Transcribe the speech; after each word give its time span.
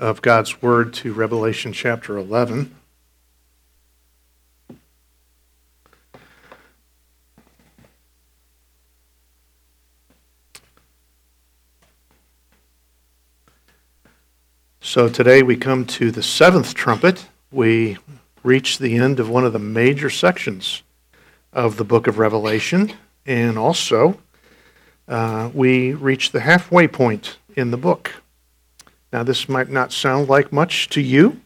of 0.00 0.22
God's 0.22 0.62
Word 0.62 0.94
to 0.94 1.12
Revelation 1.12 1.74
chapter 1.74 2.16
11. 2.16 2.74
So 14.80 15.10
today 15.10 15.42
we 15.42 15.58
come 15.58 15.84
to 15.84 16.10
the 16.10 16.22
seventh 16.22 16.72
trumpet. 16.72 17.26
We 17.52 17.98
reach 18.42 18.78
the 18.78 18.96
end 18.96 19.20
of 19.20 19.28
one 19.28 19.44
of 19.44 19.52
the 19.52 19.58
major 19.58 20.08
sections 20.08 20.82
of 21.52 21.76
the 21.76 21.84
book 21.84 22.06
of 22.06 22.18
Revelation, 22.18 22.94
and 23.26 23.58
also 23.58 24.18
uh, 25.06 25.50
we 25.52 25.92
reach 25.92 26.32
the 26.32 26.40
halfway 26.40 26.88
point 26.88 27.36
in 27.54 27.70
the 27.70 27.76
book. 27.76 28.22
Now, 29.12 29.24
this 29.24 29.48
might 29.48 29.68
not 29.68 29.92
sound 29.92 30.28
like 30.28 30.52
much 30.52 30.88
to 30.90 31.00
you, 31.00 31.40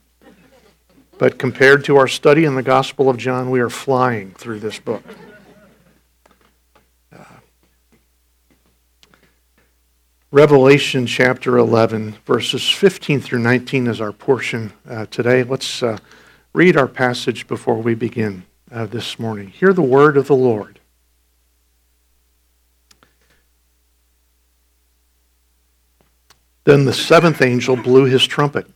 but 1.17 1.39
compared 1.39 1.85
to 1.87 1.97
our 1.97 2.09
study 2.09 2.45
in 2.45 2.57
the 2.57 2.63
Gospel 2.63 3.09
of 3.09 3.17
John, 3.17 3.51
we 3.51 3.61
are 3.61 3.71
flying 3.71 4.33
through 4.33 4.61
this 4.61 4.79
book. 4.79 5.03
Uh, 7.11 7.25
Revelation 10.31 11.07
chapter 11.07 11.57
11, 11.57 12.17
verses 12.27 12.69
15 12.69 13.21
through 13.21 13.39
19 13.39 13.87
is 13.87 13.99
our 13.99 14.13
portion 14.13 14.73
uh, 14.87 15.07
today. 15.07 15.43
Let's 15.43 15.83
uh, 15.83 15.97
read 16.53 16.77
our 16.77 16.89
passage 16.89 17.47
before 17.47 17.77
we 17.77 17.95
begin 17.95 18.45
uh, 18.71 18.85
this 18.85 19.19
morning. 19.19 19.49
Hear 19.49 19.73
the 19.73 19.81
word 19.81 20.19
of 20.19 20.27
the 20.27 20.37
Lord. 20.37 20.81
Then 26.65 26.87
the 26.87 26.95
seventh 26.95 27.43
angel 27.43 27.77
blew 27.77 28.05
his 28.05 28.27
trumpet, 28.27 28.67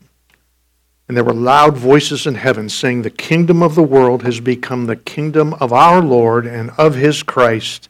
and 1.08 1.16
there 1.16 1.24
were 1.24 1.32
loud 1.32 1.76
voices 1.76 2.26
in 2.26 2.34
heaven 2.34 2.68
saying, 2.68 3.00
The 3.00 3.10
kingdom 3.10 3.62
of 3.62 3.74
the 3.74 3.82
world 3.82 4.22
has 4.24 4.40
become 4.40 4.84
the 4.84 4.96
kingdom 4.96 5.54
of 5.54 5.72
our 5.72 6.02
Lord 6.02 6.46
and 6.46 6.70
of 6.76 6.96
his 6.96 7.22
Christ, 7.22 7.88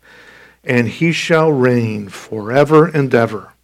and 0.62 0.86
he 0.86 1.10
shall 1.10 1.50
reign 1.50 2.08
forever 2.08 2.86
and 2.86 3.12
ever. 3.12 3.54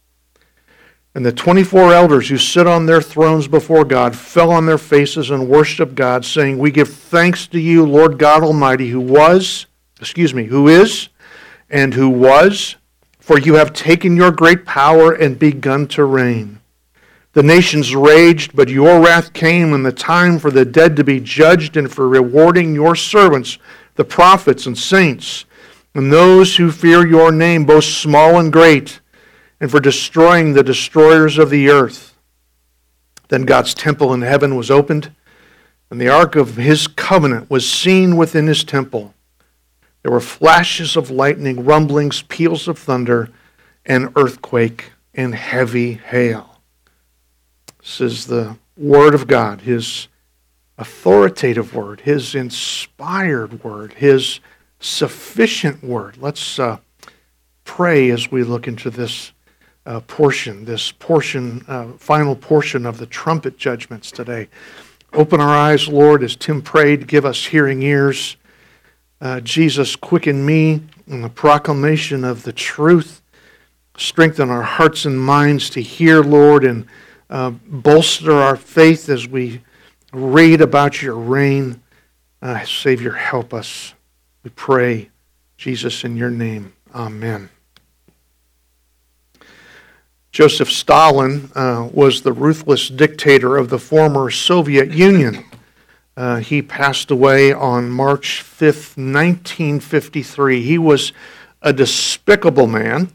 And 1.14 1.24
the 1.24 1.32
24 1.32 1.92
elders 1.92 2.28
who 2.28 2.38
sit 2.38 2.66
on 2.66 2.86
their 2.86 3.00
thrones 3.00 3.46
before 3.46 3.84
God 3.84 4.16
fell 4.16 4.50
on 4.50 4.66
their 4.66 4.78
faces 4.78 5.30
and 5.30 5.48
worshiped 5.48 5.94
God, 5.94 6.24
saying, 6.24 6.58
We 6.58 6.72
give 6.72 6.88
thanks 6.88 7.46
to 7.48 7.60
you, 7.60 7.86
Lord 7.86 8.18
God 8.18 8.42
Almighty, 8.42 8.88
who 8.88 9.00
was, 9.00 9.66
excuse 10.00 10.34
me, 10.34 10.46
who 10.46 10.66
is, 10.66 11.10
and 11.70 11.94
who 11.94 12.08
was 12.08 12.74
for 13.24 13.38
you 13.38 13.54
have 13.54 13.72
taken 13.72 14.14
your 14.14 14.30
great 14.30 14.66
power 14.66 15.14
and 15.14 15.38
begun 15.38 15.88
to 15.88 16.04
reign. 16.04 16.60
The 17.32 17.42
nations 17.42 17.96
raged, 17.96 18.54
but 18.54 18.68
your 18.68 19.00
wrath 19.00 19.32
came, 19.32 19.72
and 19.72 19.84
the 19.84 19.92
time 19.92 20.38
for 20.38 20.50
the 20.50 20.66
dead 20.66 20.94
to 20.96 21.04
be 21.04 21.20
judged, 21.20 21.78
and 21.78 21.90
for 21.90 22.06
rewarding 22.06 22.74
your 22.74 22.94
servants, 22.94 23.56
the 23.94 24.04
prophets 24.04 24.66
and 24.66 24.76
saints, 24.76 25.46
and 25.94 26.12
those 26.12 26.56
who 26.56 26.70
fear 26.70 27.06
your 27.06 27.32
name, 27.32 27.64
both 27.64 27.84
small 27.84 28.38
and 28.38 28.52
great, 28.52 29.00
and 29.58 29.70
for 29.70 29.80
destroying 29.80 30.52
the 30.52 30.62
destroyers 30.62 31.38
of 31.38 31.48
the 31.48 31.70
earth. 31.70 32.14
Then 33.28 33.46
God's 33.46 33.72
temple 33.72 34.12
in 34.12 34.20
heaven 34.20 34.54
was 34.54 34.70
opened, 34.70 35.12
and 35.88 35.98
the 35.98 36.10
ark 36.10 36.36
of 36.36 36.56
his 36.56 36.86
covenant 36.86 37.48
was 37.48 37.66
seen 37.66 38.18
within 38.18 38.48
his 38.48 38.64
temple. 38.64 39.13
There 40.04 40.12
were 40.12 40.20
flashes 40.20 40.96
of 40.96 41.10
lightning, 41.10 41.64
rumblings, 41.64 42.20
peals 42.20 42.68
of 42.68 42.78
thunder, 42.78 43.30
and 43.86 44.12
earthquake 44.16 44.92
and 45.14 45.34
heavy 45.34 45.94
hail. 45.94 46.60
This 47.80 48.02
is 48.02 48.26
the 48.26 48.58
Word 48.76 49.14
of 49.14 49.26
God, 49.26 49.62
His 49.62 50.08
authoritative 50.76 51.74
Word, 51.74 52.02
His 52.02 52.34
inspired 52.34 53.64
Word, 53.64 53.94
His 53.94 54.40
sufficient 54.78 55.82
Word. 55.82 56.18
Let's 56.18 56.58
uh, 56.58 56.80
pray 57.64 58.10
as 58.10 58.30
we 58.30 58.44
look 58.44 58.68
into 58.68 58.90
this 58.90 59.32
uh, 59.86 60.00
portion, 60.00 60.66
this 60.66 60.92
portion, 60.92 61.64
uh, 61.66 61.92
final 61.92 62.36
portion 62.36 62.84
of 62.84 62.98
the 62.98 63.06
trumpet 63.06 63.56
judgments 63.56 64.10
today. 64.10 64.48
Open 65.14 65.40
our 65.40 65.56
eyes, 65.56 65.88
Lord, 65.88 66.22
as 66.22 66.36
Tim 66.36 66.60
prayed, 66.60 67.06
give 67.06 67.24
us 67.24 67.46
hearing 67.46 67.82
ears 67.82 68.36
uh, 69.24 69.40
Jesus, 69.40 69.96
quicken 69.96 70.44
me 70.44 70.82
in 71.06 71.22
the 71.22 71.30
proclamation 71.30 72.24
of 72.24 72.42
the 72.42 72.52
truth. 72.52 73.22
Strengthen 73.96 74.50
our 74.50 74.62
hearts 74.62 75.06
and 75.06 75.18
minds 75.18 75.70
to 75.70 75.80
hear, 75.80 76.20
Lord, 76.22 76.62
and 76.62 76.86
uh, 77.30 77.50
bolster 77.66 78.32
our 78.32 78.54
faith 78.54 79.08
as 79.08 79.26
we 79.26 79.62
read 80.12 80.60
about 80.60 81.00
your 81.00 81.14
reign. 81.14 81.80
Uh, 82.42 82.62
Savior, 82.64 83.12
help 83.12 83.54
us. 83.54 83.94
We 84.42 84.50
pray, 84.50 85.08
Jesus, 85.56 86.04
in 86.04 86.18
your 86.18 86.30
name. 86.30 86.74
Amen. 86.94 87.48
Joseph 90.32 90.70
Stalin 90.70 91.50
uh, 91.54 91.88
was 91.90 92.20
the 92.20 92.32
ruthless 92.32 92.90
dictator 92.90 93.56
of 93.56 93.70
the 93.70 93.78
former 93.78 94.30
Soviet 94.30 94.90
Union. 94.90 95.46
Uh, 96.16 96.36
he 96.36 96.62
passed 96.62 97.10
away 97.10 97.52
on 97.52 97.90
March 97.90 98.44
5th, 98.44 98.96
1953. 98.96 100.62
He 100.62 100.78
was 100.78 101.12
a 101.60 101.72
despicable 101.72 102.68
man, 102.68 103.10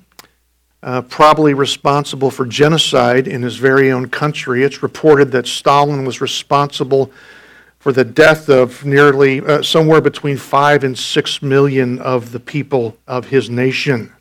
uh, 0.83 1.01
probably 1.03 1.53
responsible 1.53 2.29
for 2.29 2.45
genocide 2.45 3.27
in 3.27 3.41
his 3.41 3.55
very 3.55 3.89
own 3.89 4.09
country. 4.09 4.63
It's 4.63 4.83
reported 4.83 5.31
that 5.31 5.47
Stalin 5.47 6.03
was 6.03 6.19
responsible 6.19 7.11
for 7.77 7.93
the 7.93 8.03
death 8.03 8.49
of 8.49 8.83
nearly 8.83 9.39
uh, 9.39 9.61
somewhere 9.61 10.01
between 10.01 10.35
five 10.35 10.83
and 10.83 10.97
six 10.97 11.41
million 11.41 11.99
of 11.99 12.33
the 12.33 12.39
people 12.39 12.97
of 13.07 13.27
his 13.27 13.49
nation. 13.49 14.11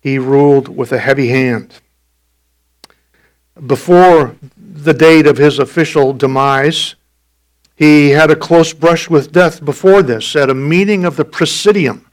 He 0.00 0.18
ruled 0.18 0.68
with 0.68 0.92
a 0.92 0.98
heavy 0.98 1.28
hand. 1.28 1.80
Before 3.66 4.36
the 4.84 4.94
date 4.94 5.26
of 5.26 5.38
his 5.38 5.58
official 5.58 6.12
demise. 6.12 6.94
He 7.76 8.10
had 8.10 8.30
a 8.30 8.36
close 8.36 8.72
brush 8.72 9.10
with 9.10 9.32
death 9.32 9.64
before 9.64 10.02
this 10.02 10.36
at 10.36 10.50
a 10.50 10.54
meeting 10.54 11.04
of 11.04 11.16
the 11.16 11.24
Presidium. 11.24 12.06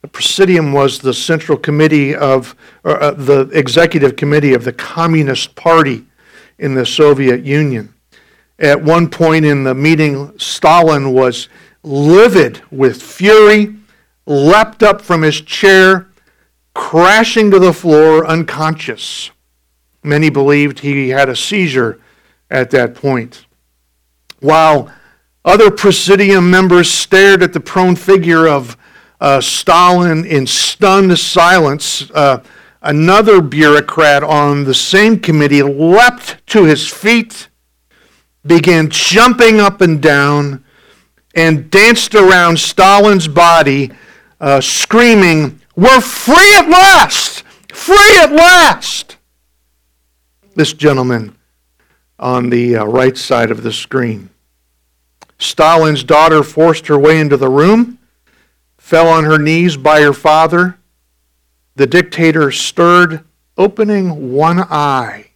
The 0.00 0.08
Presidium 0.08 0.72
was 0.72 0.98
the 0.98 1.14
central 1.14 1.58
committee 1.58 2.14
of, 2.14 2.56
uh, 2.84 3.12
the 3.12 3.50
executive 3.52 4.16
committee 4.16 4.54
of 4.54 4.64
the 4.64 4.72
Communist 4.72 5.54
Party 5.54 6.06
in 6.58 6.74
the 6.74 6.86
Soviet 6.86 7.44
Union. 7.44 7.92
At 8.58 8.82
one 8.82 9.08
point 9.08 9.44
in 9.44 9.64
the 9.64 9.74
meeting, 9.74 10.32
Stalin 10.38 11.12
was 11.12 11.48
livid 11.82 12.62
with 12.70 13.02
fury, 13.02 13.74
leapt 14.26 14.82
up 14.82 15.00
from 15.00 15.22
his 15.22 15.40
chair, 15.40 16.08
crashing 16.74 17.50
to 17.50 17.58
the 17.58 17.72
floor 17.72 18.26
unconscious. 18.26 19.30
Many 20.02 20.30
believed 20.30 20.80
he 20.80 21.10
had 21.10 21.28
a 21.28 21.36
seizure 21.36 22.00
at 22.52 22.70
that 22.70 22.94
point. 22.94 23.46
While 24.40 24.92
other 25.44 25.70
presidium 25.70 26.50
members 26.50 26.88
stared 26.90 27.42
at 27.42 27.52
the 27.52 27.60
prone 27.60 27.96
figure 27.96 28.46
of 28.46 28.76
uh, 29.20 29.40
Stalin 29.40 30.24
in 30.24 30.46
stunned 30.46 31.18
silence, 31.18 32.10
uh, 32.10 32.42
another 32.82 33.40
bureaucrat 33.40 34.22
on 34.22 34.64
the 34.64 34.74
same 34.74 35.18
committee 35.18 35.62
leapt 35.62 36.46
to 36.48 36.64
his 36.64 36.88
feet, 36.88 37.48
began 38.46 38.90
jumping 38.90 39.58
up 39.58 39.80
and 39.80 40.02
down, 40.02 40.64
and 41.34 41.70
danced 41.70 42.14
around 42.14 42.58
Stalin's 42.58 43.26
body, 43.26 43.90
uh, 44.40 44.60
screaming, 44.60 45.60
We're 45.74 46.00
free 46.00 46.54
at 46.56 46.68
last! 46.68 47.44
Free 47.72 48.18
at 48.18 48.32
last! 48.32 49.16
This 50.54 50.74
gentleman 50.74 51.36
on 52.22 52.50
the 52.50 52.76
uh, 52.76 52.84
right 52.84 53.18
side 53.18 53.50
of 53.50 53.62
the 53.64 53.72
screen. 53.72 54.30
Stalin's 55.38 56.04
daughter 56.04 56.44
forced 56.44 56.86
her 56.86 56.98
way 56.98 57.18
into 57.18 57.36
the 57.36 57.48
room, 57.48 57.98
fell 58.78 59.08
on 59.08 59.24
her 59.24 59.38
knees 59.38 59.76
by 59.76 60.00
her 60.00 60.12
father. 60.12 60.78
The 61.74 61.86
dictator 61.86 62.52
stirred, 62.52 63.24
opening 63.58 64.32
one 64.32 64.60
eye. 64.60 65.30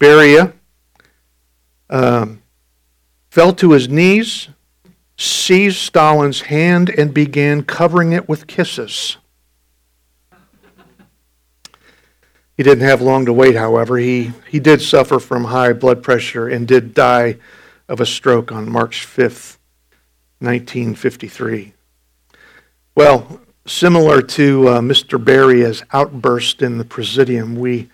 Beria 0.00 0.54
um, 1.90 2.42
fell 3.30 3.52
to 3.54 3.72
his 3.72 3.88
knees, 3.88 4.48
seized 5.18 5.76
Stalin's 5.76 6.42
hand, 6.42 6.88
and 6.88 7.12
began 7.12 7.62
covering 7.64 8.12
it 8.12 8.28
with 8.28 8.46
kisses. 8.46 9.18
He 12.56 12.62
didn't 12.62 12.86
have 12.86 13.02
long 13.02 13.26
to 13.26 13.32
wait, 13.32 13.56
however. 13.56 13.96
He, 13.96 14.32
he 14.48 14.60
did 14.60 14.80
suffer 14.80 15.18
from 15.18 15.44
high 15.44 15.72
blood 15.72 16.02
pressure 16.02 16.48
and 16.48 16.68
did 16.68 16.94
die 16.94 17.36
of 17.88 18.00
a 18.00 18.06
stroke 18.06 18.52
on 18.52 18.70
March 18.70 19.06
5th, 19.06 19.58
1953. 20.38 21.72
Well, 22.94 23.40
similar 23.66 24.22
to 24.22 24.68
uh, 24.68 24.80
Mr. 24.80 25.22
Beria's 25.22 25.82
outburst 25.92 26.62
in 26.62 26.78
the 26.78 26.84
Presidium, 26.84 27.56
we 27.56 27.88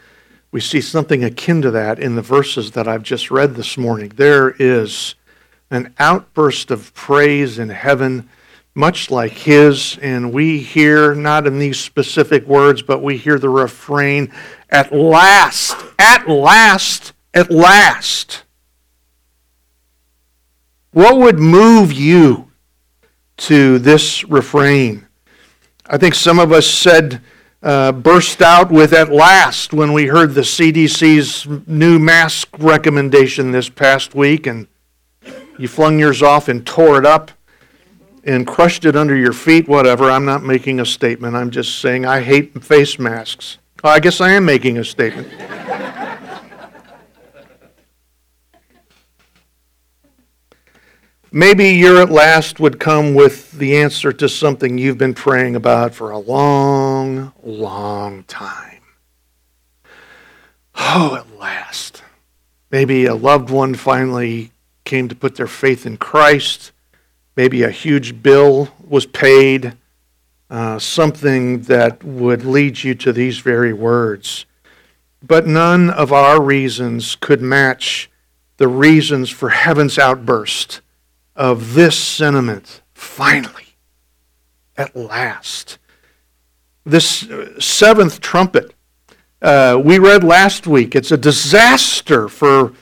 we 0.53 0.61
see 0.61 0.81
something 0.81 1.23
akin 1.23 1.63
to 1.63 1.71
that 1.71 2.01
in 2.01 2.17
the 2.17 2.23
verses 2.23 2.73
that 2.73 2.89
I've 2.89 3.05
just 3.05 3.31
read 3.31 3.55
this 3.55 3.79
morning. 3.79 4.13
There 4.17 4.51
is 4.59 5.15
an 5.71 5.95
outburst 5.99 6.73
of 6.73 6.93
praise 6.93 7.57
in 7.59 7.69
heaven, 7.69 8.29
much 8.75 9.11
like 9.11 9.33
his, 9.33 9.99
and 10.01 10.33
we 10.33 10.61
hear, 10.61 11.15
not 11.15 11.47
in 11.47 11.59
these 11.59 11.79
specific 11.79 12.47
words, 12.47 12.83
but 12.83 13.03
we 13.03 13.17
hear 13.17 13.39
the 13.39 13.49
refrain, 13.49 14.33
at 14.69 14.93
last, 14.93 15.77
at 15.99 16.29
last, 16.29 17.13
at 17.35 17.51
last. 17.51 18.45
What 20.93 21.17
would 21.19 21.39
move 21.39 21.93
you 21.93 22.51
to 23.39 23.79
this 23.79 24.25
refrain? 24.25 25.07
I 25.87 25.99
think 25.99 26.15
some 26.15 26.39
of 26.39 26.53
us 26.53 26.69
said, 26.69 27.21
uh, 27.63 27.93
burst 27.93 28.41
out 28.41 28.71
with 28.71 28.93
at 28.93 29.13
last 29.13 29.73
when 29.73 29.93
we 29.93 30.07
heard 30.07 30.35
the 30.35 30.41
CDC's 30.41 31.47
new 31.67 31.99
mask 31.99 32.49
recommendation 32.59 33.51
this 33.51 33.69
past 33.69 34.15
week, 34.15 34.47
and 34.47 34.67
you 35.59 35.69
flung 35.69 35.99
yours 35.99 36.23
off 36.23 36.49
and 36.49 36.65
tore 36.65 36.99
it 36.99 37.05
up 37.05 37.33
and 38.25 38.47
crushed 38.47 38.85
it 38.85 38.97
under 38.97 39.17
your 39.17 39.33
feet, 39.33 39.69
whatever. 39.69 40.11
I'm 40.11 40.25
not 40.25 40.43
making 40.43 40.81
a 40.81 40.87
statement. 40.87 41.37
I'm 41.37 41.51
just 41.51 41.79
saying 41.81 42.07
I 42.07 42.21
hate 42.21 42.63
face 42.63 42.99
masks. 42.99 43.59
Oh, 43.83 43.89
I 43.89 44.01
guess 44.01 44.21
I 44.21 44.31
am 44.31 44.45
making 44.45 44.79
a 44.79 44.85
statement. 44.85 45.29
Maybe 51.33 51.69
your 51.69 52.03
at 52.03 52.11
last 52.11 52.59
would 52.59 52.81
come 52.81 53.15
with 53.15 53.53
the 53.53 53.77
answer 53.77 54.13
to 54.13 54.29
something 54.29 54.79
you've 54.79 54.99
been 54.99 55.15
praying 55.15 55.55
about 55.55 55.95
for 55.95 56.11
a 56.11 56.19
long, 56.19 57.33
long 57.45 58.25
time. 58.25 58.83
Oh, 60.75 61.15
at 61.15 61.39
last. 61.39 62.03
Maybe 62.73 63.07
a 63.07 63.15
loved 63.15 63.49
one 63.49 63.75
finally 63.75 64.51
came 64.85 65.09
to 65.09 65.15
put 65.15 65.37
their 65.37 65.47
faith 65.47 65.87
in 65.87 65.99
Christ. 65.99 66.73
Maybe 67.41 67.63
a 67.63 67.71
huge 67.71 68.23
bill 68.23 68.69
was 68.87 69.07
paid. 69.07 69.73
Uh, 70.51 70.79
something 70.79 71.63
that 71.63 72.05
would 72.05 72.45
lead 72.45 72.85
you 72.85 72.95
to 72.97 73.15
these 73.15 73.39
very 73.39 73.73
words. 73.73 74.45
But 75.23 75.47
none 75.47 75.89
of 75.89 76.13
our 76.13 76.39
reasons 76.39 77.17
could 77.17 77.41
match 77.41 78.11
the 78.59 78.69
reasons 78.69 79.31
for 79.31 79.49
heaven's 79.49 79.99
outburst 79.99 80.83
of 81.35 81.73
this 81.73 81.99
sentiment. 81.99 82.83
Finally, 82.93 83.69
at 84.77 84.95
last. 84.95 85.79
This 86.85 87.27
seventh 87.59 88.21
trumpet, 88.21 88.75
uh, 89.41 89.81
we 89.83 89.99
read 89.99 90.23
last 90.23 90.67
week, 90.67 90.95
it's 90.95 91.11
a 91.11 91.17
disaster 91.17 92.29
for 92.29 92.75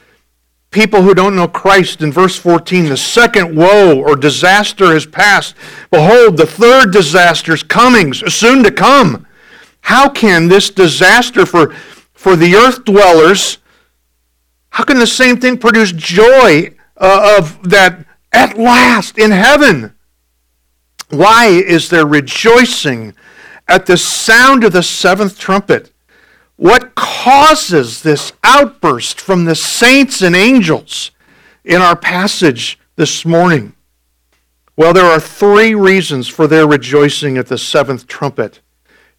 people 0.71 1.03
who 1.03 1.15
don't 1.15 1.37
know 1.37 1.49
Christ. 1.49 2.03
In 2.03 2.13
verse 2.13 2.37
14, 2.37 2.87
the 2.87 2.97
second 2.97 3.57
woe 3.57 4.01
or 4.01 4.17
disaster 4.17 4.93
has 4.93 5.07
passed. 5.07 5.55
Behold, 5.91 6.37
the 6.37 6.47
third 6.47 6.93
disaster 6.93 7.53
is 7.53 7.63
coming, 7.63 8.13
soon 8.13 8.63
to 8.65 8.71
come. 8.71 9.27
How 9.83 10.09
can 10.09 10.49
this 10.49 10.71
disaster 10.71 11.47
for, 11.47 11.73
for 12.13 12.37
the 12.37 12.55
earth 12.55 12.85
dwellers, 12.85 13.59
how 14.71 14.85
can 14.85 14.99
the 14.99 15.07
same 15.07 15.39
thing 15.39 15.57
produce 15.57 15.93
joy 15.93 16.75
uh, 16.99 17.37
of 17.39 17.69
that 17.69 18.05
at 18.33 18.59
last 18.59 19.19
in 19.19 19.31
heaven. 19.31 19.95
Why 21.11 21.47
is 21.47 21.89
there 21.89 22.07
rejoicing 22.07 23.15
at 23.67 23.87
the 23.87 23.97
sound 23.97 24.65
of 24.65 24.73
the 24.73 24.83
seventh 24.83 25.39
trumpet? 25.39 25.93
What 26.59 26.97
causes 26.97 28.03
this 28.03 28.33
outburst 28.43 29.21
from 29.21 29.45
the 29.45 29.55
saints 29.55 30.23
and 30.23 30.35
angels 30.35 31.13
in 31.65 31.81
our 31.81 31.95
passage 31.95 32.81
this 32.97 33.25
morning? 33.25 33.75
Well, 34.77 34.93
there 34.93 35.05
are 35.05 35.21
three 35.21 35.77
reasons 35.77 36.27
for 36.27 36.49
their 36.49 36.67
rejoicing 36.67 37.39
at 37.39 37.47
the 37.47 37.59
seventh 37.59 38.09
trumpet. 38.09 38.61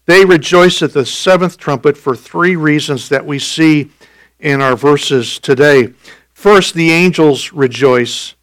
They 0.04 0.26
rejoice 0.26 0.82
at 0.82 0.92
the 0.92 1.06
seventh 1.06 1.56
trumpet 1.56 1.96
for 1.96 2.14
three 2.14 2.56
reasons 2.56 3.08
that 3.08 3.24
we 3.24 3.38
see 3.38 3.90
in 4.38 4.60
our 4.60 4.76
verses 4.76 5.38
today. 5.38 5.94
First, 6.34 6.74
the 6.74 6.90
angels 6.90 7.54
rejoice 7.54 8.34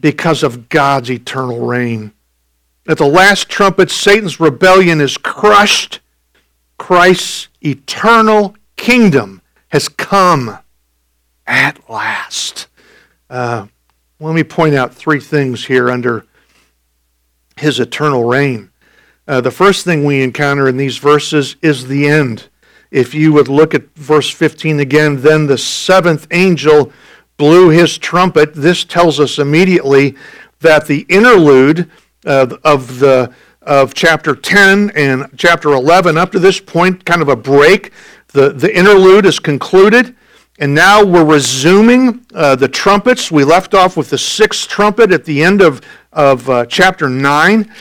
because 0.00 0.42
of 0.42 0.68
God's 0.68 1.08
eternal 1.08 1.64
reign. 1.64 2.12
At 2.88 2.98
the 2.98 3.06
last 3.06 3.48
trumpet, 3.48 3.92
Satan's 3.92 4.40
rebellion 4.40 5.00
is 5.00 5.16
crushed. 5.16 6.00
Christ's 6.78 7.48
eternal 7.64 8.56
kingdom 8.76 9.42
has 9.68 9.88
come 9.88 10.58
at 11.46 11.88
last. 11.88 12.66
Uh, 13.28 13.66
let 14.20 14.34
me 14.34 14.44
point 14.44 14.74
out 14.74 14.94
three 14.94 15.20
things 15.20 15.66
here 15.66 15.90
under 15.90 16.26
his 17.56 17.80
eternal 17.80 18.24
reign. 18.24 18.70
Uh, 19.26 19.40
the 19.40 19.50
first 19.50 19.84
thing 19.84 20.04
we 20.04 20.22
encounter 20.22 20.68
in 20.68 20.76
these 20.76 20.98
verses 20.98 21.56
is 21.62 21.88
the 21.88 22.06
end. 22.06 22.48
If 22.90 23.14
you 23.14 23.32
would 23.32 23.48
look 23.48 23.74
at 23.74 23.94
verse 23.96 24.30
15 24.30 24.80
again, 24.80 25.22
then 25.22 25.46
the 25.46 25.58
seventh 25.58 26.26
angel 26.30 26.92
blew 27.36 27.70
his 27.70 27.98
trumpet, 27.98 28.54
this 28.54 28.84
tells 28.84 29.18
us 29.18 29.38
immediately 29.38 30.14
that 30.60 30.86
the 30.86 31.04
interlude 31.08 31.90
of, 32.24 32.52
of 32.64 33.00
the 33.00 33.32
of 33.64 33.94
chapter 33.94 34.34
10 34.34 34.90
and 34.94 35.28
chapter 35.36 35.72
11 35.72 36.16
up 36.16 36.32
to 36.32 36.38
this 36.38 36.60
point 36.60 37.04
kind 37.04 37.22
of 37.22 37.28
a 37.28 37.36
break 37.36 37.92
the, 38.28 38.50
the 38.50 38.76
interlude 38.76 39.26
is 39.26 39.38
concluded 39.38 40.14
and 40.58 40.74
now 40.74 41.04
we're 41.04 41.24
resuming 41.24 42.24
uh, 42.32 42.54
the 42.54 42.68
trumpets. 42.68 43.30
We 43.30 43.42
left 43.42 43.74
off 43.74 43.96
with 43.96 44.10
the 44.10 44.18
sixth 44.18 44.68
trumpet 44.68 45.10
at 45.10 45.24
the 45.24 45.42
end 45.42 45.60
of, 45.60 45.80
of 46.12 46.48
uh, 46.48 46.66
chapter 46.66 47.08
9 47.08 47.72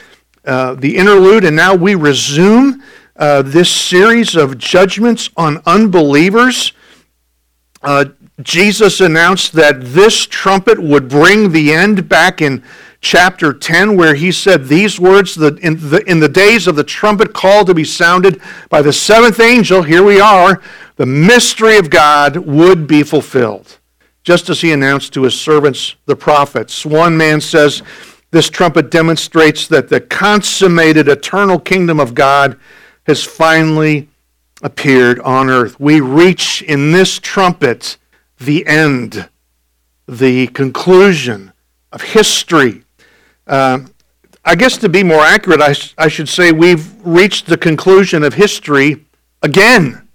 uh, 0.46 0.74
the 0.76 0.98
interlude 0.98 1.46
and 1.46 1.56
now 1.56 1.76
we 1.76 1.96
resume 1.96 2.84
uh, 3.16 3.42
this 3.42 3.72
series 3.72 4.36
of 4.36 4.58
judgments 4.58 5.30
on 5.38 5.62
unbelievers. 5.66 6.74
Uh, 7.82 8.06
Jesus 8.42 9.02
announced 9.02 9.54
that 9.54 9.82
this 9.82 10.26
trumpet 10.26 10.80
would 10.82 11.08
bring 11.08 11.52
the 11.52 11.72
end 11.72 12.10
back 12.10 12.42
in 12.42 12.64
chapter 13.04 13.54
10, 13.54 13.98
where 13.98 14.16
he 14.16 14.32
said 14.32 14.66
these 14.66 15.00
words 15.00 15.36
that 15.36 15.60
in 15.60 15.90
the, 15.90 16.10
in 16.10 16.20
the 16.20 16.30
days 16.30 16.66
of 16.66 16.76
the 16.76 16.84
trumpet 16.84 17.34
call 17.34 17.66
to 17.66 17.74
be 17.74 17.84
sounded 17.84 18.42
by 18.70 18.82
the 18.82 18.94
seventh 18.94 19.40
angel, 19.40 19.84
here 19.84 20.04
we 20.04 20.20
are, 20.20 20.62
the 20.96 21.06
mystery 21.06 21.78
of 21.78 21.90
God 21.90 22.38
would 22.38 22.88
be 22.88 23.04
fulfilled, 23.04 23.78
just 24.24 24.50
as 24.50 24.62
he 24.62 24.72
announced 24.72 25.14
to 25.14 25.24
his 25.24 25.40
servants, 25.40 25.96
the 26.06 26.16
prophets. 26.16 26.86
One 26.86 27.18
man 27.18 27.42
says, 27.42 27.84
This 28.32 28.50
trumpet 28.50 28.90
demonstrates 28.90 29.68
that 29.68 29.90
the 29.90 30.00
consummated 30.00 31.10
eternal 31.10 31.60
kingdom 31.60 32.00
of 32.00 32.16
God 32.16 32.58
has 33.06 33.22
finally 33.22 34.08
appeared 34.62 35.20
on 35.20 35.50
earth. 35.50 35.78
We 35.78 36.00
reach 36.00 36.62
in 36.62 36.94
this 36.94 37.20
trumpet 37.20 37.98
the 38.40 38.66
end, 38.66 39.30
the 40.08 40.48
conclusion 40.48 41.52
of 41.92 42.02
history. 42.02 42.83
Uh, 43.46 43.80
I 44.46 44.56
guess 44.56 44.78
to 44.78 44.90
be 44.90 45.04
more 45.04 45.22
accurate, 45.22 45.62
I, 45.62 45.76
I 45.98 46.08
should 46.08 46.30
say 46.30 46.52
we've 46.52 46.94
reached 47.06 47.48
the 47.48 47.58
conclusion 47.58 48.24
of 48.24 48.34
history 48.34 49.06
again 49.42 50.08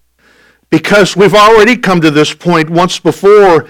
because 0.71 1.17
we've 1.17 1.35
already 1.35 1.77
come 1.77 2.01
to 2.01 2.11
this 2.11 2.35
point 2.35 2.69
once 2.69 2.99
before 2.99 3.69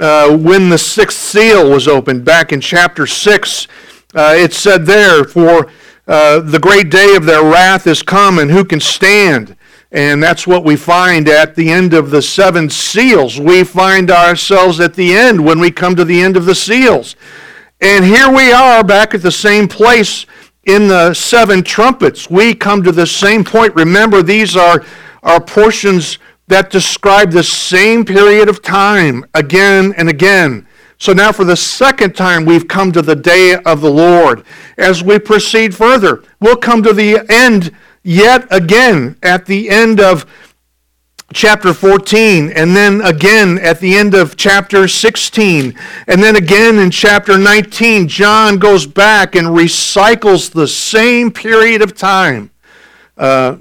uh, 0.00 0.36
when 0.36 0.68
the 0.68 0.78
sixth 0.78 1.18
seal 1.18 1.70
was 1.70 1.88
opened 1.88 2.24
back 2.24 2.52
in 2.52 2.60
chapter 2.60 3.06
6. 3.06 3.68
Uh, 4.14 4.34
it 4.36 4.52
said 4.52 4.86
there, 4.86 5.24
For 5.24 5.70
uh, 6.06 6.40
the 6.40 6.58
great 6.58 6.90
day 6.90 7.14
of 7.14 7.24
their 7.24 7.42
wrath 7.42 7.86
is 7.86 8.02
come, 8.02 8.38
and 8.38 8.50
who 8.50 8.64
can 8.64 8.80
stand? 8.80 9.56
And 9.90 10.22
that's 10.22 10.46
what 10.46 10.64
we 10.64 10.76
find 10.76 11.28
at 11.28 11.54
the 11.54 11.70
end 11.70 11.94
of 11.94 12.10
the 12.10 12.20
seven 12.20 12.68
seals. 12.68 13.38
We 13.38 13.62
find 13.62 14.10
ourselves 14.10 14.80
at 14.80 14.94
the 14.94 15.14
end 15.14 15.44
when 15.44 15.60
we 15.60 15.70
come 15.70 15.94
to 15.96 16.04
the 16.04 16.20
end 16.20 16.36
of 16.36 16.46
the 16.46 16.54
seals. 16.54 17.14
And 17.84 18.02
here 18.02 18.30
we 18.30 18.50
are 18.50 18.82
back 18.82 19.12
at 19.12 19.20
the 19.20 19.30
same 19.30 19.68
place 19.68 20.24
in 20.64 20.88
the 20.88 21.12
seven 21.12 21.62
trumpets. 21.62 22.30
We 22.30 22.54
come 22.54 22.82
to 22.82 22.92
the 22.92 23.06
same 23.06 23.44
point. 23.44 23.74
Remember, 23.74 24.22
these 24.22 24.56
are, 24.56 24.82
are 25.22 25.38
portions 25.38 26.16
that 26.46 26.70
describe 26.70 27.30
the 27.30 27.42
same 27.42 28.06
period 28.06 28.48
of 28.48 28.62
time 28.62 29.22
again 29.34 29.92
and 29.98 30.08
again. 30.08 30.66
So 30.96 31.12
now, 31.12 31.30
for 31.30 31.44
the 31.44 31.58
second 31.58 32.16
time, 32.16 32.46
we've 32.46 32.66
come 32.66 32.90
to 32.90 33.02
the 33.02 33.16
day 33.16 33.56
of 33.66 33.82
the 33.82 33.90
Lord. 33.90 34.46
As 34.78 35.02
we 35.02 35.18
proceed 35.18 35.74
further, 35.74 36.24
we'll 36.40 36.56
come 36.56 36.82
to 36.84 36.94
the 36.94 37.26
end 37.28 37.70
yet 38.02 38.46
again 38.50 39.18
at 39.22 39.44
the 39.44 39.68
end 39.68 40.00
of 40.00 40.24
chapter 41.32 41.72
14, 41.72 42.50
and 42.52 42.76
then 42.76 43.00
again 43.00 43.58
at 43.58 43.80
the 43.80 43.96
end 43.96 44.14
of 44.14 44.36
chapter 44.36 44.86
16, 44.86 45.74
and 46.06 46.22
then 46.22 46.36
again 46.36 46.78
in 46.78 46.90
chapter 46.90 47.38
19, 47.38 48.06
John 48.08 48.58
goes 48.58 48.86
back 48.86 49.34
and 49.34 49.48
recycles 49.48 50.52
the 50.52 50.68
same 50.68 51.30
period 51.30 51.82
of 51.82 51.96
time. 51.96 52.50
Uh, 53.16 53.56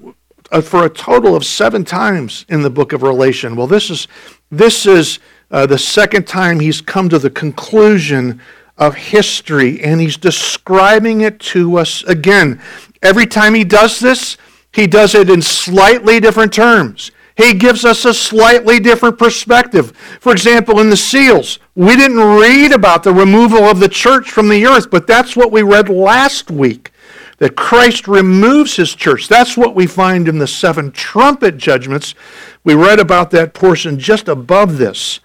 for 0.61 0.85
a 0.85 0.89
total 0.89 1.35
of 1.35 1.43
seven 1.43 1.83
times 1.83 2.45
in 2.47 2.61
the 2.61 2.69
book 2.69 2.93
of 2.93 3.01
Revelation. 3.01 3.55
Well, 3.55 3.67
this 3.67 3.89
is, 3.89 4.07
this 4.51 4.85
is 4.85 5.19
uh, 5.49 5.65
the 5.65 5.79
second 5.79 6.27
time 6.27 6.59
he's 6.59 6.81
come 6.81 7.09
to 7.09 7.17
the 7.17 7.29
conclusion 7.29 8.39
of 8.77 8.95
history, 8.95 9.81
and 9.81 10.01
he's 10.01 10.17
describing 10.17 11.21
it 11.21 11.39
to 11.39 11.77
us 11.77 12.03
again. 12.03 12.61
Every 13.01 13.25
time 13.25 13.53
he 13.53 13.63
does 13.63 13.99
this, 13.99 14.37
he 14.71 14.87
does 14.87 15.15
it 15.15 15.29
in 15.29 15.41
slightly 15.41 16.19
different 16.19 16.53
terms. 16.53 17.11
He 17.35 17.53
gives 17.53 17.83
us 17.83 18.05
a 18.05 18.13
slightly 18.13 18.79
different 18.79 19.17
perspective. 19.17 19.95
For 20.19 20.31
example, 20.31 20.79
in 20.79 20.89
the 20.89 20.97
seals, 20.97 21.59
we 21.75 21.95
didn't 21.95 22.19
read 22.19 22.71
about 22.71 23.03
the 23.03 23.13
removal 23.13 23.63
of 23.63 23.79
the 23.79 23.89
church 23.89 24.29
from 24.29 24.49
the 24.49 24.65
earth, 24.65 24.91
but 24.91 25.07
that's 25.07 25.35
what 25.35 25.51
we 25.51 25.63
read 25.63 25.89
last 25.89 26.51
week 26.51 26.91
that 27.37 27.57
Christ 27.57 28.07
removes 28.07 28.75
his 28.75 28.95
church. 28.95 29.27
That's 29.27 29.57
what 29.57 29.75
we 29.75 29.87
find 29.87 30.27
in 30.27 30.37
the 30.37 30.47
seven 30.47 30.91
trumpet 30.91 31.57
judgments. 31.57 32.15
We 32.63 32.75
read 32.75 32.99
about 32.99 33.31
that 33.31 33.53
portion 33.53 33.99
just 33.99 34.27
above 34.27 34.77
this 34.77 35.19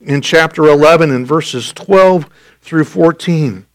in 0.00 0.20
chapter 0.20 0.64
11 0.64 1.10
and 1.10 1.26
verses 1.26 1.72
12 1.72 2.28
through 2.60 2.84
14. 2.84 3.66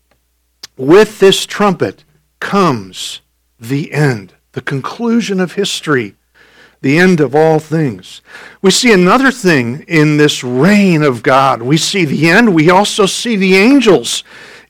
With 0.77 1.19
this 1.19 1.45
trumpet 1.45 2.03
comes 2.39 3.21
the 3.59 3.91
end, 3.91 4.33
the 4.53 4.61
conclusion 4.61 5.39
of 5.39 5.53
history, 5.53 6.15
the 6.81 6.97
end 6.97 7.19
of 7.19 7.35
all 7.35 7.59
things. 7.59 8.21
We 8.61 8.71
see 8.71 8.93
another 8.93 9.31
thing 9.31 9.83
in 9.87 10.17
this 10.17 10.43
reign 10.43 11.03
of 11.03 11.23
God. 11.23 11.61
We 11.61 11.77
see 11.77 12.05
the 12.05 12.29
end, 12.29 12.53
we 12.53 12.69
also 12.69 13.05
see 13.05 13.35
the 13.35 13.55
angels 13.55 14.23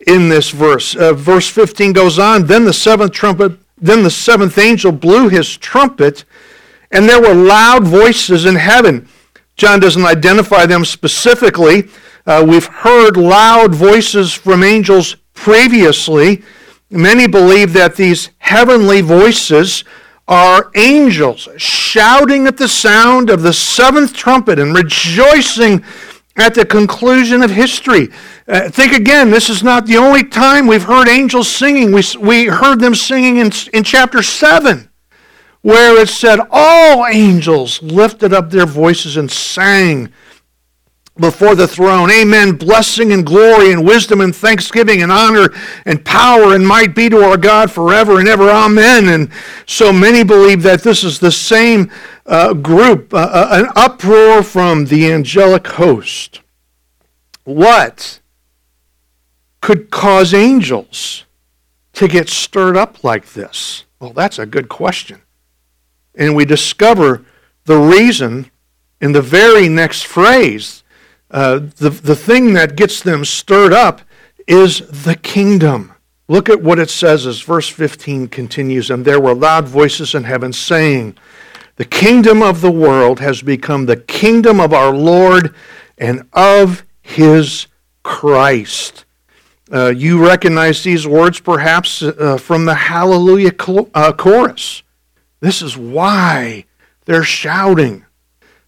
in 0.07 0.29
this 0.29 0.49
verse. 0.49 0.95
Uh, 0.95 1.13
verse 1.13 1.47
15 1.49 1.93
goes 1.93 2.17
on, 2.17 2.47
then 2.47 2.65
the 2.65 2.73
seventh 2.73 3.11
trumpet, 3.11 3.59
then 3.77 4.03
the 4.03 4.11
seventh 4.11 4.57
angel 4.57 4.91
blew 4.91 5.29
his 5.29 5.55
trumpet, 5.57 6.25
and 6.91 7.07
there 7.07 7.21
were 7.21 7.35
loud 7.35 7.87
voices 7.87 8.45
in 8.45 8.55
heaven. 8.55 9.07
John 9.55 9.79
doesn't 9.79 10.05
identify 10.05 10.65
them 10.65 10.85
specifically. 10.85 11.89
Uh, 12.25 12.45
we've 12.47 12.65
heard 12.65 13.17
loud 13.17 13.75
voices 13.75 14.33
from 14.33 14.63
angels 14.63 15.15
previously. 15.33 16.43
Many 16.89 17.27
believe 17.27 17.73
that 17.73 17.95
these 17.95 18.29
heavenly 18.39 19.01
voices 19.01 19.83
are 20.29 20.69
angels 20.75 21.49
shouting 21.57 22.45
at 22.45 22.55
the 22.55 22.67
sound 22.67 23.31
of 23.31 23.41
the 23.41 23.51
seventh 23.51 24.13
trumpet 24.13 24.59
and 24.59 24.75
rejoicing 24.75 25.83
at 26.37 26.53
the 26.53 26.63
conclusion 26.63 27.41
of 27.41 27.49
history. 27.49 28.09
Uh, 28.47 28.69
think 28.69 28.93
again, 28.93 29.31
this 29.31 29.49
is 29.49 29.63
not 29.63 29.87
the 29.87 29.97
only 29.97 30.23
time 30.23 30.67
we've 30.67 30.83
heard 30.83 31.09
angels 31.09 31.49
singing. 31.49 31.91
We, 31.91 32.03
we 32.19 32.45
heard 32.45 32.79
them 32.79 32.93
singing 32.93 33.37
in, 33.37 33.51
in 33.73 33.83
chapter 33.83 34.21
7, 34.21 34.87
where 35.61 35.99
it 35.99 36.09
said, 36.09 36.39
All 36.51 37.07
angels 37.07 37.81
lifted 37.81 38.31
up 38.31 38.51
their 38.51 38.67
voices 38.67 39.17
and 39.17 39.31
sang 39.31 40.13
before 41.19 41.55
the 41.55 41.67
throne. 41.67 42.09
Amen. 42.09 42.53
Blessing 42.53 43.11
and 43.11 43.25
glory 43.25 43.71
and 43.71 43.85
wisdom 43.85 44.21
and 44.21 44.35
thanksgiving 44.35 45.01
and 45.01 45.11
honor 45.11 45.49
and 45.85 46.03
power 46.03 46.55
and 46.55 46.67
might 46.67 46.95
be 46.95 47.09
to 47.09 47.23
our 47.23 47.37
God 47.37 47.71
forever 47.71 48.19
and 48.19 48.27
ever. 48.27 48.49
Amen. 48.49 49.09
And 49.09 49.31
so 49.65 49.91
many 49.91 50.23
believe 50.23 50.63
that 50.63 50.81
this 50.81 51.03
is 51.03 51.19
the 51.19 51.31
same 51.31 51.91
uh, 52.25 52.53
group, 52.53 53.13
uh, 53.13 53.17
uh, 53.17 53.47
an 53.51 53.71
uproar 53.75 54.43
from 54.43 54.85
the 54.85 55.11
angelic 55.11 55.67
host. 55.67 56.41
What 57.43 58.19
could 59.61 59.89
cause 59.89 60.33
angels 60.33 61.25
to 61.93 62.07
get 62.07 62.29
stirred 62.29 62.77
up 62.77 63.03
like 63.03 63.33
this? 63.33 63.85
Well, 63.99 64.13
that's 64.13 64.39
a 64.39 64.45
good 64.45 64.69
question. 64.69 65.21
And 66.15 66.35
we 66.35 66.45
discover 66.45 67.25
the 67.65 67.77
reason 67.77 68.51
in 69.01 69.11
the 69.11 69.21
very 69.21 69.69
next 69.69 70.05
phrase 70.05 70.83
uh, 71.31 71.59
the, 71.77 71.89
the 71.89 72.15
thing 72.15 72.53
that 72.53 72.75
gets 72.75 73.01
them 73.01 73.23
stirred 73.23 73.73
up 73.73 74.01
is 74.47 74.79
the 75.03 75.15
kingdom. 75.15 75.93
Look 76.27 76.49
at 76.49 76.61
what 76.61 76.79
it 76.79 76.89
says 76.89 77.25
as 77.25 77.41
verse 77.41 77.69
15 77.69 78.27
continues. 78.27 78.89
And 78.89 79.05
there 79.05 79.19
were 79.19 79.33
loud 79.33 79.67
voices 79.67 80.15
in 80.15 80.23
heaven 80.23 80.53
saying, 80.53 81.17
The 81.75 81.85
kingdom 81.85 82.41
of 82.41 82.61
the 82.61 82.71
world 82.71 83.19
has 83.19 83.41
become 83.41 83.85
the 83.85 83.97
kingdom 83.97 84.59
of 84.59 84.73
our 84.73 84.93
Lord 84.93 85.53
and 85.97 86.27
of 86.33 86.85
his 87.01 87.67
Christ. 88.03 89.05
Uh, 89.71 89.89
you 89.95 90.25
recognize 90.25 90.83
these 90.83 91.05
words 91.05 91.39
perhaps 91.39 92.01
uh, 92.01 92.37
from 92.37 92.65
the 92.65 92.73
Hallelujah 92.73 93.53
uh, 93.93 94.13
chorus. 94.13 94.81
This 95.41 95.61
is 95.61 95.77
why 95.77 96.65
they're 97.05 97.23
shouting. 97.23 98.05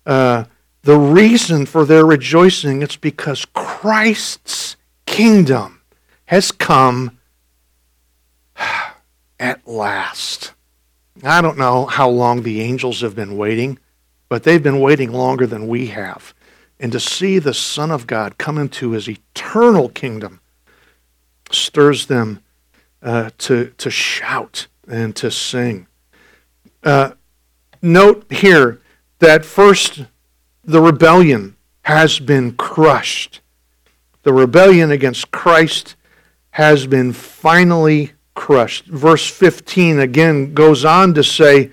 Uh, 0.06 0.46
the 0.84 0.98
reason 0.98 1.66
for 1.66 1.86
their 1.86 2.06
rejoicing 2.06 2.82
is 2.82 2.96
because 2.96 3.46
Christ's 3.54 4.78
kingdom 5.06 5.82
has 6.26 6.52
come 6.52 7.20
at 9.40 9.68
last. 9.68 10.54
I 11.24 11.42
don't 11.42 11.58
know 11.58 11.86
how 11.86 12.10
long 12.10 12.42
the 12.42 12.62
angels 12.62 13.02
have 13.02 13.16
been 13.16 13.38
waiting, 13.38 13.78
but 14.28 14.44
they've 14.44 14.64
been 14.64 14.80
waiting 14.80 15.12
longer 15.12 15.46
than 15.46 15.68
we 15.68 15.88
have. 15.88 16.34
And 16.80 16.92
to 16.94 17.00
see 17.00 17.38
the 17.38 17.54
Son 17.54 17.92
of 17.92 18.08
God 18.08 18.40
come 18.40 18.58
into 18.58 18.92
his 18.92 19.08
eternal 19.08 19.90
kingdom 19.90 20.40
stirs 21.52 22.08
them 22.08 22.42
uh, 23.04 23.30
to, 23.40 23.74
to 23.78 23.92
shout 23.92 24.68
and 24.88 25.16
to 25.18 25.30
sing. 25.30 25.86
Uh, 26.84 27.12
note 27.82 28.26
here 28.32 28.82
that 29.20 29.46
first 29.46 30.06
the 30.72 30.82
rebellion 30.82 31.56
has 31.84 32.20
been 32.20 32.54
crushed. 32.54 33.42
The 34.24 34.34
rebellion 34.34 34.92
against 34.92 35.32
Christ 35.32 35.96
has 36.52 36.88
been 36.88 37.12
finally 37.12 38.14
crushed. 38.36 38.86
Verse 38.86 39.28
15 39.28 40.00
again 40.00 40.54
goes 40.54 40.86
on 40.86 41.14
to 41.16 41.24
say, 41.24 41.72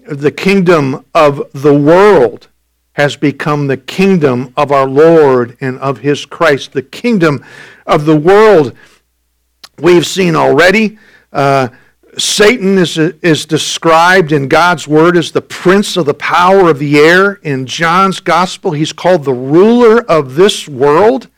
The 0.00 0.32
kingdom 0.32 1.04
of 1.14 1.50
the 1.52 1.74
world 1.74 2.48
has 2.94 3.14
become 3.14 3.66
the 3.66 3.76
kingdom 3.76 4.52
of 4.56 4.72
our 4.72 4.86
Lord 4.86 5.56
and 5.60 5.78
of 5.78 5.98
his 5.98 6.26
Christ. 6.26 6.72
The 6.72 6.82
kingdom 6.82 7.44
of 7.86 8.06
the 8.06 8.16
world 8.16 8.74
we've 9.78 10.06
seen 10.06 10.34
already. 10.34 10.98
Uh, 11.32 11.68
Satan 12.18 12.78
is, 12.78 12.96
is 12.96 13.44
described 13.44 14.32
in 14.32 14.48
God's 14.48 14.88
word 14.88 15.16
as 15.16 15.32
the 15.32 15.42
prince 15.42 15.96
of 15.96 16.06
the 16.06 16.14
power 16.14 16.70
of 16.70 16.78
the 16.78 16.98
air. 16.98 17.34
In 17.42 17.66
John's 17.66 18.20
gospel, 18.20 18.72
he's 18.72 18.92
called 18.92 19.24
the 19.24 19.34
ruler 19.34 20.02
of 20.02 20.34
this 20.34 20.66
world. 20.66 21.28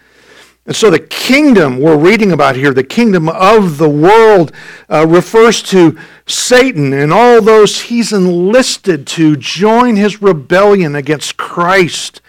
And 0.66 0.76
so 0.76 0.90
the 0.90 1.00
kingdom 1.00 1.80
we're 1.80 1.97
reading 1.97 2.30
about 2.30 2.54
here, 2.54 2.75
the 2.75 2.85
kingdom 2.85 3.28
of 3.28 3.78
the 3.78 3.88
world, 3.88 4.52
uh, 4.88 5.06
refers 5.06 5.62
to 5.64 5.99
Satan 6.26 6.92
and 6.92 7.12
all 7.12 7.40
those 7.40 7.82
he's 7.82 8.12
enlisted 8.12 9.06
to 9.08 9.35
join 9.35 9.97
his 9.97 10.20
rebellion 10.20 10.94
against 10.94 11.38
Christ. 11.38 12.20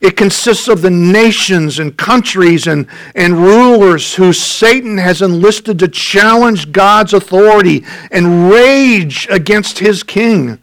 It 0.00 0.16
consists 0.16 0.68
of 0.68 0.82
the 0.82 0.90
nations 0.90 1.78
and 1.78 1.96
countries 1.96 2.66
and, 2.66 2.86
and 3.14 3.38
rulers 3.38 4.14
who 4.14 4.32
Satan 4.32 4.98
has 4.98 5.22
enlisted 5.22 5.78
to 5.78 5.88
challenge 5.88 6.70
God's 6.70 7.14
authority 7.14 7.84
and 8.10 8.50
rage 8.50 9.26
against 9.30 9.78
his 9.78 10.02
king. 10.02 10.62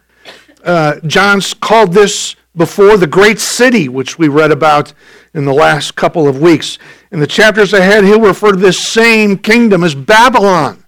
Uh, 0.64 1.00
John's 1.08 1.54
called 1.54 1.94
this 1.94 2.36
before 2.56 2.98
the 2.98 3.08
great 3.08 3.40
city, 3.40 3.90
which 3.90 4.20
we 4.20 4.28
read 4.28 4.52
about 4.52 4.94
in 5.34 5.46
the 5.46 5.54
last 5.54 5.96
couple 5.96 6.28
of 6.28 6.40
weeks. 6.40 6.78
In 7.12 7.20
the 7.20 7.28
chapters 7.28 7.74
ahead, 7.74 8.04
he'll 8.04 8.22
refer 8.22 8.52
to 8.52 8.58
this 8.58 8.80
same 8.80 9.38
kingdom 9.38 9.84
as 9.84 9.96
Babylon, 9.96 10.86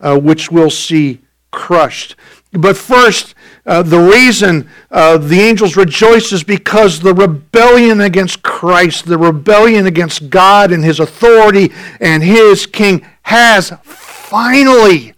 uh, 0.00 0.18
which 0.18 0.50
we'll 0.50 0.70
see 0.70 1.20
crushed. 1.52 2.16
But 2.50 2.76
first, 2.76 3.35
uh, 3.66 3.82
the 3.82 3.98
reason 3.98 4.68
uh, 4.92 5.18
the 5.18 5.40
angels 5.40 5.76
rejoice 5.76 6.32
is 6.32 6.44
because 6.44 7.00
the 7.00 7.12
rebellion 7.12 8.00
against 8.00 8.42
Christ, 8.42 9.06
the 9.06 9.18
rebellion 9.18 9.86
against 9.86 10.30
God 10.30 10.70
and 10.70 10.84
his 10.84 11.00
authority 11.00 11.72
and 12.00 12.22
his 12.22 12.64
king 12.64 13.04
has 13.22 13.72
finally 13.82 15.14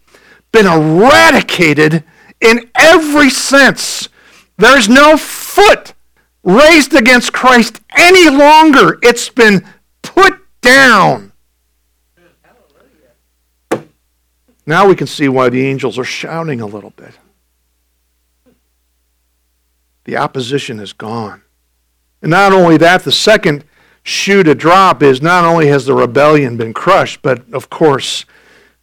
been 0.50 0.66
eradicated 0.66 2.04
in 2.40 2.70
every 2.74 3.28
sense. 3.28 4.08
There's 4.56 4.88
no 4.88 5.18
foot 5.18 5.92
raised 6.42 6.94
against 6.94 7.34
Christ 7.34 7.80
any 7.96 8.30
longer. 8.30 8.98
It's 9.02 9.28
been 9.28 9.66
put 10.00 10.40
down. 10.62 11.32
Now 14.64 14.86
we 14.86 14.96
can 14.96 15.06
see 15.06 15.28
why 15.28 15.50
the 15.50 15.66
angels 15.66 15.98
are 15.98 16.04
shouting 16.04 16.62
a 16.62 16.66
little 16.66 16.90
bit. 16.90 17.12
The 20.08 20.16
opposition 20.16 20.80
is 20.80 20.94
gone. 20.94 21.42
And 22.22 22.30
not 22.30 22.54
only 22.54 22.78
that, 22.78 23.04
the 23.04 23.12
second 23.12 23.62
shoe 24.02 24.42
to 24.42 24.54
drop 24.54 25.02
is 25.02 25.20
not 25.20 25.44
only 25.44 25.66
has 25.66 25.84
the 25.84 25.92
rebellion 25.92 26.56
been 26.56 26.72
crushed, 26.72 27.20
but 27.20 27.42
of 27.52 27.68
course, 27.68 28.24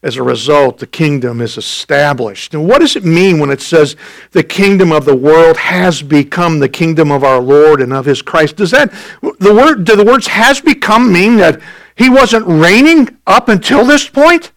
as 0.03 0.17
a 0.17 0.21
result, 0.21 0.77
the 0.77 0.85
kingdom 0.85 1.41
is 1.41 1.57
established. 1.57 2.53
And 2.53 2.67
what 2.67 2.77
does 2.77 2.95
it 2.95 3.05
mean 3.05 3.39
when 3.39 3.49
it 3.49 3.59
says 3.59 3.95
the 4.33 4.43
kingdom 4.43 4.91
of 4.91 5.05
the 5.05 5.15
world 5.15 5.57
has 5.57 6.03
become 6.03 6.59
the 6.59 6.69
kingdom 6.69 7.11
of 7.11 7.23
our 7.23 7.41
Lord 7.41 7.81
and 7.81 7.91
of 7.91 8.05
his 8.05 8.21
Christ? 8.21 8.57
Does 8.57 8.69
that 8.69 8.93
the 9.39 9.55
word 9.55 9.83
do 9.83 9.95
the 9.95 10.05
words 10.05 10.27
has 10.27 10.61
become 10.61 11.11
mean 11.11 11.37
that 11.37 11.59
he 11.95 12.07
wasn't 12.07 12.45
reigning 12.45 13.17
up 13.25 13.49
until 13.49 13.83
this 13.83 14.07
point? 14.07 14.51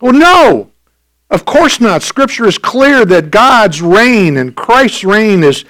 Well, 0.00 0.14
no. 0.14 0.71
Of 1.32 1.46
course 1.46 1.80
not. 1.80 2.02
Scripture 2.02 2.46
is 2.46 2.58
clear 2.58 3.06
that 3.06 3.30
God's 3.30 3.80
reign 3.80 4.36
and 4.36 4.54
Christ's 4.54 5.02
reign 5.02 5.42
is, 5.42 5.64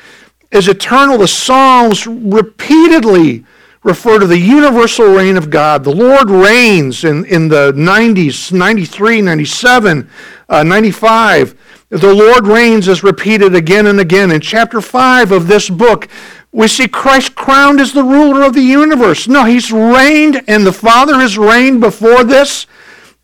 is 0.50 0.66
eternal. 0.66 1.19
The 1.19 1.28
Psalms 1.28 2.04
repeatedly 2.04 3.45
refer 3.85 4.19
to 4.19 4.26
the 4.26 4.38
universal 4.38 5.14
reign 5.14 5.37
of 5.37 5.50
God. 5.50 5.85
The 5.85 5.95
Lord 5.95 6.31
reigns 6.31 7.04
in, 7.04 7.25
in 7.26 7.47
the 7.47 7.73
90s, 7.75 8.52
93, 8.52 9.23
97, 9.23 10.11
uh, 10.49 10.64
95. 10.64 11.54
The 11.90 12.12
Lord 12.12 12.49
reigns 12.49 12.88
is 12.88 13.04
repeated 13.04 13.54
again 13.54 13.87
and 13.87 14.00
again. 14.00 14.33
In 14.33 14.40
chapter 14.40 14.81
5 14.81 15.31
of 15.31 15.47
this 15.47 15.71
book, 15.71 16.09
we 16.50 16.66
see 16.66 16.88
Christ 16.88 17.37
crowned 17.37 17.81
as 17.81 17.92
the 17.92 18.02
ruler 18.02 18.42
of 18.42 18.54
the 18.54 18.62
universe. 18.62 19.28
No, 19.28 19.45
he's 19.45 19.71
reigned, 19.71 20.42
and 20.49 20.66
the 20.66 20.73
Father 20.73 21.14
has 21.21 21.38
reigned 21.38 21.81
before 21.81 22.25
this. 22.25 22.66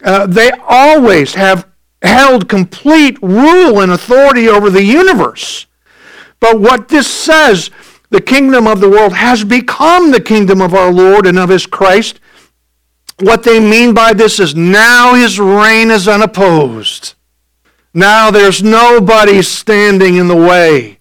Uh, 0.04 0.26
they 0.26 0.52
always 0.68 1.34
have 1.34 1.66
held 2.02 2.48
complete 2.48 3.20
rule 3.22 3.80
and 3.80 3.92
authority 3.92 4.48
over 4.48 4.70
the 4.70 4.84
universe. 4.84 5.66
But 6.40 6.60
what 6.60 6.88
this 6.88 7.06
says 7.06 7.70
the 8.10 8.20
kingdom 8.20 8.66
of 8.66 8.80
the 8.80 8.88
world 8.88 9.12
has 9.12 9.44
become 9.44 10.10
the 10.10 10.20
kingdom 10.20 10.62
of 10.62 10.74
our 10.74 10.90
Lord 10.90 11.26
and 11.26 11.38
of 11.38 11.50
his 11.50 11.66
Christ. 11.66 12.20
What 13.20 13.42
they 13.42 13.60
mean 13.60 13.92
by 13.92 14.12
this 14.12 14.38
is 14.38 14.54
now 14.54 15.14
his 15.14 15.38
reign 15.38 15.90
is 15.90 16.08
unopposed. 16.08 17.14
Now 17.92 18.30
there's 18.30 18.62
nobody 18.62 19.42
standing 19.42 20.16
in 20.16 20.28
the 20.28 20.36
way. 20.36 21.00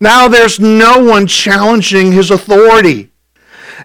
Now 0.00 0.28
there's 0.28 0.58
no 0.58 1.02
one 1.02 1.26
challenging 1.26 2.12
his 2.12 2.30
authority. 2.30 3.12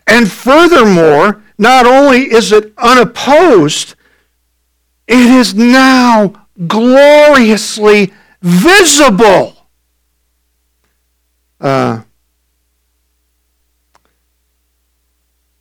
And 0.08 0.30
furthermore, 0.30 1.44
not 1.58 1.86
only 1.86 2.32
is 2.34 2.52
it 2.52 2.74
unopposed, 2.78 3.96
it 5.08 5.18
is 5.18 5.54
now 5.54 6.47
gloriously 6.66 8.14
visible. 8.42 9.56
Uh, 11.60 12.02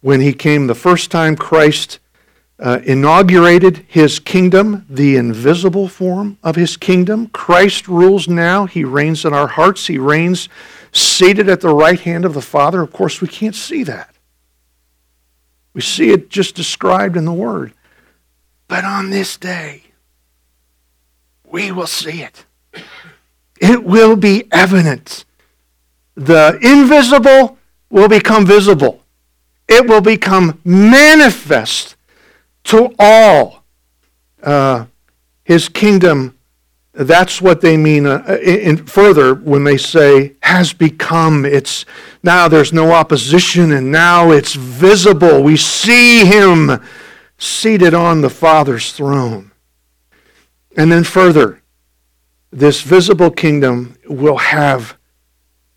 when 0.01 0.21
he 0.21 0.33
came 0.33 0.67
the 0.67 0.75
first 0.75 1.11
time, 1.11 1.37
Christ 1.37 1.99
uh, 2.59 2.81
inaugurated 2.85 3.85
his 3.89 4.19
kingdom, 4.19 4.87
the 4.89 5.17
invisible 5.17 5.89
form 5.89 6.39
of 6.43 6.57
his 6.57 6.77
kingdom. 6.77 7.29
Christ 7.29 7.89
rules 7.89 8.29
now. 8.29 8.67
He 8.67 8.85
reigns 8.85 9.25
in 9.25 9.35
our 9.35 9.49
hearts. 9.49 9.87
He 9.87 9.99
reigns 9.99 10.49
seated 10.93 11.49
at 11.49 11.61
the 11.61 11.75
right 11.75 12.01
hand 12.01 12.25
of 12.25 12.35
the 12.35 12.41
Father. 12.41 12.81
Of 12.81 12.93
course, 12.93 13.21
we 13.21 13.29
can't 13.29 13.55
see 13.55 13.83
that. 13.85 14.15
We 15.75 15.83
see 15.83 16.11
it 16.11 16.31
just 16.31 16.55
described 16.55 17.17
in 17.17 17.27
the 17.27 17.33
Word. 17.33 17.75
But 18.69 18.85
on 18.85 19.11
this 19.11 19.37
day, 19.37 19.86
we 21.51 21.73
will 21.73 21.87
see 21.87 22.23
it. 22.23 22.45
It 23.61 23.85
will 23.85 24.17
be 24.17 24.49
evident. 24.53 25.25
The 26.15 26.59
invisible 26.63 27.59
will 27.91 28.09
become 28.09 28.45
visible 28.45 29.03
it 29.69 29.89
will 29.89 30.01
become 30.01 30.61
manifest 30.65 31.97
to 32.65 32.95
all. 32.99 33.65
Uh, 34.43 34.87
his 35.45 35.69
kingdom, 35.69 36.37
that's 36.93 37.41
what 37.41 37.61
they 37.61 37.77
mean 37.77 38.07
uh, 38.07 38.39
in, 38.43 38.77
further 38.87 39.35
when 39.35 39.65
they 39.65 39.77
say 39.77 40.35
has 40.43 40.73
become. 40.73 41.45
It's 41.45 41.85
now 42.23 42.49
there's 42.49 42.73
no 42.73 42.93
opposition 42.93 43.73
and 43.73 43.91
now 43.91 44.31
it's 44.31 44.55
visible. 44.55 45.43
We 45.43 45.57
see 45.57 46.25
him 46.25 46.81
seated 47.39 47.95
on 47.95 48.21
the 48.21 48.31
Father's 48.31 48.93
throne. 48.93 49.53
And 50.77 50.93
then 50.93 51.05
further, 51.05 51.63
this 52.51 52.83
visible 52.83 53.31
kingdom 53.31 53.97
will 54.09 54.37
have 54.37 54.97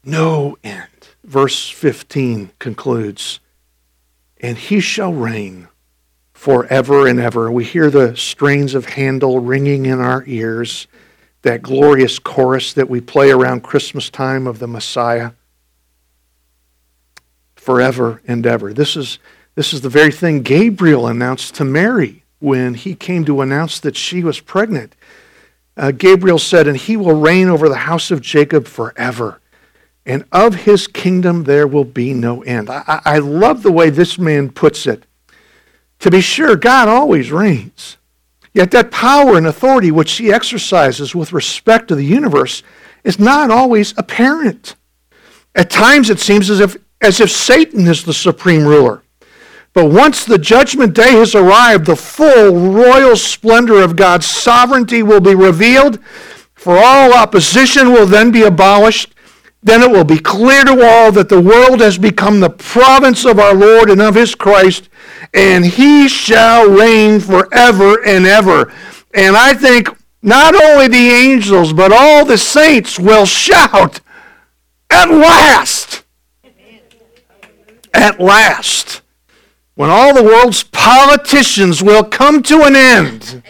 no 0.03 0.57
end. 0.63 0.85
Verse 1.23 1.69
15 1.69 2.51
concludes 2.59 3.39
and 4.41 4.57
he 4.57 4.79
shall 4.79 5.13
reign 5.13 5.67
forever 6.33 7.07
and 7.07 7.19
ever. 7.19 7.51
We 7.51 7.65
hear 7.65 7.89
the 7.89 8.15
strains 8.15 8.73
of 8.73 8.85
Handel 8.85 9.39
ringing 9.39 9.85
in 9.85 9.99
our 9.99 10.23
ears, 10.25 10.87
that 11.41 11.61
glorious 11.61 12.19
chorus 12.19 12.73
that 12.73 12.89
we 12.89 13.01
play 13.01 13.31
around 13.31 13.63
Christmas 13.63 14.09
time 14.09 14.47
of 14.47 14.59
the 14.59 14.67
Messiah. 14.67 15.31
Forever 17.55 18.21
and 18.25 18.47
ever. 18.47 18.73
This 18.73 18.95
is, 18.95 19.19
this 19.55 19.73
is 19.73 19.81
the 19.81 19.89
very 19.89 20.11
thing 20.11 20.41
Gabriel 20.41 21.07
announced 21.07 21.55
to 21.55 21.65
Mary 21.65 22.23
when 22.39 22.73
he 22.73 22.95
came 22.95 23.25
to 23.25 23.41
announce 23.41 23.79
that 23.79 23.95
she 23.95 24.23
was 24.23 24.39
pregnant. 24.39 24.95
Uh, 25.77 25.91
Gabriel 25.91 26.39
said, 26.39 26.67
And 26.67 26.77
he 26.77 26.97
will 26.97 27.19
reign 27.19 27.47
over 27.49 27.69
the 27.69 27.75
house 27.75 28.11
of 28.11 28.21
Jacob 28.21 28.67
forever 28.67 29.39
and 30.09 30.25
of 30.31 30.55
his 30.55 30.87
kingdom 30.87 31.43
there 31.43 31.67
will 31.67 31.83
be 31.83 32.15
no 32.15 32.41
end. 32.41 32.67
I, 32.67 32.99
I 33.05 33.17
love 33.19 33.61
the 33.61 33.71
way 33.71 33.91
this 33.91 34.17
man 34.17 34.49
puts 34.49 34.87
it. 34.87 35.05
To 35.99 36.09
be 36.09 36.19
sure, 36.19 36.55
God 36.55 36.87
always 36.87 37.31
reigns. 37.31 37.97
Yet 38.51 38.71
that 38.71 38.89
power 38.89 39.37
and 39.37 39.45
authority 39.45 39.91
which 39.91 40.13
he 40.13 40.33
exercises 40.33 41.13
with 41.13 41.31
respect 41.31 41.89
to 41.89 41.95
the 41.95 42.03
universe 42.03 42.63
is 43.03 43.19
not 43.19 43.51
always 43.51 43.93
apparent. 43.97 44.75
At 45.53 45.69
times 45.69 46.09
it 46.09 46.19
seems 46.19 46.49
as 46.49 46.59
if, 46.59 46.75
as 47.01 47.19
if 47.19 47.29
Satan 47.29 47.85
is 47.85 48.03
the 48.03 48.13
supreme 48.13 48.65
ruler. 48.65 49.03
But 49.73 49.91
once 49.91 50.25
the 50.25 50.37
judgment 50.37 50.95
day 50.95 51.11
has 51.13 51.35
arrived, 51.35 51.85
the 51.85 51.95
full 51.95 52.71
royal 52.71 53.15
splendor 53.15 53.81
of 53.81 53.95
God's 53.95 54.25
sovereignty 54.25 55.03
will 55.03 55.19
be 55.19 55.35
revealed, 55.35 55.99
for 56.55 56.77
all 56.77 57.13
opposition 57.13 57.91
will 57.91 58.05
then 58.05 58.31
be 58.31 58.43
abolished, 58.43 59.13
then 59.61 59.81
it 59.83 59.91
will 59.91 60.05
be 60.05 60.19
clear 60.19 60.63
to 60.63 60.83
all 60.83 61.11
that 61.11 61.29
the 61.29 61.41
world 61.41 61.81
has 61.81 61.97
become 61.97 62.39
the 62.39 62.49
province 62.49 63.25
of 63.25 63.39
our 63.39 63.53
Lord 63.53 63.89
and 63.89 64.01
of 64.01 64.15
his 64.15 64.33
Christ, 64.33 64.89
and 65.33 65.65
he 65.65 66.07
shall 66.07 66.69
reign 66.69 67.19
forever 67.19 68.03
and 68.05 68.25
ever. 68.25 68.73
And 69.13 69.35
I 69.35 69.53
think 69.53 69.89
not 70.21 70.55
only 70.55 70.87
the 70.87 71.09
angels, 71.11 71.73
but 71.73 71.91
all 71.91 72.25
the 72.25 72.37
saints 72.37 72.99
will 72.99 73.25
shout, 73.25 74.01
At 74.89 75.09
last! 75.09 76.03
At 77.93 78.19
last! 78.19 79.01
When 79.79 79.89
all 79.89 80.13
the 80.13 80.23
world's 80.23 80.61
politicians 80.61 81.81
will 81.81 82.03
come 82.03 82.43
to 82.43 82.63
an 82.63 82.75
end. 82.75 83.41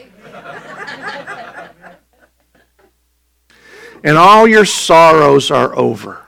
and 4.03 4.15
all 4.15 4.47
your 4.47 4.63
sorrows 4.63 5.49
are 5.49 5.75
over. 5.75 6.21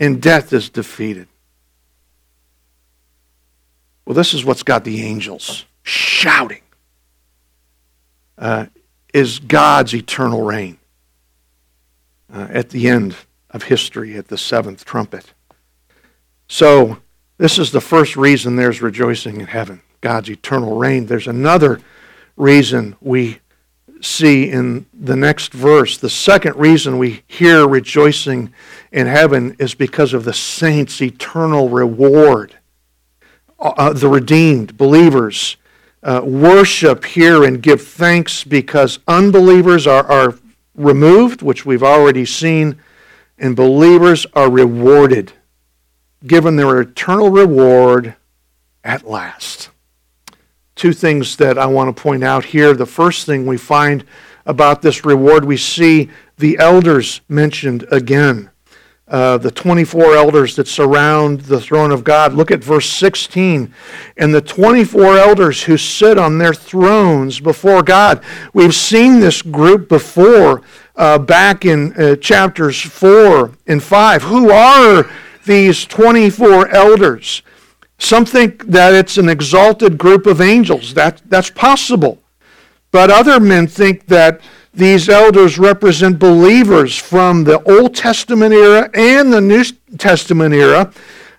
And 0.00 0.20
death 0.20 0.52
is 0.52 0.68
defeated. 0.68 1.28
Well, 4.04 4.16
this 4.16 4.34
is 4.34 4.44
what's 4.44 4.64
got 4.64 4.82
the 4.82 5.04
angels 5.04 5.64
shouting. 5.84 6.62
Uh, 8.36 8.66
is 9.14 9.38
God's 9.38 9.94
eternal 9.94 10.42
reign 10.42 10.78
uh, 12.34 12.48
at 12.50 12.70
the 12.70 12.88
end 12.88 13.14
of 13.50 13.62
history 13.62 14.16
at 14.16 14.26
the 14.26 14.36
seventh 14.36 14.84
trumpet. 14.84 15.32
So, 16.48 16.98
this 17.38 17.58
is 17.58 17.70
the 17.70 17.80
first 17.80 18.16
reason 18.16 18.56
there's 18.56 18.80
rejoicing 18.80 19.40
in 19.40 19.46
heaven 19.46 19.82
God's 20.00 20.30
eternal 20.30 20.76
reign. 20.76 21.06
There's 21.06 21.26
another 21.26 21.80
reason 22.36 22.96
we 23.00 23.40
see 24.00 24.50
in 24.50 24.86
the 24.92 25.16
next 25.16 25.52
verse, 25.52 25.96
the 25.96 26.10
second 26.10 26.56
reason 26.56 26.98
we 26.98 27.22
hear 27.26 27.66
rejoicing 27.66 28.52
in 28.92 29.06
heaven 29.06 29.56
is 29.58 29.74
because 29.74 30.12
of 30.12 30.24
the 30.24 30.32
saints' 30.32 31.00
eternal 31.00 31.68
reward. 31.68 32.56
Uh, 33.58 33.72
uh, 33.76 33.92
the 33.92 34.08
redeemed 34.08 34.76
believers 34.76 35.56
uh, 36.02 36.20
worship 36.24 37.04
here 37.04 37.44
and 37.44 37.62
give 37.62 37.82
thanks 37.82 38.44
because 38.44 38.98
unbelievers 39.08 39.86
are, 39.86 40.06
are 40.06 40.34
removed, 40.74 41.42
which 41.42 41.64
we've 41.64 41.82
already 41.82 42.24
seen, 42.24 42.78
and 43.38 43.56
believers 43.56 44.26
are 44.34 44.50
rewarded, 44.50 45.32
given 46.26 46.56
their 46.56 46.80
eternal 46.80 47.30
reward 47.30 48.14
at 48.84 49.06
last 49.06 49.70
two 50.74 50.92
things 50.92 51.36
that 51.36 51.58
I 51.58 51.66
want 51.66 51.94
to 51.96 52.02
point 52.02 52.22
out 52.22 52.44
here. 52.44 52.74
The 52.74 52.84
first 52.86 53.24
thing 53.24 53.46
we 53.46 53.56
find 53.56 54.04
about 54.44 54.82
this 54.82 55.04
reward, 55.06 55.44
we 55.44 55.56
see 55.56 56.10
the 56.36 56.58
elders 56.58 57.22
mentioned 57.28 57.86
again. 57.90 58.50
uh, 59.08 59.38
the 59.38 59.50
24 59.50 60.16
elders 60.16 60.56
that 60.56 60.66
surround 60.66 61.42
the 61.42 61.60
throne 61.60 61.92
of 61.92 62.02
God. 62.02 62.32
Look 62.34 62.50
at 62.50 62.62
verse 62.62 62.88
16. 62.90 63.72
And 64.16 64.34
the 64.34 64.40
24 64.40 65.16
elders 65.16 65.62
who 65.62 65.76
sit 65.76 66.18
on 66.18 66.38
their 66.38 66.54
thrones 66.54 67.38
before 67.38 67.82
God. 67.82 68.22
We've 68.52 68.74
seen 68.74 69.20
this 69.20 69.42
group 69.42 69.88
before 69.88 70.62
uh, 70.96 71.18
back 71.18 71.64
in 71.64 71.92
uh, 71.92 72.16
chapters 72.16 72.80
4 72.80 73.52
and 73.68 73.80
5. 73.82 74.22
Who 74.24 74.50
are 74.50 75.08
these 75.46 75.86
24 75.86 76.68
elders? 76.68 77.42
Some 77.98 78.26
think 78.26 78.66
that 78.66 78.92
it's 78.92 79.16
an 79.16 79.28
exalted 79.28 79.96
group 79.96 80.26
of 80.26 80.40
angels. 80.40 80.94
That, 80.94 81.22
that's 81.26 81.50
possible. 81.50 82.18
But 82.90 83.10
other 83.10 83.40
men 83.40 83.66
think 83.66 84.06
that 84.06 84.40
these 84.74 85.08
elders 85.08 85.58
represent 85.58 86.18
believers 86.18 86.96
from 86.96 87.44
the 87.44 87.62
Old 87.62 87.94
Testament 87.94 88.52
era 88.52 88.90
and 88.92 89.32
the 89.32 89.40
New 89.40 89.64
Testament 89.96 90.54
era. 90.54 90.92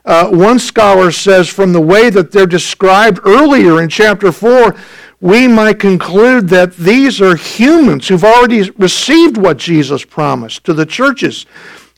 Uh, 0.03 0.29
one 0.29 0.57
scholar 0.57 1.11
says 1.11 1.47
from 1.47 1.73
the 1.73 1.81
way 1.81 2.09
that 2.09 2.31
they're 2.31 2.47
described 2.47 3.19
earlier 3.25 3.81
in 3.81 3.89
chapter 3.89 4.31
4, 4.31 4.75
we 5.19 5.47
might 5.47 5.79
conclude 5.79 6.47
that 6.49 6.75
these 6.77 7.21
are 7.21 7.35
humans 7.35 8.07
who've 8.07 8.23
already 8.23 8.69
received 8.71 9.37
what 9.37 9.57
Jesus 9.57 10.05
promised 10.05 10.63
to 10.63 10.73
the 10.73 10.85
churches. 10.85 11.45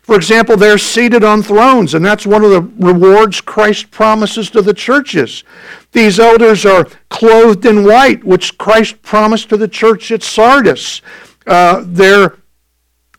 For 0.10 0.16
example, 0.16 0.58
they're 0.58 0.80
seated 0.80 1.24
on 1.24 1.44
thrones, 1.44 1.94
and 1.94 2.04
that's 2.04 2.26
one 2.26 2.44
of 2.44 2.50
the 2.50 2.64
rewards 2.80 3.42
Christ 3.42 3.92
promises 3.92 4.50
to 4.50 4.64
the 4.64 4.74
churches. 4.74 5.44
These 5.92 6.20
elders 6.20 6.66
are 6.66 6.88
clothed 7.10 7.64
in 7.64 7.84
white, 7.84 8.24
which 8.24 8.58
Christ 8.58 9.04
promised 9.04 9.50
to 9.50 9.58
the 9.58 9.68
church 9.68 10.12
at 10.12 10.24
Sardis. 10.24 11.04
Uh, 11.46 11.84
they're, 11.86 12.38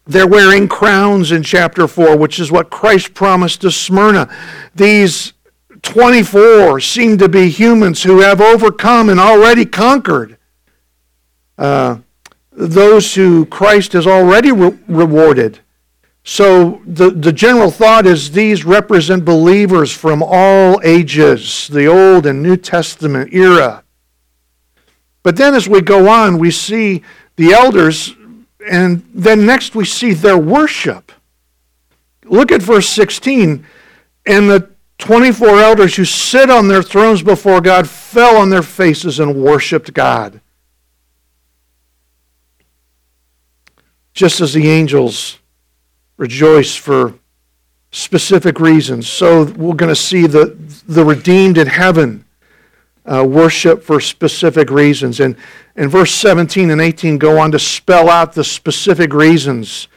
they're 0.04 0.26
wearing 0.26 0.66
crowns 0.66 1.30
in 1.30 1.44
chapter 1.44 1.86
4, 1.86 2.16
which 2.16 2.40
is 2.40 2.50
what 2.50 2.70
Christ 2.70 3.14
promised 3.14 3.60
to 3.60 3.70
Smyrna. 3.70 4.28
These 4.74 5.34
24 5.82 6.80
seem 6.80 7.18
to 7.18 7.28
be 7.28 7.50
humans 7.50 8.02
who 8.02 8.18
have 8.18 8.40
overcome 8.40 9.08
and 9.08 9.20
already 9.20 9.64
conquered. 9.64 10.38
Uh, 11.56 11.98
those 12.50 13.14
who 13.14 13.46
Christ 13.46 13.92
has 13.92 14.08
already 14.08 14.50
re- 14.50 14.76
rewarded. 14.88 15.60
So 16.24 16.82
the, 16.86 17.10
the 17.10 17.32
general 17.32 17.70
thought 17.70 18.06
is 18.06 18.32
these 18.32 18.64
represent 18.64 19.24
believers 19.24 19.92
from 19.92 20.22
all 20.22 20.80
ages, 20.84 21.68
the 21.68 21.86
Old 21.86 22.26
and 22.26 22.42
New 22.42 22.56
Testament 22.56 23.32
era. 23.32 23.84
But 25.22 25.36
then 25.36 25.54
as 25.54 25.68
we 25.68 25.80
go 25.80 26.08
on, 26.08 26.38
we 26.38 26.50
see 26.50 27.02
the 27.36 27.52
elders, 27.52 28.14
and 28.68 29.02
then 29.14 29.46
next 29.46 29.74
we 29.74 29.84
see 29.84 30.12
their 30.12 30.38
worship. 30.38 31.12
Look 32.24 32.52
at 32.52 32.62
verse 32.62 32.88
16. 32.88 33.66
And 34.26 34.50
the 34.50 34.70
24 34.98 35.60
elders 35.60 35.96
who 35.96 36.04
sit 36.04 36.50
on 36.50 36.68
their 36.68 36.82
thrones 36.82 37.22
before 37.22 37.60
God 37.60 37.88
fell 37.88 38.36
on 38.36 38.50
their 38.50 38.62
faces 38.62 39.18
and 39.18 39.42
worshiped 39.42 39.92
God. 39.94 40.40
Just 44.12 44.40
as 44.40 44.52
the 44.52 44.68
angels 44.68 45.39
rejoice 46.20 46.76
for 46.76 47.14
specific 47.92 48.60
reasons, 48.60 49.08
so 49.08 49.44
we're 49.44 49.74
going 49.74 49.88
to 49.88 49.96
see 49.96 50.26
the, 50.26 50.54
the 50.86 51.02
redeemed 51.02 51.56
in 51.56 51.66
heaven 51.66 52.26
uh, 53.06 53.24
worship 53.26 53.82
for 53.82 54.00
specific 54.00 54.70
reasons. 54.70 55.18
And, 55.18 55.34
and 55.76 55.90
verse 55.90 56.12
17 56.12 56.70
and 56.70 56.78
18 56.78 57.16
go 57.16 57.38
on 57.38 57.50
to 57.52 57.58
spell 57.58 58.10
out 58.10 58.34
the 58.34 58.44
specific 58.44 59.14
reasons 59.14 59.88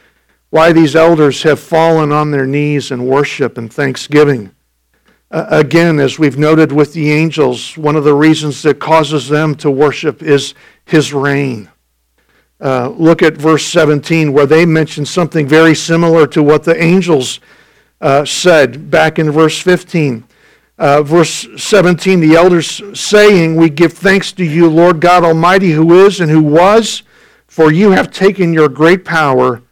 why 0.48 0.72
these 0.72 0.96
elders 0.96 1.42
have 1.42 1.60
fallen 1.60 2.10
on 2.10 2.30
their 2.30 2.46
knees 2.46 2.90
in 2.90 3.04
worship 3.04 3.58
and 3.58 3.70
thanksgiving. 3.70 4.50
Again, 5.30 6.00
as 6.00 6.18
we've 6.18 6.38
noted 6.38 6.72
with 6.72 6.94
the 6.94 7.12
angels, 7.12 7.76
one 7.76 7.96
of 7.96 8.04
the 8.04 8.14
reasons 8.14 8.62
that 8.62 8.80
causes 8.80 9.28
them 9.28 9.54
to 9.56 9.70
worship 9.70 10.22
is 10.22 10.54
his 10.86 11.12
reign. 11.12 11.68
Uh, 12.60 12.88
look 12.90 13.22
at 13.22 13.36
verse 13.36 13.64
17, 13.66 14.32
where 14.32 14.46
they 14.46 14.64
mention 14.64 15.04
something 15.04 15.46
very 15.46 15.74
similar 15.74 16.26
to 16.28 16.42
what 16.42 16.64
the 16.64 16.80
angels 16.82 17.40
uh, 18.00 18.24
said 18.24 18.90
back 18.90 19.18
in 19.18 19.30
verse 19.30 19.60
15. 19.60 20.24
Uh, 20.76 21.02
verse 21.02 21.46
17, 21.56 22.20
the 22.20 22.34
elders 22.34 22.82
saying, 22.98 23.56
We 23.56 23.70
give 23.70 23.92
thanks 23.92 24.32
to 24.32 24.44
you, 24.44 24.68
Lord 24.68 25.00
God 25.00 25.24
Almighty, 25.24 25.70
who 25.70 26.04
is 26.06 26.20
and 26.20 26.30
who 26.30 26.42
was, 26.42 27.02
for 27.46 27.70
you 27.70 27.90
have 27.90 28.10
taken 28.10 28.52
your 28.52 28.68
great 28.68 29.04
power 29.04 29.62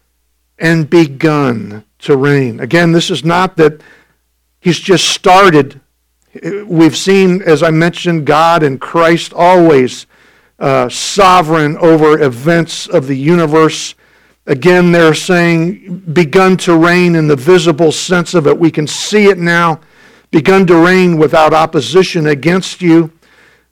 and 0.58 0.88
begun 0.88 1.84
to 1.98 2.16
reign. 2.16 2.60
Again, 2.60 2.92
this 2.92 3.10
is 3.10 3.24
not 3.24 3.56
that 3.56 3.80
He's 4.60 4.78
just 4.78 5.08
started. 5.08 5.80
We've 6.64 6.96
seen, 6.96 7.42
as 7.42 7.64
I 7.64 7.70
mentioned, 7.70 8.26
God 8.26 8.62
and 8.62 8.80
Christ 8.80 9.32
always 9.34 10.06
uh, 10.58 10.88
sovereign 10.88 11.76
over 11.78 12.20
events 12.20 12.86
of 12.86 13.06
the 13.06 13.16
universe. 13.16 13.94
Again, 14.46 14.92
they're 14.92 15.14
saying, 15.14 16.00
begun 16.12 16.56
to 16.58 16.76
reign 16.76 17.14
in 17.14 17.28
the 17.28 17.36
visible 17.36 17.92
sense 17.92 18.34
of 18.34 18.46
it. 18.46 18.58
We 18.58 18.70
can 18.70 18.86
see 18.86 19.26
it 19.26 19.38
now, 19.38 19.80
begun 20.30 20.66
to 20.66 20.76
reign 20.76 21.16
without 21.18 21.54
opposition 21.54 22.26
against 22.26 22.82
you. 22.82 23.12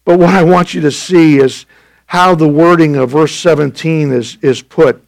But 0.05 0.19
what 0.19 0.31
I 0.31 0.43
want 0.43 0.75
you 0.75 0.81
to 0.83 0.91
see 0.91 1.39
is 1.39 1.67
how 2.07 2.35
the 2.35 2.49
wording 2.49 2.97
of 2.97 3.11
verse 3.11 3.35
17 3.35 4.13
is, 4.13 4.39
is 4.43 4.63
put. 4.63 5.05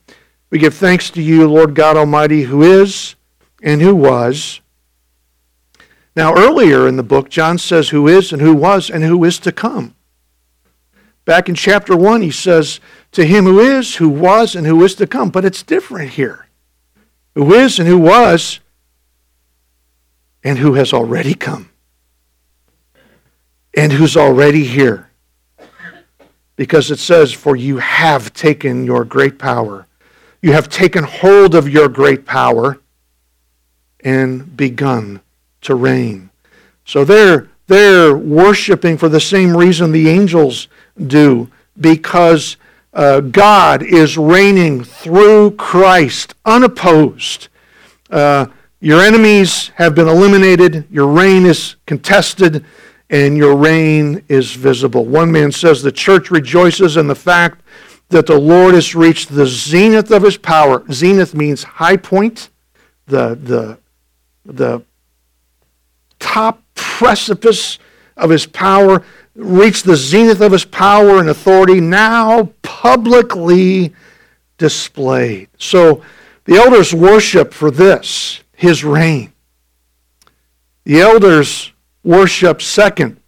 We 0.51 0.59
give 0.59 0.75
thanks 0.75 1.11
to 1.11 1.23
you, 1.23 1.49
Lord 1.49 1.75
God 1.75 1.97
Almighty, 1.97 2.43
who 2.43 2.63
is 2.63 3.15
and 3.63 3.81
who 3.81 3.95
was 3.95 4.61
now, 6.15 6.35
earlier 6.35 6.87
in 6.87 6.97
the 6.97 7.03
book, 7.03 7.31
John 7.31 7.57
says 7.57 7.89
who 7.89 8.07
is 8.07 8.33
and 8.33 8.43
who 8.43 8.55
was 8.55 8.91
and 8.91 9.03
who 9.03 9.25
is 9.25 9.39
to 9.41 9.53
come. 9.53 9.95
Back 11.25 11.49
in 11.49 11.55
chapter 11.55 11.97
1, 11.97 12.23
he 12.23 12.31
says, 12.31 12.81
To 13.13 13.25
him 13.25 13.45
who 13.45 13.61
is, 13.61 13.97
who 13.97 14.09
was, 14.09 14.57
and 14.57 14.67
who 14.67 14.83
is 14.85 14.95
to 14.97 15.07
come. 15.07 15.31
But 15.31 15.45
it's 15.45 15.63
different 15.63 16.11
here. 16.11 16.47
Who 17.35 17.55
is 17.55 17.79
and 17.79 17.89
who 17.89 17.99
was, 17.99 18.61
and 20.43 20.59
who 20.59 20.75
has 20.75 20.93
already 20.93 21.35
come. 21.35 21.71
And 23.77 23.93
who's 23.93 24.17
already 24.17 24.65
here. 24.65 25.11
Because 26.57 26.91
it 26.91 26.99
says, 26.99 27.33
For 27.33 27.57
you 27.57 27.79
have 27.79 28.35
taken 28.35 28.85
your 28.85 29.05
great 29.05 29.39
power. 29.39 29.87
You 30.43 30.53
have 30.53 30.69
taken 30.69 31.05
hold 31.05 31.55
of 31.55 31.69
your 31.69 31.89
great 31.89 32.27
power 32.27 32.81
and 34.01 34.57
begun 34.57 35.21
to 35.63 35.77
reign. 35.77 36.31
So 36.85 37.05
they're, 37.05 37.49
they're 37.69 38.17
worshiping 38.17 38.99
for 38.99 39.09
the 39.09 39.21
same 39.21 39.57
reason 39.57 39.93
the 39.93 40.09
angels 40.09 40.67
do, 41.07 41.49
because 41.81 42.57
uh, 42.95 43.21
God 43.21 43.83
is 43.83 44.19
reigning 44.19 44.85
through 44.85 45.53
Christ, 45.53 46.35
unopposed. 46.45 47.49
Uh, 48.11 48.47
your 48.81 49.01
enemies 49.01 49.69
have 49.77 49.95
been 49.95 50.09
eliminated, 50.09 50.87
your 50.91 51.07
reign 51.07 51.47
is 51.47 51.77
contested, 51.87 52.65
and 53.09 53.37
your 53.37 53.57
reign 53.57 54.25
is 54.29 54.53
visible. 54.53 55.05
One 55.05 55.31
man 55.31 55.53
says 55.53 55.83
the 55.83 55.93
church 55.93 56.31
rejoices 56.31 56.97
in 56.97 57.07
the 57.07 57.15
fact 57.15 57.63
that 58.09 58.27
the 58.27 58.39
Lord 58.39 58.75
has 58.75 58.95
reached 58.95 59.35
the 59.35 59.47
zenith 59.47 60.11
of 60.11 60.23
his 60.23 60.37
power. 60.37 60.85
Zenith 60.93 61.35
means 61.35 61.63
high 61.63 61.97
point, 61.97 62.51
the, 63.07 63.35
the, 63.35 63.79
the 64.45 64.83
top 66.19 66.63
precipice 66.75 67.79
of 68.17 68.31
his 68.31 68.47
power, 68.47 69.03
reached 69.35 69.85
the 69.85 69.97
zenith 69.97 70.41
of 70.41 70.53
his 70.53 70.65
power 70.65 71.19
and 71.19 71.29
authority, 71.29 71.81
now 71.81 72.51
publicly 72.63 73.93
displayed. 74.59 75.49
So 75.59 76.03
the 76.45 76.57
elders 76.57 76.95
worship 76.95 77.55
for 77.55 77.71
this, 77.71 78.43
his 78.55 78.85
reign. 78.85 79.33
The 80.85 81.01
elders 81.01 81.73
worship 82.03 82.61
second 82.61 83.21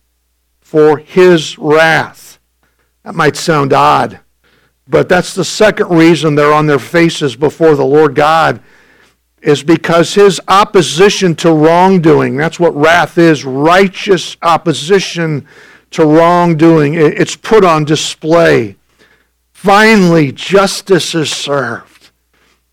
for 0.61 0.99
his 0.99 1.57
wrath. 1.59 2.39
That 3.05 3.15
might 3.15 3.37
sound 3.37 3.73
odd, 3.73 4.21
but 4.89 5.09
that's 5.09 5.35
the 5.35 5.45
second 5.45 5.91
reason 5.91 6.35
they're 6.35 6.53
on 6.53 6.67
their 6.67 6.79
faces 6.79 7.37
before 7.37 7.77
the 7.77 7.85
Lord 7.85 8.15
God 8.15 8.61
is 9.43 9.63
because 9.63 10.15
his 10.15 10.41
opposition 10.49 11.35
to 11.37 11.53
wrongdoing, 11.53 12.37
that's 12.37 12.59
what 12.59 12.75
wrath 12.75 13.19
is 13.19 13.45
righteous 13.45 14.39
opposition 14.41 15.47
to 15.95 16.05
wrongdoing. 16.05 16.95
It's 16.95 17.37
put 17.37 17.65
on 17.65 17.85
display. 17.85 18.77
Finally, 19.53 20.33
justice 20.33 21.15
is 21.15 21.31
served. 21.31 22.11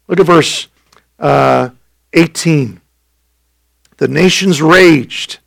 Look 0.07 0.19
at 0.19 0.25
verse 0.25 0.67
uh, 1.19 1.69
18. 2.13 2.81
The 3.97 4.07
nations 4.07 4.61
raged, 4.61 5.39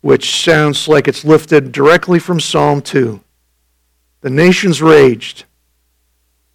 which 0.00 0.42
sounds 0.42 0.88
like 0.88 1.06
it's 1.06 1.24
lifted 1.24 1.72
directly 1.72 2.18
from 2.18 2.40
Psalm 2.40 2.80
2. 2.80 3.20
The 4.22 4.30
nations 4.30 4.82
raged, 4.82 5.44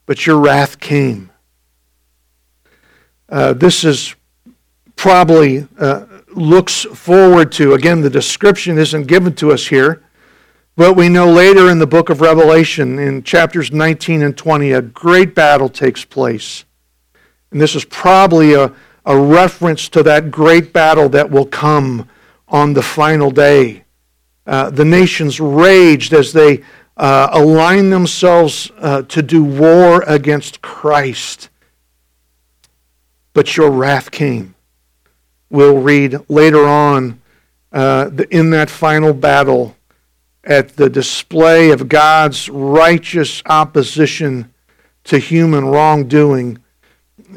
but 0.06 0.26
your 0.26 0.40
wrath 0.40 0.80
came. 0.80 1.30
Uh, 3.30 3.54
this 3.54 3.84
is 3.84 4.16
probably 4.96 5.68
uh, 5.80 6.06
looks 6.30 6.84
forward 6.84 7.52
to. 7.54 7.74
Again, 7.74 8.02
the 8.02 8.10
description 8.10 8.78
isn't 8.78 9.08
given 9.08 9.34
to 9.36 9.52
us 9.52 9.68
here, 9.68 10.05
but 10.76 10.96
we 10.96 11.08
know 11.08 11.32
later 11.32 11.70
in 11.70 11.80
the 11.80 11.88
book 11.88 12.10
of 12.10 12.20
Revelation, 12.20 13.00
in 13.00 13.24
chapters 13.24 13.72
19 13.72 14.22
and 14.22 14.38
20, 14.38 14.72
a 14.74 14.82
great 14.82 15.34
battle 15.34 15.70
takes 15.70 16.04
place. 16.04 16.66
And 17.52 17.62
this 17.62 17.76
is 17.76 17.86
probably 17.86 18.54
a, 18.54 18.74
a 19.06 19.18
reference 19.18 19.88
to 19.90 20.04
that 20.04 20.32
great 20.32 20.74
battle 20.74 21.08
that 21.10 21.32
will 21.32 21.46
come 21.46 22.10
on 22.50 22.74
the 22.74 22.82
final 22.82 23.32
day. 23.32 23.86
Uh, 24.46 24.70
the 24.70 24.84
nations 24.84 25.40
raged 25.40 26.14
as 26.14 26.34
they 26.34 26.62
uh, 26.98 27.30
align 27.32 27.90
themselves 27.90 28.70
uh, 28.78 29.02
to 29.04 29.22
do 29.22 29.44
war 29.44 30.04
against 30.08 30.62
Christ. 30.62 31.50
But 33.32 33.56
your 33.56 33.72
wrath 33.72 34.12
came. 34.12 34.56
We'll 35.50 35.82
read 35.82 36.18
later 36.30 36.66
on 36.66 37.22
uh, 37.72 38.12
in 38.30 38.50
that 38.50 38.70
final 38.70 39.14
battle 39.14 39.76
at 40.46 40.76
the 40.76 40.90
display 40.90 41.72
of 41.72 41.90
God's 41.90 42.50
righteous 42.50 43.42
opposition 43.48 44.54
to 45.06 45.18
human 45.18 45.66
wrongdoing, 45.66 46.60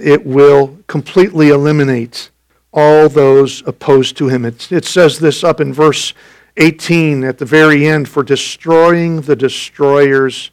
it 0.00 0.24
will 0.24 0.78
completely 0.86 1.48
eliminate 1.48 2.30
all 2.72 3.08
those 3.08 3.66
opposed 3.66 4.16
to 4.18 4.28
him. 4.28 4.44
It, 4.44 4.70
it 4.70 4.84
says 4.84 5.18
this 5.18 5.42
up 5.42 5.60
in 5.60 5.72
verse 5.72 6.12
18 6.58 7.24
at 7.24 7.38
the 7.38 7.44
very 7.44 7.86
end 7.86 8.08
for 8.08 8.22
destroying 8.22 9.22
the 9.22 9.36
destroyers 9.36 10.50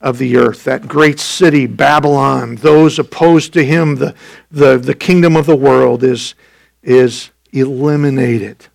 of 0.00 0.18
the 0.18 0.36
earth, 0.36 0.62
that 0.64 0.86
great 0.86 1.18
city, 1.18 1.66
Babylon, 1.66 2.54
those 2.56 3.00
opposed 3.00 3.52
to 3.54 3.64
him, 3.64 3.96
the, 3.96 4.14
the, 4.50 4.78
the 4.78 4.94
kingdom 4.94 5.36
of 5.36 5.46
the 5.46 5.56
world 5.56 6.04
is, 6.04 6.36
is 6.84 7.30
eliminated. 7.52 8.66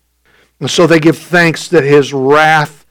And 0.60 0.70
so 0.70 0.86
they 0.86 1.00
give 1.00 1.16
thanks 1.16 1.68
that 1.68 1.84
his 1.84 2.12
wrath 2.12 2.83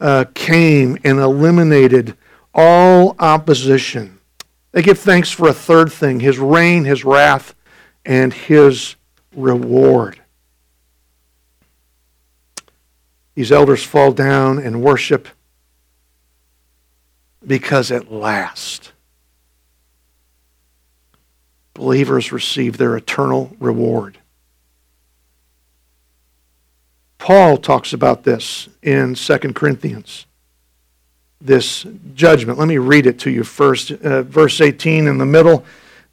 uh, 0.00 0.24
came 0.34 0.98
and 1.04 1.18
eliminated 1.18 2.16
all 2.54 3.14
opposition. 3.18 4.18
They 4.72 4.82
give 4.82 4.98
thanks 4.98 5.30
for 5.30 5.48
a 5.48 5.54
third 5.54 5.92
thing 5.92 6.20
his 6.20 6.38
reign, 6.38 6.84
his 6.84 7.04
wrath, 7.04 7.54
and 8.04 8.32
his 8.32 8.96
reward. 9.34 10.20
These 13.34 13.52
elders 13.52 13.82
fall 13.82 14.12
down 14.12 14.58
and 14.58 14.82
worship 14.82 15.28
because 17.46 17.90
at 17.90 18.12
last 18.12 18.92
believers 21.74 22.30
receive 22.30 22.76
their 22.76 22.96
eternal 22.96 23.56
reward. 23.58 24.19
Paul 27.20 27.58
talks 27.58 27.92
about 27.92 28.24
this 28.24 28.70
in 28.82 29.14
2 29.14 29.38
Corinthians. 29.52 30.24
This 31.38 31.86
judgment. 32.14 32.58
Let 32.58 32.66
me 32.66 32.78
read 32.78 33.06
it 33.06 33.18
to 33.20 33.30
you 33.30 33.44
first. 33.44 33.90
Uh, 33.90 34.22
verse 34.22 34.60
18 34.60 35.06
in 35.06 35.18
the 35.18 35.26
middle. 35.26 35.64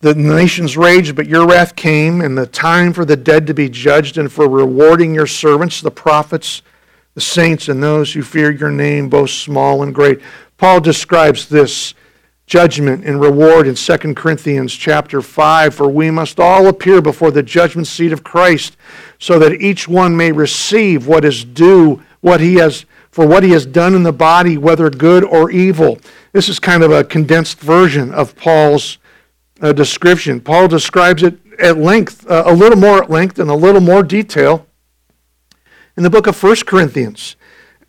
The 0.02 0.14
nations 0.14 0.76
raged, 0.78 1.16
but 1.16 1.26
your 1.26 1.48
wrath 1.48 1.76
came, 1.78 2.22
and 2.22 2.38
the 2.38 2.46
time 2.46 2.92
for 2.92 3.06
the 3.06 3.16
dead 3.16 3.48
to 3.48 3.54
be 3.54 3.70
judged, 3.70 4.18
and 4.18 4.32
for 4.32 4.50
rewarding 4.50 5.16
your 5.16 5.28
servants, 5.28 5.82
the 5.82 5.90
prophets, 5.90 6.62
the 7.16 7.22
saints, 7.22 7.70
and 7.70 7.82
those 7.82 8.14
who 8.14 8.22
fear 8.22 8.52
your 8.52 8.70
name, 8.70 9.10
both 9.10 9.30
small 9.30 9.84
and 9.84 9.96
great. 9.96 10.20
Paul 10.58 10.82
describes 10.82 11.48
this 11.48 11.94
judgment 12.48 13.04
and 13.04 13.20
reward 13.20 13.68
in 13.68 13.76
2 13.76 13.98
Corinthians 14.16 14.74
chapter 14.74 15.22
5 15.22 15.76
for 15.76 15.90
we 15.90 16.10
must 16.10 16.40
all 16.40 16.68
appear 16.68 17.02
before 17.02 17.30
the 17.30 17.44
judgment 17.44 17.88
seat 17.88 18.14
of 18.14 18.24
Christ 18.24 18.78
so 19.20 19.38
that 19.38 19.62
each 19.62 19.88
one 19.88 20.16
may 20.16 20.32
receive 20.32 21.08
what 21.08 21.26
is 21.26 21.44
due 21.44 22.02
what 22.22 22.40
he 22.40 22.56
has 22.56 22.86
for 23.12 23.28
what 23.28 23.44
he 23.44 23.52
has 23.52 23.66
done 23.66 23.94
in 23.94 24.04
the 24.04 24.14
body 24.14 24.58
whether 24.58 24.90
good 24.90 25.26
or 25.26 25.52
evil. 25.52 26.00
This 26.32 26.48
is 26.48 26.58
kind 26.58 26.84
of 26.84 26.92
a 26.92 27.04
condensed 27.04 27.60
version 27.60 28.14
of 28.14 28.36
Paul's 28.38 28.98
uh, 29.62 29.74
description. 29.74 30.40
Paul 30.40 30.70
describes 30.70 31.24
it 31.24 31.38
at 31.60 31.78
length 31.78 32.26
uh, 32.30 32.44
a 32.46 32.54
little 32.54 32.80
more 32.80 33.04
at 33.04 33.10
length 33.10 33.40
and 33.40 33.50
a 33.50 33.56
little 33.56 33.82
more 33.82 34.04
detail 34.04 34.66
in 35.98 36.04
the 36.04 36.10
book 36.10 36.28
of 36.28 36.42
1 36.42 36.56
Corinthians. 36.66 37.36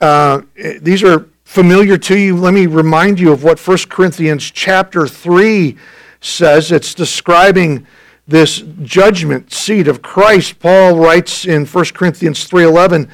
Uh, 0.01 0.43
these 0.81 1.05
are 1.05 1.29
familiar 1.49 1.97
to 1.97 2.19
you, 2.19 2.37
let 2.37 2.53
me 2.53 2.67
remind 2.67 3.19
you 3.19 3.33
of 3.33 3.43
what 3.43 3.59
1 3.59 3.79
Corinthians 3.89 4.51
chapter 4.51 5.09
3 5.09 5.77
says. 6.21 6.71
It's 6.71 6.93
describing 6.93 7.87
this 8.29 8.63
judgment 8.83 9.51
seat 9.51 9.89
of 9.89 10.03
Christ. 10.03 10.59
Paul 10.59 10.99
writes 10.99 11.47
in 11.47 11.65
1 11.65 11.95
Corinthians 11.95 12.45
3:11, 12.45 13.09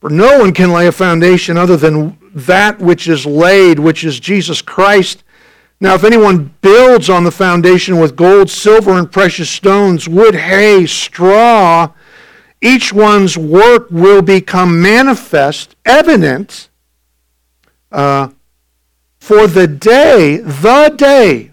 "For 0.00 0.10
no 0.10 0.40
one 0.40 0.50
can 0.50 0.72
lay 0.72 0.88
a 0.88 0.92
foundation 0.92 1.56
other 1.56 1.76
than 1.76 2.16
that 2.34 2.80
which 2.80 3.06
is 3.06 3.24
laid, 3.24 3.78
which 3.78 4.02
is 4.02 4.18
Jesus 4.18 4.62
Christ." 4.62 5.22
Now, 5.80 5.94
if 5.94 6.02
anyone 6.02 6.50
builds 6.62 7.08
on 7.08 7.22
the 7.22 7.30
foundation 7.30 8.00
with 8.00 8.16
gold, 8.16 8.50
silver, 8.50 8.98
and 8.98 9.12
precious 9.12 9.48
stones, 9.48 10.08
wood, 10.08 10.34
hay, 10.34 10.86
straw, 10.86 11.90
each 12.60 12.92
one's 12.92 13.38
work 13.38 13.86
will 13.92 14.22
become 14.22 14.82
manifest, 14.82 15.76
evident, 15.86 16.66
uh, 17.92 18.28
for 19.18 19.46
the 19.46 19.66
day, 19.66 20.38
the 20.38 20.94
day, 20.96 21.50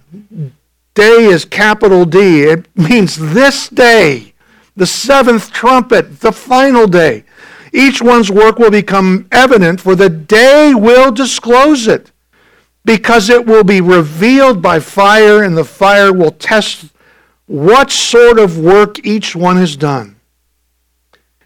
day 0.94 1.26
is 1.26 1.46
capital 1.46 2.06
D. 2.06 2.44
It 2.44 2.66
means 2.76 3.18
this 3.34 3.70
day, 3.70 4.34
the 4.76 4.86
seventh 4.86 5.52
trumpet, 5.52 6.20
the 6.22 6.32
final 6.32 6.88
day. 6.88 7.24
Each 7.74 8.02
one's 8.02 8.32
work 8.32 8.58
will 8.58 8.72
become 8.72 9.28
evident, 9.32 9.82
for 9.82 9.96
the 9.96 10.10
day 10.10 10.74
will 10.74 11.12
disclose 11.12 11.88
it, 11.88 12.12
because 12.86 13.30
it 13.30 13.46
will 13.46 13.66
be 13.66 13.82
revealed 13.82 14.62
by 14.62 14.80
fire, 14.80 15.44
and 15.44 15.58
the 15.58 15.66
fire 15.66 16.14
will 16.14 16.32
test 16.32 16.86
what 17.46 17.92
sort 17.92 18.40
of 18.40 18.58
work 18.58 19.06
each 19.06 19.36
one 19.36 19.58
has 19.58 19.76
done. 19.76 20.16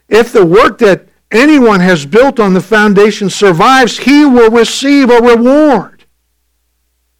If 0.08 0.32
the 0.32 0.46
work 0.46 0.78
that 0.80 1.08
anyone 1.32 1.80
has 1.80 2.06
built 2.06 2.39
on 2.39 2.54
the 2.54 2.62
foundation 2.62 3.30
survives, 3.30 4.00
he 4.00 4.26
will 4.26 4.52
receive 4.52 5.10
a 5.10 5.22
reward. 5.22 6.06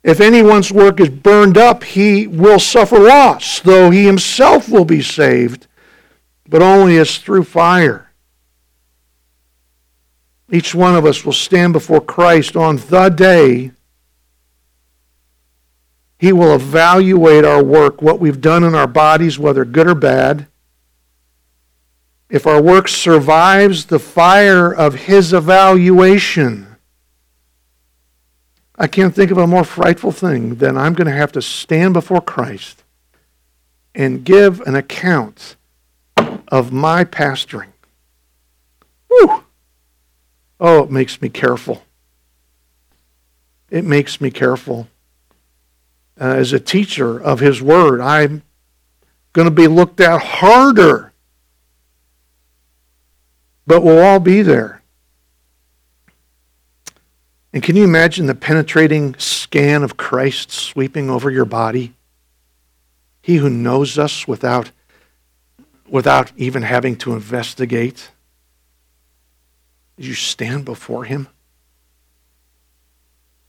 If 0.04 0.20
anyone's 0.20 0.72
work 0.72 1.00
is 1.00 1.10
burned 1.10 1.58
up, 1.58 1.84
he 1.84 2.28
will 2.28 2.60
suffer 2.60 3.00
loss, 3.00 3.60
though 3.60 3.92
he 3.92 4.06
himself 4.06 4.68
will 4.68 4.86
be 4.86 5.02
saved, 5.02 5.68
but 6.50 6.62
only 6.62 6.98
as 6.98 7.18
through 7.18 7.44
fire. 7.44 8.12
Each 10.52 10.76
one 10.76 10.96
of 10.96 11.06
us 11.06 11.24
will 11.24 11.34
stand 11.34 11.74
before 11.74 12.02
Christ 12.02 12.56
on 12.58 12.78
the 12.78 13.10
day. 13.10 13.72
He 16.18 16.34
will 16.34 16.54
evaluate 16.54 17.46
our 17.46 17.64
work, 17.64 18.02
what 18.02 18.20
we've 18.20 18.42
done 18.42 18.64
in 18.64 18.76
our 18.76 18.88
bodies, 18.88 19.40
whether 19.40 19.64
good 19.64 19.88
or 19.88 19.96
bad 19.96 20.48
if 22.32 22.48
our 22.48 22.62
work 22.62 22.88
survives 22.88 23.86
the 23.86 24.00
fire 24.00 24.74
of 24.74 24.96
his 24.96 25.34
evaluation, 25.34 26.78
I 28.78 28.88
can't 28.88 29.14
think 29.14 29.32
of 29.32 29.38
a 29.38 29.46
more 29.46 29.66
frightful 29.66 30.14
thing 30.14 30.56
than 30.56 30.78
I'm 30.78 30.94
going 30.94 31.08
to 31.08 31.14
have 31.14 31.34
to 31.34 31.42
stand 31.42 31.94
before 31.94 32.22
Christ 32.22 32.86
and 33.94 34.24
give 34.24 34.62
an 34.62 34.76
account 34.76 35.58
of 36.48 36.72
my 36.72 37.04
pastoring. 37.04 37.74
Whew. 39.10 39.44
Oh, 40.58 40.84
it 40.84 40.90
makes 40.90 41.22
me 41.22 41.28
careful. 41.28 41.84
It 43.70 43.84
makes 43.84 44.22
me 44.22 44.32
careful. 44.32 44.88
Uh, 46.20 46.36
as 46.36 46.54
a 46.54 46.62
teacher 46.62 47.22
of 47.22 47.42
His 47.42 47.62
Word, 47.62 48.00
I'm 48.00 48.44
going 49.34 49.50
to 49.50 49.54
be 49.54 49.68
looked 49.68 50.00
at 50.00 50.22
harder 50.22 51.11
but 53.72 53.84
we'll 53.84 54.04
all 54.04 54.20
be 54.20 54.42
there. 54.42 54.82
And 57.54 57.64
can 57.64 57.78
you 57.78 57.86
imagine 57.86 58.26
the 58.26 58.36
penetrating 58.36 59.16
scan 59.18 59.82
of 59.82 59.96
Christ 59.96 60.52
sweeping 60.52 61.10
over 61.10 61.32
your 61.32 61.46
body? 61.46 61.94
He 63.22 63.38
who 63.38 63.50
knows 63.50 63.98
us 63.98 64.28
without, 64.28 64.72
without 65.88 66.34
even 66.36 66.64
having 66.64 66.98
to 66.98 67.14
investigate. 67.14 68.12
As 69.98 70.06
you 70.06 70.16
stand 70.16 70.66
before 70.66 71.06
him. 71.06 71.30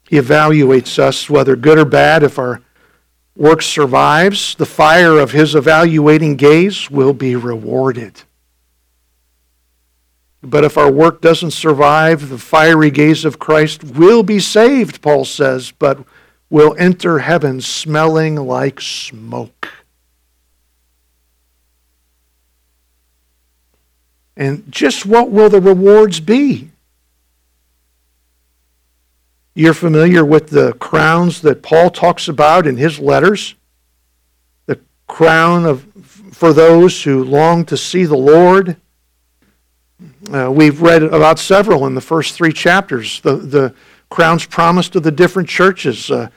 He 0.09 0.19
evaluates 0.19 1.01
us, 1.01 1.29
whether 1.29 1.57
good 1.57 1.79
or 1.79 1.85
bad. 1.85 2.23
If 2.23 2.39
our 2.39 2.63
work 3.35 3.61
survives, 3.61 4.55
the 4.55 4.67
fire 4.67 5.19
of 5.19 5.33
his 5.33 5.57
evaluating 5.57 6.37
gaze 6.37 6.89
will 6.93 7.13
be 7.13 7.35
rewarded. 7.35 8.23
But 10.43 10.65
if 10.65 10.77
our 10.77 10.91
work 10.91 11.21
doesn't 11.21 11.53
survive, 11.53 12.29
the 12.29 12.39
fiery 12.39 12.91
gaze 12.91 13.25
of 13.25 13.39
Christ 13.39 13.85
will 13.85 14.25
be 14.25 14.41
saved, 14.41 15.01
Paul 15.01 15.25
says, 15.25 15.73
but 15.79 16.05
will 16.51 16.75
enter 16.79 17.21
heaven 17.21 17.61
smelling 17.61 18.35
like 18.37 18.81
smoke. 18.81 19.69
And 24.37 24.71
just 24.71 25.07
what 25.07 25.31
will 25.31 25.49
the 25.49 25.61
rewards 25.61 26.19
be? 26.19 26.71
You're 29.55 29.75
familiar 29.75 30.25
with 30.25 30.49
the 30.49 30.73
crowns 30.75 31.43
that 31.43 31.63
Paul 31.63 31.91
talks 31.91 32.27
about 32.27 32.67
in 32.67 32.77
his 32.77 32.99
letters. 32.99 33.55
The 34.67 34.81
crown 35.07 35.67
of 35.67 35.87
for 36.33 36.53
those 36.53 37.03
who 37.03 37.23
long 37.23 37.65
to 37.67 37.77
see 37.77 38.05
the 38.05 38.17
Lord. 38.17 38.77
Uh, 40.31 40.51
we've 40.53 40.81
read 40.81 41.03
about 41.03 41.39
several 41.39 41.87
in 41.87 41.95
the 41.95 42.01
first 42.01 42.35
three 42.35 42.53
chapters. 42.53 43.21
The, 43.23 43.37
the 43.37 43.75
crowns 44.09 44.47
promised 44.47 44.93
to 44.93 45.01
the 45.01 45.11
different 45.11 45.49
churches. 45.49 46.11
Uh, 46.11 46.29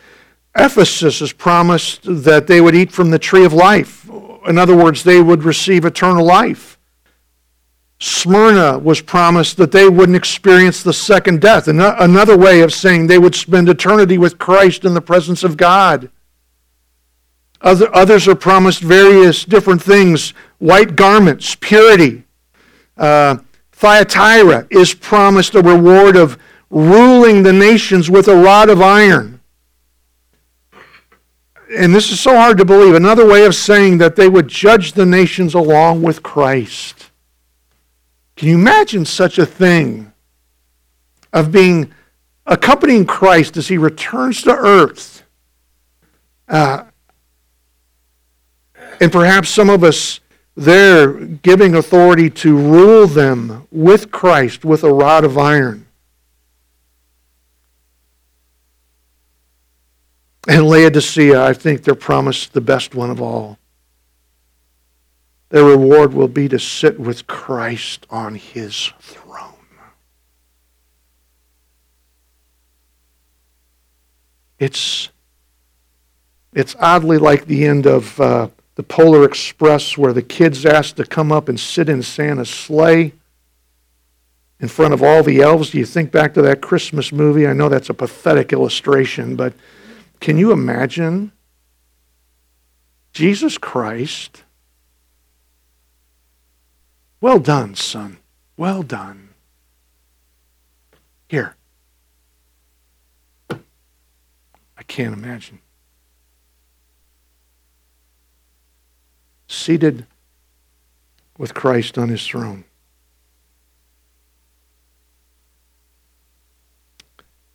Ephesus 0.56 1.22
is 1.22 1.34
promised 1.34 2.02
that 2.04 2.48
they 2.48 2.62
would 2.62 2.76
eat 2.76 2.92
from 2.92 3.12
the 3.12 3.20
tree 3.20 3.46
of 3.46 3.54
life. 3.54 4.10
In 4.48 4.58
other 4.58 4.76
words, 4.76 5.04
they 5.04 5.22
would 5.22 5.44
receive 5.44 5.86
eternal 5.86 6.26
life. 6.26 6.80
Smyrna 8.00 8.80
was 8.80 9.02
promised 9.02 9.58
that 9.58 9.72
they 9.72 9.88
wouldn't 9.88 10.16
experience 10.16 10.82
the 10.82 10.94
second 10.94 11.42
death. 11.42 11.68
Another 11.68 12.38
way 12.38 12.62
of 12.62 12.74
saying 12.74 13.08
they 13.08 13.20
would 13.20 13.36
spend 13.36 13.70
eternity 13.70 14.18
with 14.18 14.38
Christ 14.38 14.84
in 14.84 14.94
the 14.94 15.02
presence 15.02 15.44
of 15.44 15.58
God. 15.58 16.10
Other, 17.62 17.94
others 17.96 18.28
are 18.28 18.36
promised 18.36 18.82
various 18.82 19.46
different 19.46 19.82
things 19.82 20.34
white 20.58 20.96
garments, 20.96 21.56
purity. 21.56 22.24
Uh, 22.98 23.38
Thyatira 23.76 24.68
is 24.70 24.94
promised 24.94 25.54
a 25.54 25.62
reward 25.62 26.16
of 26.16 26.38
ruling 26.70 27.44
the 27.44 27.52
nations 27.52 28.10
with 28.10 28.30
a 28.30 28.36
rod 28.36 28.70
of 28.70 28.82
iron. 28.82 29.42
And 31.78 31.94
this 31.94 32.10
is 32.10 32.22
so 32.22 32.38
hard 32.38 32.58
to 32.60 32.66
believe. 32.66 32.96
Another 32.96 33.28
way 33.28 33.46
of 33.46 33.54
saying 33.54 33.98
that 33.98 34.16
they 34.16 34.30
would 34.30 34.48
judge 34.48 34.94
the 34.94 35.06
nations 35.06 35.54
along 35.54 36.04
with 36.04 36.24
Christ. 36.24 37.12
Can 38.38 38.48
you 38.48 38.56
imagine 38.56 39.04
such 39.04 39.38
a 39.38 39.46
thing 39.46 40.14
of 41.34 41.52
being 41.52 41.94
accompanying 42.46 43.06
Christ 43.06 43.58
as 43.58 43.68
he 43.68 43.78
returns 43.78 44.42
to 44.44 44.56
earth? 44.56 45.24
Uh, 46.48 46.86
and 49.02 49.12
perhaps 49.12 49.50
some 49.50 49.70
of 49.70 49.84
us 49.84 50.22
there 50.56 51.14
giving 51.14 51.76
authority 51.76 52.30
to 52.30 52.56
rule 52.56 53.08
them 53.08 53.68
with 53.72 54.12
Christ 54.12 54.64
with 54.64 54.84
a 54.84 54.94
rod 54.94 55.26
of 55.26 55.38
iron. 55.38 55.86
And 60.48 60.68
Laodicea, 60.68 61.44
I 61.44 61.54
think 61.54 61.84
they're 61.84 61.96
promised 61.96 62.54
the 62.54 62.62
best 62.62 62.96
one 62.96 63.10
of 63.10 63.22
all. 63.22 63.58
Their 65.50 65.66
reward 65.66 66.14
will 66.14 66.28
be 66.28 66.48
to 66.50 66.60
sit 66.60 67.00
with 67.00 67.28
Christ 67.28 68.06
on 68.10 68.36
his 68.36 68.92
throne. 69.00 69.54
It's, 74.58 75.10
it's 76.54 76.76
oddly 76.80 77.18
like 77.18 77.46
the 77.46 77.66
end 77.66 77.86
of 77.86 78.20
uh, 78.20 78.50
the 78.76 78.84
Polar 78.84 79.24
Express 79.26 79.98
where 79.98 80.14
the 80.14 80.22
kids 80.22 80.66
asked 80.66 80.98
to 80.98 81.06
come 81.06 81.32
up 81.32 81.50
and 81.50 81.60
sit 81.60 81.90
in 81.90 82.04
Santa's 82.04 82.50
sleigh 82.50 83.14
in 84.60 84.68
front 84.68 84.94
of 84.94 85.02
all 85.02 85.24
the 85.24 85.42
elves. 85.42 85.72
Do 85.72 85.80
you 85.80 85.86
think 85.86 86.12
back 86.12 86.34
to 86.36 86.42
that 86.44 86.62
Christmas 86.62 87.12
movie? 87.12 87.48
I 87.48 87.54
know 87.54 87.70
that's 87.70 87.90
a 87.90 87.94
pathetic 87.94 88.54
illustration, 88.54 89.36
but 89.36 89.54
can 90.20 90.38
you 90.38 90.52
imagine 90.52 91.32
Jesus 93.14 93.58
Christ 93.58 94.44
well 97.26 97.40
done, 97.40 97.74
son. 97.74 98.20
Well 98.56 98.84
done. 98.84 99.30
Here. 101.28 101.56
I 103.50 104.84
can't 104.86 105.16
imagine. 105.16 105.60
Seated 109.48 110.08
with 111.38 111.54
Christ 111.54 111.98
on 111.98 112.10
his 112.10 112.26
throne. 112.26 112.66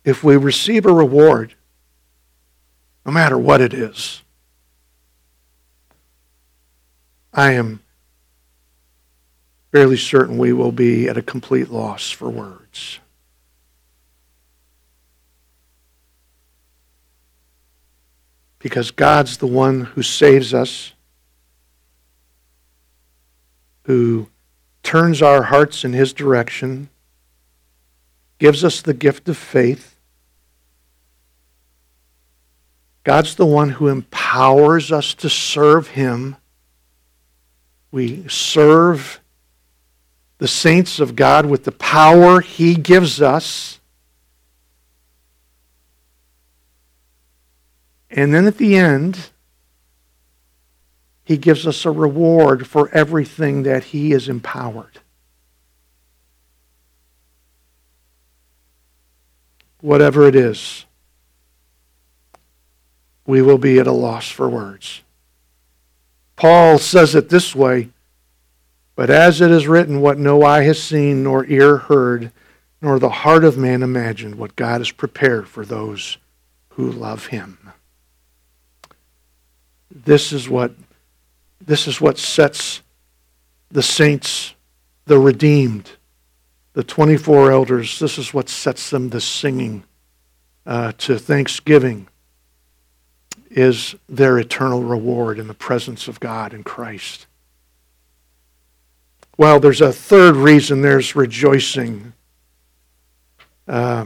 If 0.03 0.23
we 0.23 0.35
receive 0.37 0.85
a 0.85 0.93
reward, 0.93 1.55
no 3.05 3.11
matter 3.11 3.37
what 3.37 3.61
it 3.61 3.73
is, 3.73 4.23
I 7.33 7.53
am 7.53 7.81
fairly 9.71 9.97
certain 9.97 10.37
we 10.37 10.53
will 10.53 10.71
be 10.71 11.07
at 11.07 11.17
a 11.17 11.21
complete 11.21 11.69
loss 11.69 12.09
for 12.09 12.29
words. 12.29 12.99
Because 18.59 18.91
God's 18.91 19.37
the 19.37 19.47
one 19.47 19.81
who 19.81 20.03
saves 20.03 20.53
us, 20.53 20.93
who 23.83 24.29
turns 24.83 25.21
our 25.21 25.43
hearts 25.43 25.83
in 25.83 25.93
His 25.93 26.13
direction, 26.13 26.89
gives 28.39 28.63
us 28.63 28.81
the 28.81 28.93
gift 28.93 29.29
of 29.29 29.37
faith. 29.37 29.97
God's 33.03 33.35
the 33.35 33.45
one 33.45 33.69
who 33.69 33.87
empowers 33.87 34.91
us 34.91 35.13
to 35.15 35.29
serve 35.29 35.89
Him. 35.89 36.35
We 37.91 38.27
serve 38.27 39.19
the 40.37 40.47
saints 40.47 40.99
of 40.99 41.15
God 41.15 41.45
with 41.45 41.63
the 41.63 41.71
power 41.71 42.41
He 42.41 42.75
gives 42.75 43.21
us. 43.21 43.79
And 48.09 48.33
then 48.33 48.45
at 48.45 48.57
the 48.57 48.75
end, 48.75 49.30
He 51.31 51.37
gives 51.37 51.65
us 51.65 51.85
a 51.85 51.91
reward 51.91 52.67
for 52.67 52.89
everything 52.89 53.63
that 53.63 53.85
He 53.85 54.11
is 54.11 54.27
empowered. 54.27 54.99
Whatever 59.79 60.27
it 60.27 60.35
is, 60.35 60.83
we 63.25 63.41
will 63.41 63.57
be 63.57 63.79
at 63.79 63.87
a 63.87 63.93
loss 63.93 64.27
for 64.27 64.49
words. 64.49 65.03
Paul 66.35 66.77
says 66.77 67.15
it 67.15 67.29
this 67.29 67.55
way 67.55 67.87
but 68.97 69.09
as 69.09 69.39
it 69.39 69.51
is 69.51 69.69
written, 69.69 70.01
what 70.01 70.17
no 70.17 70.43
eye 70.43 70.63
has 70.63 70.83
seen, 70.83 71.23
nor 71.23 71.45
ear 71.45 71.77
heard, 71.77 72.33
nor 72.81 72.99
the 72.99 73.09
heart 73.09 73.45
of 73.45 73.57
man 73.57 73.83
imagined, 73.83 74.35
what 74.35 74.57
God 74.57 74.81
has 74.81 74.91
prepared 74.91 75.47
for 75.47 75.63
those 75.63 76.17
who 76.71 76.91
love 76.91 77.27
him. 77.27 77.71
This 79.89 80.33
is 80.33 80.49
what, 80.49 80.73
this 81.65 81.87
is 81.87 82.01
what 82.01 82.17
sets 82.17 82.81
the 83.69 83.83
saints, 83.83 84.53
the 85.05 85.19
redeemed, 85.19 85.91
the 86.73 86.83
24 86.83 87.51
elders, 87.51 87.99
this 87.99 88.17
is 88.17 88.33
what 88.33 88.49
sets 88.49 88.89
them 88.89 89.09
to 89.09 89.21
singing 89.21 89.83
uh, 90.65 90.91
to 90.97 91.17
thanksgiving 91.17 92.07
is 93.49 93.95
their 94.07 94.39
eternal 94.39 94.81
reward 94.81 95.37
in 95.37 95.47
the 95.47 95.53
presence 95.53 96.07
of 96.07 96.19
God 96.19 96.53
in 96.53 96.63
Christ. 96.63 97.27
Well, 99.37 99.59
there's 99.59 99.81
a 99.81 99.91
third 99.91 100.35
reason 100.35 100.81
there's 100.81 101.15
rejoicing. 101.15 102.13
Uh, 103.67 104.05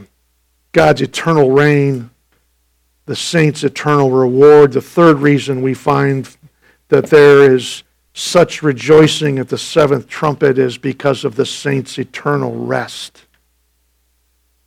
God's 0.71 1.01
eternal 1.01 1.51
reign, 1.51 2.09
the 3.05 3.15
saints' 3.15 3.63
eternal 3.63 4.09
reward. 4.09 4.73
The 4.73 4.81
third 4.81 5.17
reason 5.17 5.61
we 5.61 5.73
find 5.73 6.27
that 6.89 7.07
there 7.07 7.53
is 7.53 7.83
such 8.13 8.63
rejoicing 8.63 9.39
at 9.39 9.49
the 9.49 9.57
seventh 9.57 10.07
trumpet 10.07 10.57
is 10.57 10.77
because 10.77 11.25
of 11.25 11.35
the 11.35 11.45
saints' 11.45 11.97
eternal 11.97 12.55
rest. 12.55 13.25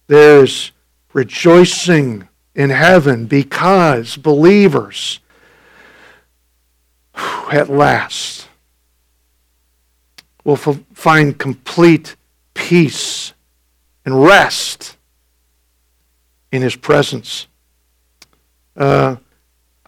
There's 0.06 0.72
rejoicing 1.12 2.28
in 2.54 2.70
heaven 2.70 3.26
because 3.26 4.16
believers, 4.16 5.20
at 7.50 7.70
last, 7.70 8.48
will 10.44 10.56
find 10.56 11.38
complete 11.38 12.16
peace 12.54 13.32
and 14.04 14.22
rest 14.22 14.96
in 16.50 16.62
His 16.62 16.76
presence. 16.76 17.46
Uh, 18.76 19.16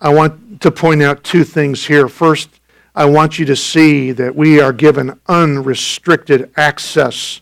I 0.01 0.15
want 0.15 0.61
to 0.63 0.71
point 0.71 1.03
out 1.03 1.23
two 1.23 1.45
things 1.45 1.87
here. 1.87 2.09
First, 2.09 2.61
I 2.95 3.05
want 3.05 3.39
you 3.39 3.45
to 3.47 3.57
see 3.57 4.13
that 4.13 4.35
we 4.35 4.61
are 4.61 4.73
given 4.73 5.21
unrestricted 5.29 6.51
access 6.57 7.41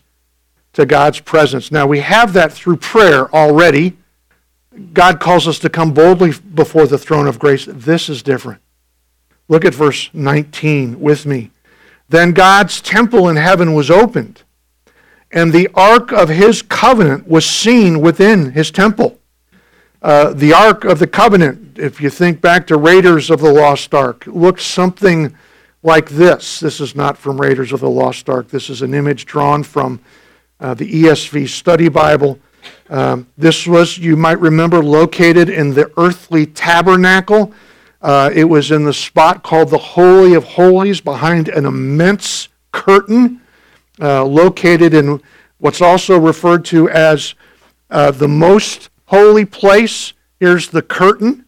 to 0.73 0.85
God's 0.85 1.19
presence. 1.19 1.71
Now, 1.71 1.87
we 1.87 1.99
have 1.99 2.33
that 2.33 2.51
through 2.51 2.77
prayer 2.77 3.33
already. 3.33 3.97
God 4.93 5.19
calls 5.19 5.47
us 5.47 5.59
to 5.59 5.69
come 5.69 5.93
boldly 5.93 6.33
before 6.53 6.85
the 6.85 6.97
throne 6.97 7.27
of 7.27 7.39
grace. 7.39 7.65
This 7.65 8.09
is 8.09 8.21
different. 8.21 8.61
Look 9.47 9.65
at 9.65 9.73
verse 9.73 10.09
19 10.13 10.99
with 10.99 11.25
me. 11.25 11.51
Then 12.09 12.31
God's 12.31 12.81
temple 12.81 13.29
in 13.29 13.35
heaven 13.35 13.73
was 13.73 13.89
opened, 13.89 14.43
and 15.31 15.51
the 15.51 15.69
ark 15.73 16.11
of 16.11 16.29
his 16.29 16.61
covenant 16.61 17.27
was 17.27 17.45
seen 17.45 18.01
within 18.01 18.51
his 18.51 18.71
temple. 18.71 19.18
Uh, 20.01 20.31
the 20.31 20.53
ark 20.53 20.85
of 20.85 20.99
the 20.99 21.07
covenant, 21.07 21.77
if 21.77 21.99
you 21.99 22.09
think 22.09 22.39
back 22.39 22.65
to 22.67 22.77
Raiders 22.77 23.29
of 23.29 23.41
the 23.41 23.51
Lost 23.51 23.93
Ark, 23.93 24.25
looked 24.27 24.61
something 24.61 25.35
like 25.83 26.09
this. 26.09 26.61
This 26.61 26.79
is 26.79 26.95
not 26.95 27.17
from 27.17 27.39
Raiders 27.39 27.73
of 27.73 27.81
the 27.81 27.89
Lost 27.89 28.29
Ark. 28.29 28.47
This 28.47 28.69
is 28.69 28.81
an 28.81 28.93
image 28.93 29.25
drawn 29.25 29.61
from 29.61 29.99
uh, 30.61 30.73
the 30.73 31.03
ESV 31.03 31.49
Study 31.49 31.89
Bible. 31.89 32.39
Um, 32.89 33.27
this 33.37 33.67
was, 33.67 33.97
you 33.97 34.15
might 34.15 34.39
remember, 34.39 34.81
located 34.81 35.49
in 35.49 35.73
the 35.73 35.91
earthly 35.97 36.45
tabernacle. 36.45 37.53
Uh, 38.01 38.29
it 38.33 38.45
was 38.45 38.71
in 38.71 38.85
the 38.85 38.93
spot 38.93 39.43
called 39.43 39.69
the 39.69 39.77
Holy 39.77 40.33
of 40.33 40.45
Holies 40.45 41.01
behind 41.01 41.49
an 41.49 41.65
immense 41.65 42.47
curtain 42.71 43.41
uh, 44.01 44.23
located 44.23 44.93
in 44.93 45.21
what's 45.57 45.81
also 45.81 46.17
referred 46.17 46.63
to 46.65 46.89
as 46.89 47.35
uh, 47.89 48.11
the 48.11 48.27
most 48.27 48.89
holy 49.09 49.43
place. 49.43 50.13
Here's 50.39 50.69
the 50.69 50.83
curtain. 50.83 51.45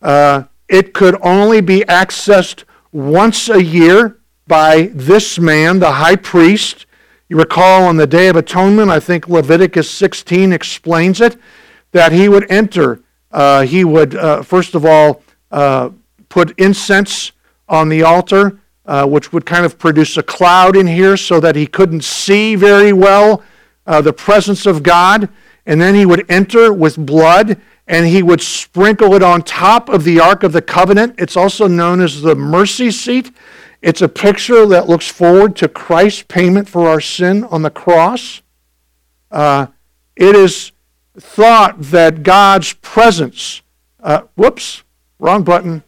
Uh, 0.00 0.44
it 0.66 0.94
could 0.94 1.14
only 1.20 1.60
be 1.60 1.80
accessed 1.80 2.64
once 2.90 3.50
a 3.50 3.62
year 3.62 4.18
by 4.46 4.90
this 4.94 5.38
man, 5.38 5.78
the 5.78 5.92
high 5.92 6.16
priest. 6.16 6.86
You 7.28 7.36
recall 7.36 7.84
on 7.84 7.98
the 7.98 8.06
Day 8.06 8.28
of 8.28 8.36
Atonement, 8.36 8.90
I 8.90 8.98
think 8.98 9.28
Leviticus 9.28 9.90
16 9.90 10.52
explains 10.54 11.20
it, 11.20 11.36
that 11.90 12.12
he 12.12 12.30
would 12.30 12.50
enter. 12.50 13.00
Uh, 13.30 13.62
he 13.62 13.84
would, 13.84 14.14
uh, 14.14 14.42
first 14.42 14.74
of 14.74 14.86
all, 14.86 15.22
uh, 15.50 15.90
put 16.30 16.58
incense 16.58 17.32
on 17.68 17.90
the 17.90 18.02
altar, 18.02 18.58
uh, 18.86 19.06
which 19.06 19.34
would 19.34 19.44
kind 19.44 19.66
of 19.66 19.78
produce 19.78 20.16
a 20.16 20.22
cloud 20.22 20.76
in 20.76 20.86
here 20.86 21.18
so 21.18 21.40
that 21.40 21.56
he 21.56 21.66
couldn't 21.66 22.04
see 22.04 22.54
very 22.54 22.94
well 22.94 23.42
uh, 23.86 24.00
the 24.00 24.14
presence 24.14 24.64
of 24.64 24.82
God. 24.82 25.28
And 25.66 25.80
then 25.80 25.94
he 25.94 26.04
would 26.04 26.30
enter 26.30 26.72
with 26.72 26.96
blood 26.96 27.60
and 27.86 28.06
he 28.06 28.22
would 28.22 28.40
sprinkle 28.40 29.14
it 29.14 29.22
on 29.22 29.42
top 29.42 29.88
of 29.88 30.04
the 30.04 30.20
Ark 30.20 30.42
of 30.42 30.52
the 30.52 30.62
Covenant. 30.62 31.16
It's 31.18 31.36
also 31.36 31.66
known 31.66 32.00
as 32.00 32.22
the 32.22 32.34
mercy 32.34 32.90
seat. 32.90 33.30
It's 33.80 34.00
a 34.00 34.08
picture 34.08 34.64
that 34.66 34.88
looks 34.88 35.08
forward 35.08 35.56
to 35.56 35.68
Christ's 35.68 36.22
payment 36.22 36.68
for 36.68 36.88
our 36.88 37.00
sin 37.00 37.44
on 37.44 37.62
the 37.62 37.70
cross. 37.70 38.42
Uh, 39.30 39.66
it 40.14 40.36
is 40.36 40.72
thought 41.18 41.80
that 41.80 42.22
God's 42.22 42.72
presence, 42.74 43.62
uh, 44.00 44.22
whoops, 44.36 44.84
wrong 45.18 45.42
button. 45.42 45.82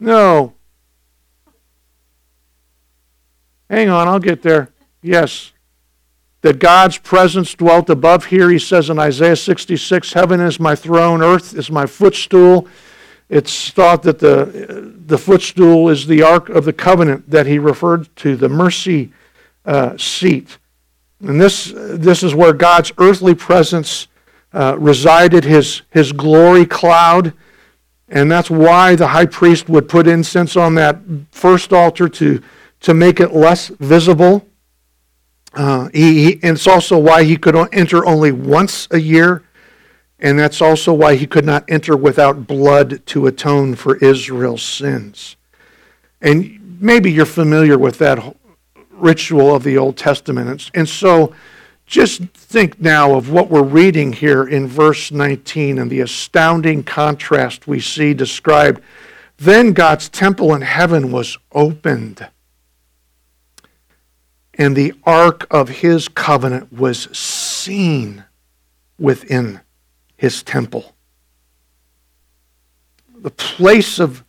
No. 0.00 0.54
Hang 3.70 3.88
on, 3.88 4.08
I'll 4.08 4.18
get 4.18 4.42
there. 4.42 4.70
Yes. 5.02 5.52
That 6.46 6.60
God's 6.60 6.98
presence 6.98 7.54
dwelt 7.54 7.90
above 7.90 8.26
here. 8.26 8.50
He 8.50 8.60
says 8.60 8.88
in 8.88 9.00
Isaiah 9.00 9.34
66 9.34 10.12
Heaven 10.12 10.40
is 10.40 10.60
my 10.60 10.76
throne, 10.76 11.20
earth 11.20 11.56
is 11.56 11.72
my 11.72 11.86
footstool. 11.86 12.68
It's 13.28 13.70
thought 13.70 14.04
that 14.04 14.20
the, 14.20 14.94
the 15.06 15.18
footstool 15.18 15.88
is 15.88 16.06
the 16.06 16.22
Ark 16.22 16.48
of 16.48 16.64
the 16.64 16.72
Covenant 16.72 17.28
that 17.28 17.48
he 17.48 17.58
referred 17.58 18.14
to, 18.18 18.36
the 18.36 18.48
mercy 18.48 19.12
uh, 19.64 19.96
seat. 19.96 20.58
And 21.18 21.40
this, 21.40 21.72
this 21.74 22.22
is 22.22 22.32
where 22.32 22.52
God's 22.52 22.92
earthly 22.98 23.34
presence 23.34 24.06
uh, 24.52 24.76
resided, 24.78 25.42
his, 25.42 25.82
his 25.90 26.12
glory 26.12 26.64
cloud. 26.64 27.32
And 28.08 28.30
that's 28.30 28.50
why 28.50 28.94
the 28.94 29.08
high 29.08 29.26
priest 29.26 29.68
would 29.68 29.88
put 29.88 30.06
incense 30.06 30.56
on 30.56 30.76
that 30.76 31.00
first 31.32 31.72
altar 31.72 32.08
to, 32.08 32.40
to 32.82 32.94
make 32.94 33.18
it 33.18 33.32
less 33.32 33.66
visible. 33.66 34.46
Uh, 35.56 35.88
he, 35.92 36.24
he, 36.24 36.32
and 36.42 36.56
it's 36.56 36.66
also 36.66 36.98
why 36.98 37.24
he 37.24 37.36
could 37.36 37.56
enter 37.72 38.06
only 38.06 38.30
once 38.30 38.86
a 38.90 39.00
year 39.00 39.42
and 40.18 40.38
that's 40.38 40.62
also 40.62 40.92
why 40.92 41.16
he 41.16 41.26
could 41.26 41.44
not 41.44 41.64
enter 41.68 41.96
without 41.96 42.46
blood 42.46 43.04
to 43.06 43.26
atone 43.26 43.74
for 43.74 43.96
Israel's 43.96 44.62
sins. 44.62 45.36
And 46.22 46.80
maybe 46.80 47.12
you're 47.12 47.26
familiar 47.26 47.78
with 47.78 47.98
that 47.98 48.36
ritual 48.90 49.54
of 49.54 49.62
the 49.62 49.76
Old 49.76 49.98
Testament. 49.98 50.70
And 50.74 50.88
so 50.88 51.34
just 51.84 52.22
think 52.32 52.80
now 52.80 53.14
of 53.14 53.30
what 53.30 53.50
we're 53.50 53.62
reading 53.62 54.12
here 54.14 54.44
in 54.44 54.66
verse 54.66 55.12
19 55.12 55.78
and 55.78 55.90
the 55.90 56.00
astounding 56.00 56.82
contrast 56.82 57.68
we 57.68 57.78
see 57.78 58.14
described. 58.14 58.80
Then 59.36 59.74
God's 59.74 60.08
temple 60.08 60.54
in 60.54 60.62
heaven 60.62 61.12
was 61.12 61.36
opened, 61.52 62.26
and 64.58 64.74
the 64.74 64.94
ark 65.04 65.46
of 65.50 65.68
his 65.68 66.08
covenant 66.08 66.72
was 66.72 67.04
seen 67.16 68.24
within 68.98 69.60
his 70.16 70.42
temple. 70.42 70.94
The 73.18 73.30
place 73.30 73.98
of 73.98 74.24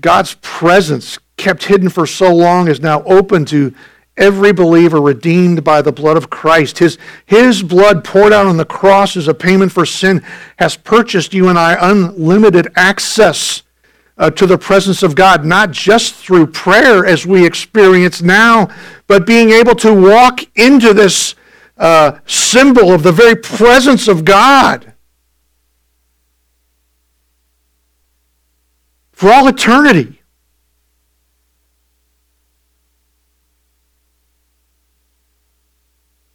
God's 0.00 0.36
presence, 0.40 1.18
kept 1.36 1.64
hidden 1.64 1.88
for 1.88 2.06
so 2.06 2.34
long, 2.34 2.68
is 2.68 2.80
now 2.80 3.02
open 3.04 3.44
to 3.46 3.74
every 4.16 4.52
believer 4.52 5.00
redeemed 5.00 5.62
by 5.64 5.82
the 5.82 5.92
blood 5.92 6.16
of 6.16 6.30
Christ. 6.30 6.78
His, 6.78 6.98
his 7.26 7.62
blood 7.62 8.04
poured 8.04 8.32
out 8.32 8.46
on 8.46 8.56
the 8.56 8.64
cross 8.64 9.16
as 9.16 9.28
a 9.28 9.34
payment 9.34 9.72
for 9.72 9.86
sin 9.86 10.22
has 10.58 10.76
purchased 10.76 11.32
you 11.32 11.48
and 11.48 11.58
I 11.58 11.76
unlimited 11.80 12.68
access 12.76 13.62
uh, 14.20 14.30
to 14.30 14.46
the 14.46 14.56
presence 14.56 15.02
of 15.02 15.16
God, 15.16 15.44
not 15.44 15.72
just 15.72 16.14
through 16.14 16.46
prayer 16.46 17.04
as 17.04 17.26
we 17.26 17.44
experience 17.44 18.22
now, 18.22 18.68
but 19.08 19.26
being 19.26 19.50
able 19.50 19.74
to 19.74 19.92
walk 19.92 20.42
into 20.56 20.94
this 20.94 21.34
uh, 21.76 22.20
symbol 22.26 22.92
of 22.92 23.02
the 23.02 23.10
very 23.10 23.34
presence 23.34 24.06
of 24.06 24.24
God. 24.24 24.90
for 29.20 29.30
all 29.30 29.46
eternity. 29.48 30.22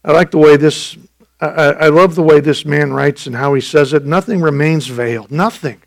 I 0.03 0.11
like 0.11 0.29
the 0.29 0.37
way 0.37 0.55
this, 0.55 0.95
I, 1.41 1.47
I, 1.47 1.87
love 1.87 2.13
the 2.13 2.21
way 2.21 2.41
this 2.41 2.63
man 2.63 2.93
writes 2.93 3.25
and 3.25 3.35
how 3.35 3.55
he 3.55 3.61
says 3.61 3.91
it. 3.91 4.05
Nothing 4.05 4.39
remains 4.39 4.85
veiled. 4.85 5.31
Nothing 5.31 5.81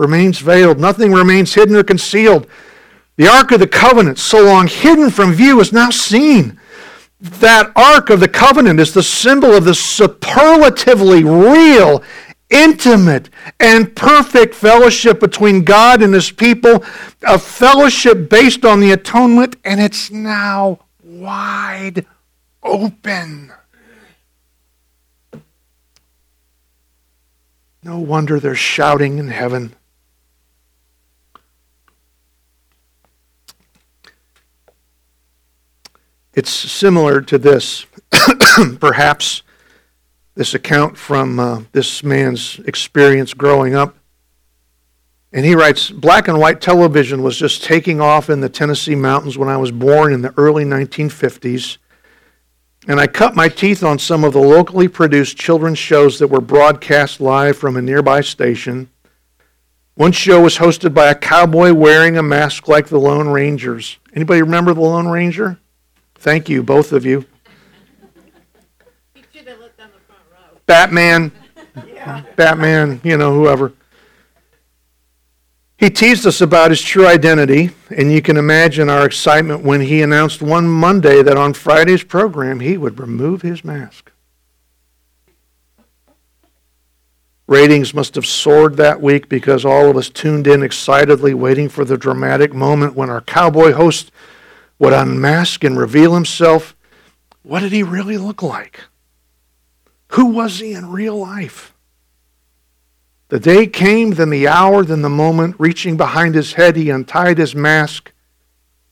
remains 0.00 0.38
veiled. 0.38 0.80
Nothing 0.80 1.12
remains 1.12 1.54
hidden 1.54 1.76
or 1.76 1.84
concealed. 1.84 2.48
The 3.16 3.28
Ark 3.28 3.52
of 3.52 3.60
the 3.60 3.68
Covenant, 3.68 4.18
so 4.18 4.42
long 4.42 4.66
hidden 4.66 5.10
from 5.10 5.34
view, 5.34 5.60
is 5.60 5.72
now 5.72 5.90
seen. 5.90 6.58
That 7.20 7.70
Ark 7.76 8.08
of 8.08 8.18
the 8.18 8.28
Covenant 8.28 8.80
is 8.80 8.94
the 8.94 9.02
symbol 9.02 9.52
of 9.52 9.64
the 9.64 9.74
superlatively 9.74 11.22
real 11.22 12.02
intimate 12.48 13.28
and 13.60 13.94
perfect 13.94 14.54
fellowship 14.54 15.20
between 15.20 15.64
God 15.64 16.02
and 16.02 16.14
his 16.14 16.32
people, 16.32 16.82
a 17.22 17.38
fellowship 17.38 18.30
based 18.30 18.64
on 18.64 18.80
the 18.80 18.92
atonement, 18.92 19.56
and 19.64 19.80
it's 19.80 20.10
now 20.10 20.80
wide 21.04 22.06
open. 22.62 23.52
No 27.82 27.98
wonder 27.98 28.40
they're 28.40 28.54
shouting 28.54 29.18
in 29.18 29.28
heaven. 29.28 29.74
It's 36.34 36.50
similar 36.50 37.20
to 37.22 37.38
this, 37.38 37.86
perhaps 38.80 39.42
this 40.34 40.54
account 40.54 40.96
from 40.96 41.40
uh, 41.40 41.62
this 41.72 42.04
man's 42.04 42.60
experience 42.60 43.34
growing 43.34 43.74
up. 43.74 43.96
And 45.32 45.44
he 45.44 45.54
writes 45.54 45.90
Black 45.90 46.28
and 46.28 46.38
white 46.38 46.60
television 46.60 47.22
was 47.22 47.36
just 47.36 47.64
taking 47.64 48.00
off 48.00 48.30
in 48.30 48.40
the 48.40 48.48
Tennessee 48.48 48.94
mountains 48.94 49.38
when 49.38 49.48
I 49.48 49.56
was 49.56 49.70
born 49.70 50.12
in 50.12 50.22
the 50.22 50.34
early 50.36 50.64
1950s. 50.64 51.78
And 52.88 52.98
I 52.98 53.06
cut 53.06 53.36
my 53.36 53.48
teeth 53.48 53.82
on 53.82 53.98
some 53.98 54.24
of 54.24 54.32
the 54.32 54.40
locally 54.40 54.88
produced 54.88 55.36
children's 55.36 55.78
shows 55.78 56.18
that 56.18 56.28
were 56.28 56.40
broadcast 56.40 57.20
live 57.20 57.58
from 57.58 57.76
a 57.76 57.82
nearby 57.82 58.22
station. 58.22 58.88
One 59.94 60.12
show 60.12 60.40
was 60.40 60.56
hosted 60.56 60.94
by 60.94 61.10
a 61.10 61.14
cowboy 61.14 61.74
wearing 61.74 62.16
a 62.16 62.22
mask 62.22 62.68
like 62.68 62.86
the 62.86 62.98
Lone 62.98 63.28
Rangers. 63.28 63.98
Anybody 64.14 64.40
remember 64.40 64.72
the 64.72 64.80
Lone 64.80 65.08
Ranger? 65.08 65.58
Thank 66.20 66.50
you, 66.50 66.62
both 66.62 66.92
of 66.92 67.06
you. 67.06 67.24
Batman, 70.66 71.32
yeah. 71.86 72.22
Batman, 72.36 73.00
you 73.02 73.16
know, 73.16 73.32
whoever. 73.34 73.72
He 75.78 75.88
teased 75.88 76.26
us 76.26 76.42
about 76.42 76.70
his 76.70 76.82
true 76.82 77.06
identity, 77.06 77.70
and 77.96 78.12
you 78.12 78.20
can 78.20 78.36
imagine 78.36 78.90
our 78.90 79.06
excitement 79.06 79.64
when 79.64 79.80
he 79.80 80.02
announced 80.02 80.42
one 80.42 80.68
Monday 80.68 81.22
that 81.22 81.38
on 81.38 81.54
Friday's 81.54 82.04
program 82.04 82.60
he 82.60 82.76
would 82.76 83.00
remove 83.00 83.40
his 83.40 83.64
mask. 83.64 84.12
Ratings 87.46 87.94
must 87.94 88.14
have 88.14 88.26
soared 88.26 88.76
that 88.76 89.00
week 89.00 89.30
because 89.30 89.64
all 89.64 89.88
of 89.88 89.96
us 89.96 90.10
tuned 90.10 90.46
in 90.46 90.62
excitedly, 90.62 91.32
waiting 91.32 91.70
for 91.70 91.86
the 91.86 91.96
dramatic 91.96 92.52
moment 92.52 92.94
when 92.94 93.08
our 93.08 93.22
cowboy 93.22 93.72
host 93.72 94.12
would 94.80 94.92
unmask 94.94 95.62
and 95.62 95.78
reveal 95.78 96.14
himself, 96.14 96.74
what 97.42 97.60
did 97.60 97.70
he 97.70 97.82
really 97.84 98.16
look 98.18 98.42
like? 98.42 98.80
Who 100.08 100.26
was 100.26 100.58
he 100.58 100.72
in 100.72 100.90
real 100.90 101.16
life? 101.16 101.74
The 103.28 103.38
day 103.38 103.66
came, 103.68 104.12
then 104.12 104.30
the 104.30 104.48
hour, 104.48 104.82
then 104.82 105.02
the 105.02 105.08
moment. 105.08 105.54
Reaching 105.58 105.96
behind 105.96 106.34
his 106.34 106.54
head, 106.54 106.74
he 106.74 106.90
untied 106.90 107.38
his 107.38 107.54
mask. 107.54 108.10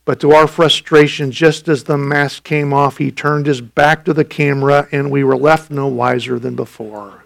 But 0.05 0.21
to 0.21 0.33
our 0.33 0.47
frustration, 0.47 1.33
just 1.33 1.69
as 1.69 1.85
the 1.85 1.99
mask 1.99 2.45
came 2.45 2.73
off, 2.73 2.99
he 2.99 3.11
turned 3.11 3.47
his 3.47 3.61
back 3.61 4.05
to 4.05 4.15
the 4.15 4.25
camera, 4.25 4.87
and 4.93 5.11
we 5.11 5.25
were 5.25 5.37
left 5.37 5.71
no 5.71 5.89
wiser 5.89 6.39
than 6.39 6.55
before. 6.55 7.25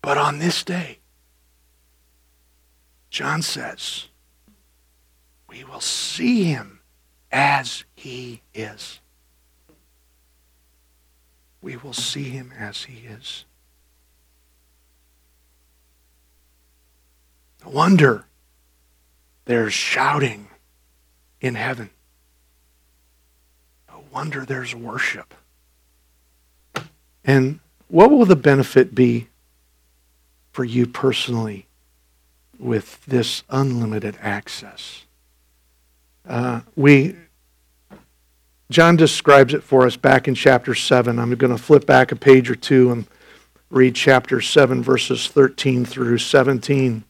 But 0.00 0.18
on 0.18 0.38
this 0.38 0.62
day, 0.64 1.00
John 3.14 3.42
says, 3.42 4.08
we 5.48 5.62
will 5.62 5.78
see 5.78 6.46
him 6.46 6.80
as 7.30 7.84
he 7.94 8.42
is. 8.52 8.98
We 11.62 11.76
will 11.76 11.92
see 11.92 12.24
him 12.24 12.52
as 12.58 12.82
he 12.82 13.06
is. 13.06 13.44
No 17.64 17.70
wonder 17.70 18.24
there's 19.44 19.72
shouting 19.72 20.48
in 21.40 21.54
heaven. 21.54 21.90
No 23.88 24.02
wonder 24.12 24.44
there's 24.44 24.74
worship. 24.74 25.34
And 27.24 27.60
what 27.86 28.10
will 28.10 28.26
the 28.26 28.34
benefit 28.34 28.92
be 28.92 29.28
for 30.50 30.64
you 30.64 30.88
personally 30.88 31.68
with 32.58 33.04
this 33.06 33.42
unlimited 33.50 34.16
access? 34.20 35.04
Uh, 36.26 36.60
we 36.74 37.16
John 38.70 38.96
describes 38.96 39.52
it 39.54 39.62
for 39.62 39.86
us 39.86 39.96
back 39.96 40.26
in 40.26 40.34
chapter 40.34 40.74
7. 40.74 41.18
I'm 41.18 41.34
going 41.34 41.54
to 41.54 41.62
flip 41.62 41.86
back 41.86 42.12
a 42.12 42.16
page 42.16 42.50
or 42.50 42.56
two 42.56 42.90
and 42.90 43.06
read 43.70 43.94
chapter 43.94 44.40
7, 44.40 44.82
verses 44.82 45.28
13 45.28 45.84
through 45.84 46.18
17. 46.18 47.04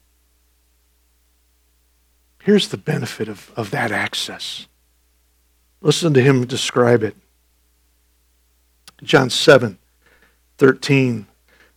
Here's 2.43 2.69
the 2.69 2.77
benefit 2.77 3.29
of, 3.29 3.53
of 3.57 3.71
that 3.71 3.93
access. 3.93 4.67
Listen 5.81 6.13
to 6.15 6.21
him 6.21 6.45
describe 6.45 7.03
it. 7.03 7.17
John 9.03 9.31
7, 9.31 9.79
13. 10.59 11.27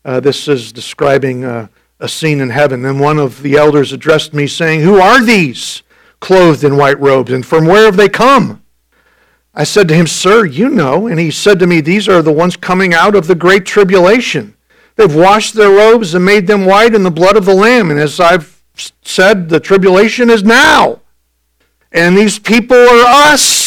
Uh, 0.03 0.20
this 0.20 0.47
is 0.47 0.72
describing 0.72 1.45
uh, 1.45 1.68
a 1.99 2.07
scene 2.07 2.39
in 2.39 2.49
heaven. 2.49 2.81
Then 2.81 2.99
one 2.99 3.17
of 3.17 3.41
the 3.41 3.55
elders 3.55 3.91
addressed 3.91 4.33
me, 4.33 4.47
saying, 4.47 4.81
Who 4.81 4.99
are 4.99 5.23
these 5.23 5.83
clothed 6.19 6.63
in 6.63 6.77
white 6.77 6.99
robes, 6.99 7.31
and 7.31 7.45
from 7.45 7.65
where 7.65 7.85
have 7.85 7.97
they 7.97 8.09
come? 8.09 8.63
I 9.53 9.63
said 9.63 9.87
to 9.87 9.95
him, 9.95 10.05
Sir, 10.05 10.45
you 10.45 10.69
know. 10.69 11.07
And 11.07 11.19
he 11.19 11.31
said 11.31 11.57
to 11.59 11.67
me, 11.67 11.81
These 11.81 12.07
are 12.07 12.21
the 12.21 12.31
ones 12.31 12.55
coming 12.55 12.93
out 12.93 13.15
of 13.15 13.27
the 13.27 13.35
great 13.35 13.65
tribulation. 13.65 14.55
They've 14.95 15.13
washed 15.13 15.55
their 15.55 15.71
robes 15.71 16.13
and 16.13 16.23
made 16.23 16.47
them 16.47 16.65
white 16.65 16.93
in 16.93 17.03
the 17.03 17.11
blood 17.11 17.37
of 17.37 17.45
the 17.45 17.55
Lamb. 17.55 17.89
And 17.91 17.99
as 17.99 18.19
I've 18.19 18.61
said, 19.03 19.49
the 19.49 19.59
tribulation 19.59 20.29
is 20.29 20.43
now. 20.43 21.01
And 21.91 22.15
these 22.15 22.37
people 22.37 22.77
are 22.77 23.31
us. 23.31 23.66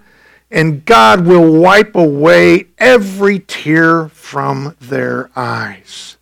and 0.51 0.83
God 0.83 1.25
will 1.25 1.59
wipe 1.59 1.95
away 1.95 2.67
every 2.77 3.39
tear 3.39 4.09
from 4.09 4.75
their 4.81 5.31
eyes. 5.35 6.17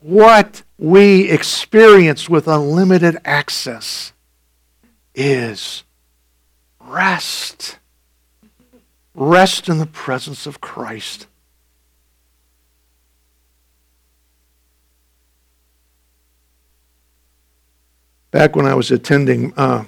What 0.00 0.62
we 0.78 1.28
experience 1.28 2.28
with 2.28 2.46
unlimited 2.46 3.18
access 3.24 4.12
is 5.14 5.82
rest. 6.80 7.78
Rest 9.14 9.68
in 9.68 9.78
the 9.78 9.86
presence 9.86 10.46
of 10.46 10.60
Christ. 10.60 11.26
Back 18.30 18.56
when 18.56 18.64
I 18.64 18.74
was 18.74 18.90
attending 18.90 19.52
uh, 19.56 19.84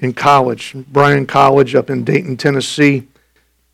in 0.00 0.14
college, 0.14 0.74
Bryan 0.74 1.26
College 1.26 1.74
up 1.74 1.90
in 1.90 2.04
Dayton, 2.04 2.36
Tennessee, 2.36 3.06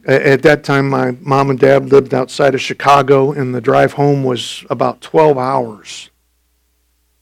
at 0.07 0.43
that 0.43 0.63
time 0.63 0.89
my 0.89 1.13
mom 1.21 1.51
and 1.51 1.59
dad 1.59 1.91
lived 1.91 2.15
outside 2.15 2.55
of 2.55 2.61
Chicago, 2.61 3.33
and 3.33 3.55
the 3.55 3.61
drive 3.61 3.95
home 3.95 4.23
was 4.23 4.65
about 4.71 5.01
12 5.01 5.37
hours. 5.37 6.11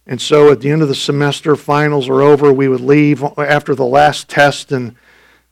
And 0.07 0.21
so 0.21 0.53
at 0.53 0.61
the 0.61 0.71
end 0.71 0.83
of 0.83 0.89
the 0.89 0.95
semester, 0.95 1.57
finals 1.57 2.11
are 2.11 2.21
over. 2.21 2.53
We 2.53 2.69
would 2.69 2.83
leave 2.83 3.23
after 3.39 3.75
the 3.75 3.87
last 3.87 4.29
test, 4.29 4.71
and 4.71 4.95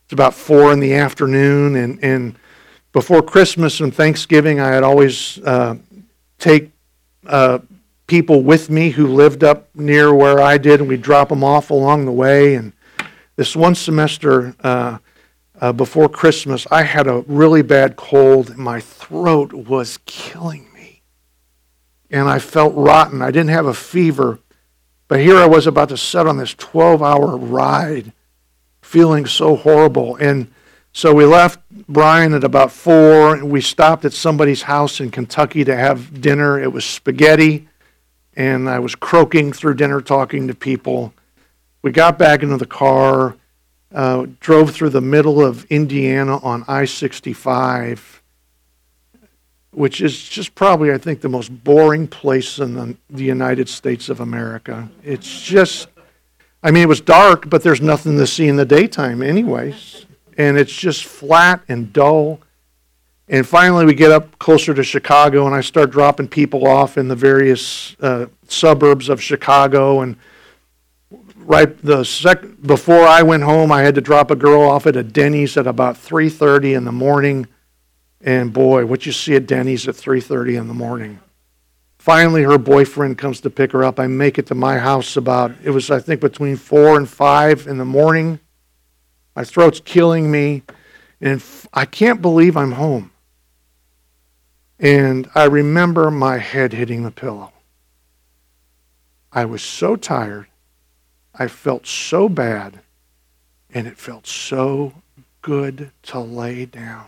it's 0.03 0.13
about 0.13 0.35
four 0.35 0.71
in 0.71 0.79
the 0.79 0.93
afternoon. 0.93 1.75
And, 1.75 2.03
and 2.03 2.35
before 2.91 3.23
Christmas 3.23 3.79
and 3.79 3.93
Thanksgiving, 3.93 4.59
I 4.59 4.67
had 4.67 4.83
always 4.83 5.39
uh, 5.39 5.77
take 6.37 6.69
uh, 7.25 7.59
people 8.05 8.43
with 8.43 8.69
me 8.69 8.91
who 8.91 9.07
lived 9.07 9.43
up 9.43 9.67
near 9.73 10.13
where 10.13 10.39
I 10.39 10.59
did, 10.59 10.81
and 10.81 10.89
we'd 10.89 11.01
drop 11.01 11.29
them 11.29 11.43
off 11.43 11.71
along 11.71 12.05
the 12.05 12.11
way. 12.11 12.53
And 12.53 12.73
this 13.35 13.55
one 13.55 13.75
semester 13.75 14.55
uh, 14.63 14.97
uh 15.59 15.73
before 15.73 16.09
Christmas, 16.09 16.67
I 16.71 16.83
had 16.83 17.07
a 17.07 17.23
really 17.27 17.61
bad 17.61 17.95
cold, 17.95 18.57
my 18.57 18.79
throat 18.79 19.53
was 19.53 19.99
killing 20.05 20.71
me. 20.73 21.01
And 22.09 22.29
I 22.29 22.39
felt 22.39 22.73
rotten. 22.75 23.21
I 23.21 23.31
didn't 23.31 23.49
have 23.49 23.65
a 23.65 23.73
fever 23.73 24.39
but 25.13 25.19
here 25.19 25.37
I 25.37 25.45
was 25.45 25.67
about 25.67 25.89
to 25.89 25.97
set 25.97 26.25
on 26.25 26.37
this 26.37 26.55
12 26.55 27.03
hour 27.03 27.37
ride, 27.37 28.13
feeling 28.81 29.27
so 29.27 29.55
horrible. 29.55 30.15
And 30.15 30.51
so 30.91 31.13
we 31.13 31.23
left 31.23 31.59
Bryan 31.87 32.33
at 32.33 32.43
about 32.43 32.71
4, 32.71 33.35
and 33.35 33.51
we 33.51 33.61
stopped 33.61 34.05
at 34.05 34.13
somebody's 34.13 34.63
house 34.63 34.99
in 34.99 35.11
Kentucky 35.11 35.63
to 35.65 35.75
have 35.75 36.19
dinner. 36.19 36.59
It 36.59 36.71
was 36.71 36.83
spaghetti, 36.83 37.67
and 38.35 38.67
I 38.67 38.79
was 38.79 38.95
croaking 38.95 39.53
through 39.53 39.75
dinner 39.75 40.01
talking 40.01 40.47
to 40.47 40.55
people. 40.55 41.13
We 41.83 41.91
got 41.91 42.17
back 42.17 42.41
into 42.41 42.57
the 42.57 42.65
car, 42.65 43.35
uh, 43.93 44.25
drove 44.39 44.71
through 44.71 44.89
the 44.89 45.01
middle 45.01 45.45
of 45.45 45.65
Indiana 45.65 46.37
on 46.37 46.65
I 46.67 46.85
65 46.85 48.23
which 49.73 50.01
is 50.01 50.27
just 50.27 50.53
probably, 50.55 50.91
I 50.91 50.97
think, 50.97 51.21
the 51.21 51.29
most 51.29 51.63
boring 51.63 52.07
place 52.07 52.59
in 52.59 52.73
the, 52.75 52.95
the 53.09 53.23
United 53.23 53.67
States 53.67 54.09
of 54.09 54.19
America. 54.19 54.89
It's 55.03 55.41
just, 55.41 55.87
I 56.61 56.71
mean, 56.71 56.83
it 56.83 56.87
was 56.87 57.01
dark, 57.01 57.49
but 57.49 57.63
there's 57.63 57.81
nothing 57.81 58.17
to 58.17 58.27
see 58.27 58.47
in 58.47 58.55
the 58.55 58.65
daytime, 58.65 59.21
anyways. 59.21 60.05
And 60.37 60.57
it's 60.57 60.73
just 60.73 61.05
flat 61.05 61.63
and 61.67 61.91
dull. 61.91 62.39
And 63.27 63.47
finally, 63.47 63.85
we 63.85 63.93
get 63.93 64.11
up 64.11 64.37
closer 64.37 64.73
to 64.73 64.83
Chicago, 64.83 65.45
and 65.47 65.55
I 65.55 65.61
start 65.61 65.91
dropping 65.91 66.27
people 66.27 66.67
off 66.67 66.97
in 66.97 67.07
the 67.07 67.15
various 67.15 67.95
uh, 67.99 68.27
suburbs 68.47 69.09
of 69.09 69.21
Chicago. 69.21 70.01
And 70.01 70.17
right 71.45 71.81
the 71.83 72.03
sec- 72.03 72.61
before 72.61 73.05
I 73.05 73.21
went 73.21 73.43
home, 73.43 73.71
I 73.71 73.81
had 73.81 73.95
to 73.95 74.01
drop 74.01 74.31
a 74.31 74.35
girl 74.35 74.61
off 74.61 74.87
at 74.87 74.95
a 74.95 75.03
Denny's 75.03 75.57
at 75.57 75.67
about 75.67 75.97
3:30 75.97 76.73
in 76.73 76.85
the 76.85 76.91
morning 76.91 77.47
and 78.21 78.53
boy, 78.53 78.85
what 78.85 79.05
you 79.05 79.11
see 79.11 79.35
at 79.35 79.47
Denny's 79.47 79.87
at 79.87 79.95
3:30 79.95 80.55
in 80.55 80.67
the 80.67 80.73
morning. 80.73 81.19
Finally, 81.97 82.43
her 82.43 82.57
boyfriend 82.57 83.17
comes 83.17 83.39
to 83.41 83.49
pick 83.49 83.71
her 83.71 83.83
up. 83.83 83.99
I 83.99 84.07
make 84.07 84.37
it 84.37 84.47
to 84.47 84.55
my 84.55 84.77
house 84.77 85.15
about 85.15 85.53
it 85.63 85.69
was 85.69 85.89
I 85.91 85.99
think 85.99 86.21
between 86.21 86.57
four 86.57 86.97
and 86.97 87.07
five 87.07 87.67
in 87.67 87.77
the 87.77 87.85
morning. 87.85 88.39
My 89.35 89.43
throat's 89.43 89.79
killing 89.79 90.29
me, 90.29 90.63
and 91.19 91.43
I 91.73 91.85
can't 91.85 92.21
believe 92.21 92.55
I'm 92.55 92.73
home. 92.73 93.11
And 94.79 95.29
I 95.33 95.45
remember 95.45 96.11
my 96.11 96.37
head 96.37 96.73
hitting 96.73 97.03
the 97.03 97.11
pillow. 97.11 97.53
I 99.31 99.45
was 99.45 99.63
so 99.63 99.95
tired. 99.95 100.47
I 101.33 101.47
felt 101.47 101.87
so 101.87 102.29
bad. 102.29 102.81
And 103.73 103.87
it 103.87 103.97
felt 103.97 104.27
so 104.27 104.93
good 105.41 105.91
to 106.03 106.19
lay 106.19 106.65
down. 106.65 107.07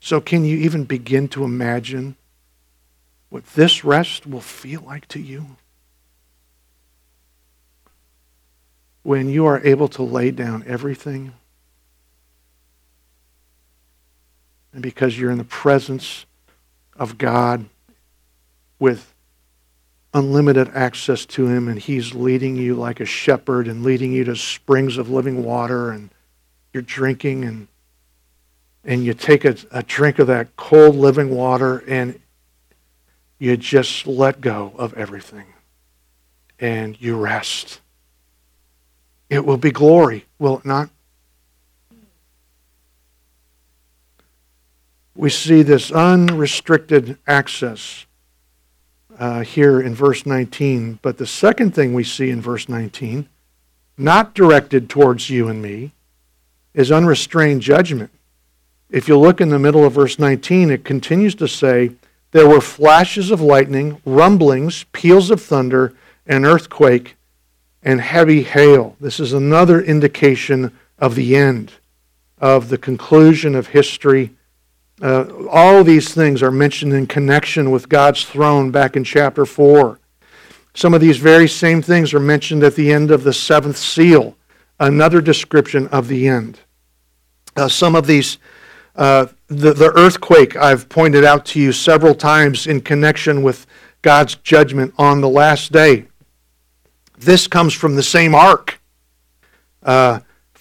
So, 0.00 0.20
can 0.20 0.44
you 0.44 0.58
even 0.58 0.84
begin 0.84 1.28
to 1.28 1.44
imagine 1.44 2.16
what 3.30 3.46
this 3.54 3.84
rest 3.84 4.26
will 4.26 4.42
feel 4.42 4.82
like 4.82 5.08
to 5.08 5.18
you? 5.18 5.56
When 9.02 9.30
you 9.30 9.46
are 9.46 9.64
able 9.66 9.88
to 9.88 10.02
lay 10.02 10.30
down 10.30 10.62
everything, 10.66 11.32
and 14.74 14.82
because 14.82 15.18
you're 15.18 15.30
in 15.30 15.38
the 15.38 15.44
presence 15.44 16.26
of 16.96 17.18
God 17.18 17.66
with 18.78 19.14
unlimited 20.12 20.70
access 20.74 21.26
to 21.26 21.46
Him, 21.46 21.68
and 21.68 21.78
He's 21.78 22.14
leading 22.14 22.56
you 22.56 22.74
like 22.74 23.00
a 23.00 23.04
shepherd 23.04 23.66
and 23.68 23.82
leading 23.82 24.12
you 24.12 24.24
to 24.24 24.36
springs 24.36 24.96
of 24.96 25.10
living 25.10 25.44
water, 25.44 25.90
and 25.90 26.10
you're 26.72 26.82
drinking, 26.82 27.44
and 27.44 27.68
and 28.84 29.04
you 29.04 29.14
take 29.14 29.44
a, 29.44 29.56
a 29.70 29.82
drink 29.82 30.18
of 30.18 30.26
that 30.26 30.56
cold 30.56 30.94
living 30.94 31.30
water, 31.30 31.82
and 31.88 32.20
you 33.38 33.56
just 33.56 34.06
let 34.06 34.40
go 34.40 34.72
of 34.76 34.94
everything, 34.94 35.46
and 36.58 37.00
you 37.00 37.16
rest. 37.16 37.80
It 39.30 39.44
will 39.44 39.56
be 39.56 39.70
glory, 39.70 40.26
will 40.38 40.58
it 40.58 40.64
not? 40.64 40.90
We 45.16 45.30
see 45.30 45.62
this 45.62 45.92
unrestricted 45.92 47.18
access 47.26 48.06
uh, 49.18 49.42
here 49.42 49.80
in 49.80 49.94
verse 49.94 50.26
19. 50.26 50.98
But 51.02 51.18
the 51.18 51.26
second 51.26 51.74
thing 51.74 51.94
we 51.94 52.04
see 52.04 52.30
in 52.30 52.40
verse 52.40 52.68
19, 52.68 53.28
not 53.96 54.34
directed 54.34 54.90
towards 54.90 55.30
you 55.30 55.48
and 55.48 55.62
me, 55.62 55.92
is 56.74 56.90
unrestrained 56.90 57.62
judgment. 57.62 58.10
If 58.90 59.08
you 59.08 59.18
look 59.18 59.40
in 59.40 59.50
the 59.50 59.58
middle 59.58 59.84
of 59.84 59.92
verse 59.92 60.18
19, 60.18 60.70
it 60.70 60.84
continues 60.84 61.34
to 61.36 61.48
say, 61.48 61.92
There 62.32 62.48
were 62.48 62.60
flashes 62.60 63.30
of 63.30 63.40
lightning, 63.40 64.00
rumblings, 64.04 64.84
peals 64.92 65.30
of 65.30 65.40
thunder, 65.40 65.94
an 66.26 66.44
earthquake, 66.44 67.16
and 67.82 68.00
heavy 68.00 68.42
hail. 68.42 68.96
This 68.98 69.20
is 69.20 69.32
another 69.32 69.80
indication 69.80 70.72
of 70.98 71.14
the 71.14 71.36
end, 71.36 71.74
of 72.38 72.68
the 72.68 72.78
conclusion 72.78 73.54
of 73.54 73.68
history 73.68 74.34
uh, 75.02 75.24
all 75.50 75.82
these 75.82 76.14
things 76.14 76.42
are 76.42 76.50
mentioned 76.50 76.92
in 76.92 77.06
connection 77.06 77.70
with 77.70 77.88
God's 77.88 78.24
throne 78.24 78.70
back 78.70 78.96
in 78.96 79.04
chapter 79.04 79.44
4. 79.44 79.98
Some 80.74 80.94
of 80.94 81.00
these 81.00 81.18
very 81.18 81.48
same 81.48 81.82
things 81.82 82.14
are 82.14 82.20
mentioned 82.20 82.62
at 82.62 82.74
the 82.74 82.92
end 82.92 83.10
of 83.10 83.24
the 83.24 83.32
seventh 83.32 83.76
seal, 83.76 84.36
another 84.80 85.20
description 85.20 85.88
of 85.88 86.08
the 86.08 86.28
end. 86.28 86.60
Uh, 87.56 87.68
some 87.68 87.94
of 87.94 88.06
these, 88.06 88.38
uh, 88.96 89.26
the, 89.48 89.72
the 89.72 89.92
earthquake 89.96 90.56
I've 90.56 90.88
pointed 90.88 91.24
out 91.24 91.44
to 91.46 91.60
you 91.60 91.72
several 91.72 92.14
times 92.14 92.66
in 92.66 92.80
connection 92.80 93.42
with 93.42 93.66
God's 94.02 94.34
judgment 94.36 94.94
on 94.98 95.20
the 95.20 95.28
last 95.28 95.72
day. 95.72 96.06
This 97.16 97.46
comes 97.46 97.72
from 97.72 97.94
the 97.94 98.02
same 98.02 98.34
ark. 98.34 98.80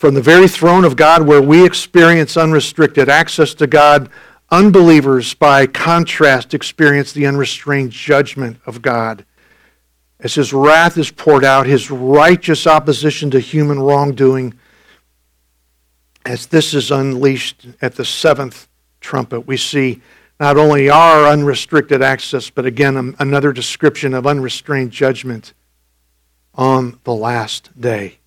From 0.03 0.15
the 0.15 0.21
very 0.21 0.49
throne 0.49 0.83
of 0.83 0.97
God 0.97 1.25
where 1.25 1.41
we 1.41 1.65
experience 1.65 2.35
unrestricted 2.35 3.07
access 3.07 3.53
to 3.53 3.67
God, 3.67 4.09
unbelievers, 4.51 5.33
by 5.33 5.65
contrast, 5.65 6.53
experience 6.53 7.13
the 7.13 7.25
unrestrained 7.25 7.91
judgment 7.91 8.57
of 8.65 8.81
God. 8.81 9.23
As 10.19 10.35
his 10.35 10.51
wrath 10.51 10.97
is 10.97 11.09
poured 11.09 11.45
out, 11.45 11.67
his 11.67 11.89
righteous 11.89 12.67
opposition 12.67 13.31
to 13.31 13.39
human 13.39 13.79
wrongdoing, 13.79 14.55
as 16.25 16.47
this 16.47 16.73
is 16.73 16.91
unleashed 16.91 17.67
at 17.81 17.95
the 17.95 18.03
seventh 18.03 18.67
trumpet, 18.99 19.47
we 19.47 19.55
see 19.55 20.01
not 20.37 20.57
only 20.57 20.89
our 20.89 21.27
unrestricted 21.27 22.01
access, 22.01 22.49
but 22.49 22.65
again, 22.65 22.97
um, 22.97 23.15
another 23.19 23.53
description 23.53 24.13
of 24.13 24.27
unrestrained 24.27 24.91
judgment 24.91 25.53
on 26.55 26.99
the 27.05 27.13
last 27.13 27.69
day. 27.79 28.17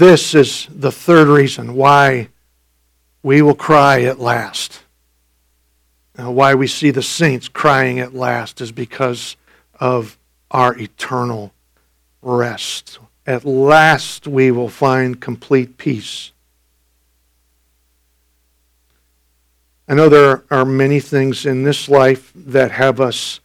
This 0.00 0.34
is 0.34 0.66
the 0.74 0.90
third 0.90 1.28
reason 1.28 1.74
why 1.74 2.30
we 3.22 3.42
will 3.42 3.54
cry 3.54 4.00
at 4.04 4.18
last. 4.18 4.80
Now, 6.16 6.30
why 6.30 6.54
we 6.54 6.68
see 6.68 6.90
the 6.90 7.02
saints 7.02 7.50
crying 7.50 8.00
at 8.00 8.14
last 8.14 8.62
is 8.62 8.72
because 8.72 9.36
of 9.78 10.16
our 10.50 10.74
eternal 10.78 11.52
rest. 12.22 12.98
At 13.26 13.44
last 13.44 14.26
we 14.26 14.50
will 14.50 14.70
find 14.70 15.20
complete 15.20 15.76
peace. 15.76 16.32
I 19.86 19.92
know 19.92 20.08
there 20.08 20.44
are 20.50 20.64
many 20.64 21.00
things 21.00 21.44
in 21.44 21.64
this 21.64 21.90
life 21.90 22.32
that 22.34 22.70
have 22.70 23.02
us 23.02 23.40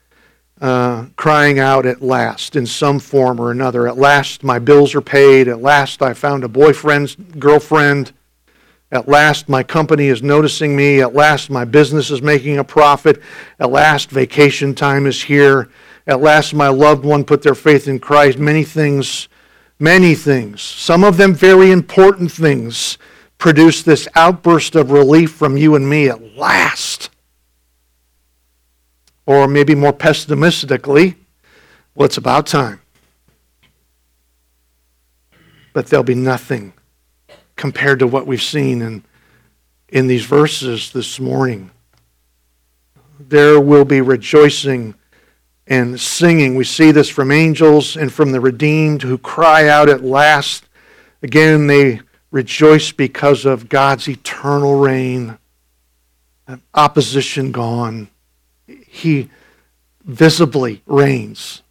uh, 0.66 1.05
crying 1.16 1.59
out 1.59 1.86
at 1.86 2.01
last 2.01 2.55
in 2.55 2.66
some 2.66 2.97
form 2.97 3.39
or 3.39 3.51
another. 3.51 3.88
At 3.88 3.99
last, 3.99 4.43
my 4.43 4.57
bills 4.57 4.95
are 4.95 5.01
paid. 5.01 5.47
At 5.47 5.61
last, 5.61 6.01
I 6.01 6.16
found 6.16 6.43
a 6.43 6.47
boyfriend, 6.47 7.39
girlfriend. 7.39 8.13
At 8.91 9.07
last, 9.07 9.47
my 9.47 9.61
company 9.61 10.07
is 10.07 10.24
noticing 10.24 10.76
me. 10.76 11.01
At 11.01 11.13
last, 11.13 11.51
my 11.51 11.66
business 11.66 12.09
is 12.09 12.24
making 12.24 12.57
a 12.57 12.63
profit. 12.63 13.22
At 13.59 13.70
last, 13.70 14.09
vacation 14.09 14.74
time 14.74 15.05
is 15.05 15.22
here. 15.22 15.70
At 16.07 16.22
last, 16.22 16.55
my 16.55 16.70
loved 16.70 17.05
one 17.05 17.26
put 17.26 17.43
their 17.43 17.53
faith 17.53 17.88
in 17.88 17.99
Christ. 17.99 18.39
Many 18.39 18.63
things, 18.63 19.28
many 19.78 20.16
things, 20.16 20.63
some 20.63 21.03
of 21.03 21.18
them 21.18 21.36
very 21.36 21.70
important 21.70 22.32
things, 22.32 22.97
produce 23.38 23.84
this 23.84 24.07
outburst 24.16 24.76
of 24.76 24.89
relief 24.89 25.32
from 25.32 25.57
you 25.57 25.76
and 25.76 25.88
me 25.88 26.09
at 26.09 26.36
last. 26.36 27.11
Or 29.26 29.47
maybe 29.47 29.73
more 29.73 29.93
pessimistically, 29.93 31.15
well, 31.95 32.05
it's 32.05 32.17
about 32.17 32.45
time. 32.45 32.82
But 35.73 35.88
there'll 35.88 36.03
be 36.03 36.15
nothing 36.15 36.73
compared 37.55 37.99
to 37.99 38.07
what 38.07 38.28
we've 38.28 38.41
seen 38.41 38.82
in, 38.82 39.03
in 39.89 40.07
these 40.07 40.26
verses 40.26 40.91
this 40.91 41.19
morning. 41.19 41.71
There 43.19 43.59
will 43.59 43.86
be 43.86 44.01
rejoicing 44.01 44.93
and 45.67 45.99
singing. 45.99 46.55
We 46.55 46.65
see 46.65 46.91
this 46.91 47.09
from 47.09 47.32
angels 47.32 47.97
and 47.97 48.13
from 48.13 48.32
the 48.32 48.39
redeemed 48.39 49.01
who 49.01 49.17
cry 49.17 49.67
out 49.67 49.89
at 49.89 50.03
last. 50.03 50.65
Again, 51.23 51.67
they 51.67 52.01
rejoice 52.30 52.91
because 52.91 53.45
of 53.45 53.69
God's 53.69 54.07
eternal 54.07 54.80
reign, 54.80 55.38
opposition 56.73 57.51
gone 57.51 58.09
he 58.68 59.30
visibly 60.03 60.82
reigns. 60.86 61.61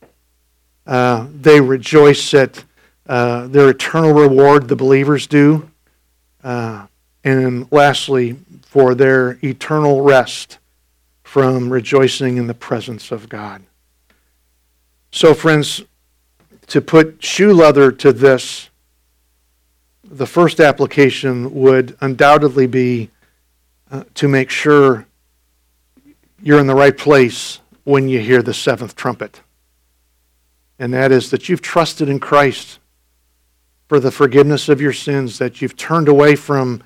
Uh, 0.86 1.26
they 1.32 1.60
rejoice 1.60 2.34
at 2.34 2.64
uh, 3.06 3.46
their 3.46 3.70
eternal 3.70 4.12
reward, 4.12 4.68
the 4.68 4.76
believers 4.76 5.26
do. 5.26 5.70
Uh, 6.42 6.86
and 7.22 7.70
lastly, 7.72 8.36
for 8.62 8.94
their 8.94 9.38
eternal 9.42 10.02
rest 10.02 10.58
from 11.22 11.70
rejoicing 11.72 12.36
in 12.36 12.46
the 12.46 12.54
presence 12.54 13.10
of 13.10 13.28
God. 13.28 13.62
So, 15.10 15.32
friends, 15.32 15.82
to 16.66 16.80
put 16.80 17.22
shoe 17.24 17.52
leather 17.52 17.90
to 17.92 18.12
this, 18.12 18.68
the 20.02 20.26
first 20.26 20.60
application 20.60 21.54
would 21.54 21.96
undoubtedly 22.00 22.66
be 22.66 23.10
uh, 23.90 24.04
to 24.14 24.28
make 24.28 24.50
sure 24.50 25.06
you're 26.44 26.60
in 26.60 26.66
the 26.66 26.74
right 26.74 26.96
place 26.96 27.60
when 27.84 28.06
you 28.06 28.20
hear 28.20 28.42
the 28.42 28.52
seventh 28.52 28.94
trumpet. 28.94 29.40
And 30.78 30.92
that 30.92 31.10
is 31.10 31.30
that 31.30 31.48
you've 31.48 31.62
trusted 31.62 32.10
in 32.10 32.20
Christ 32.20 32.78
for 33.88 33.98
the 33.98 34.10
forgiveness 34.10 34.68
of 34.68 34.78
your 34.78 34.92
sins, 34.92 35.38
that 35.38 35.62
you've 35.62 35.76
turned 35.76 36.06
away 36.06 36.36
from 36.36 36.82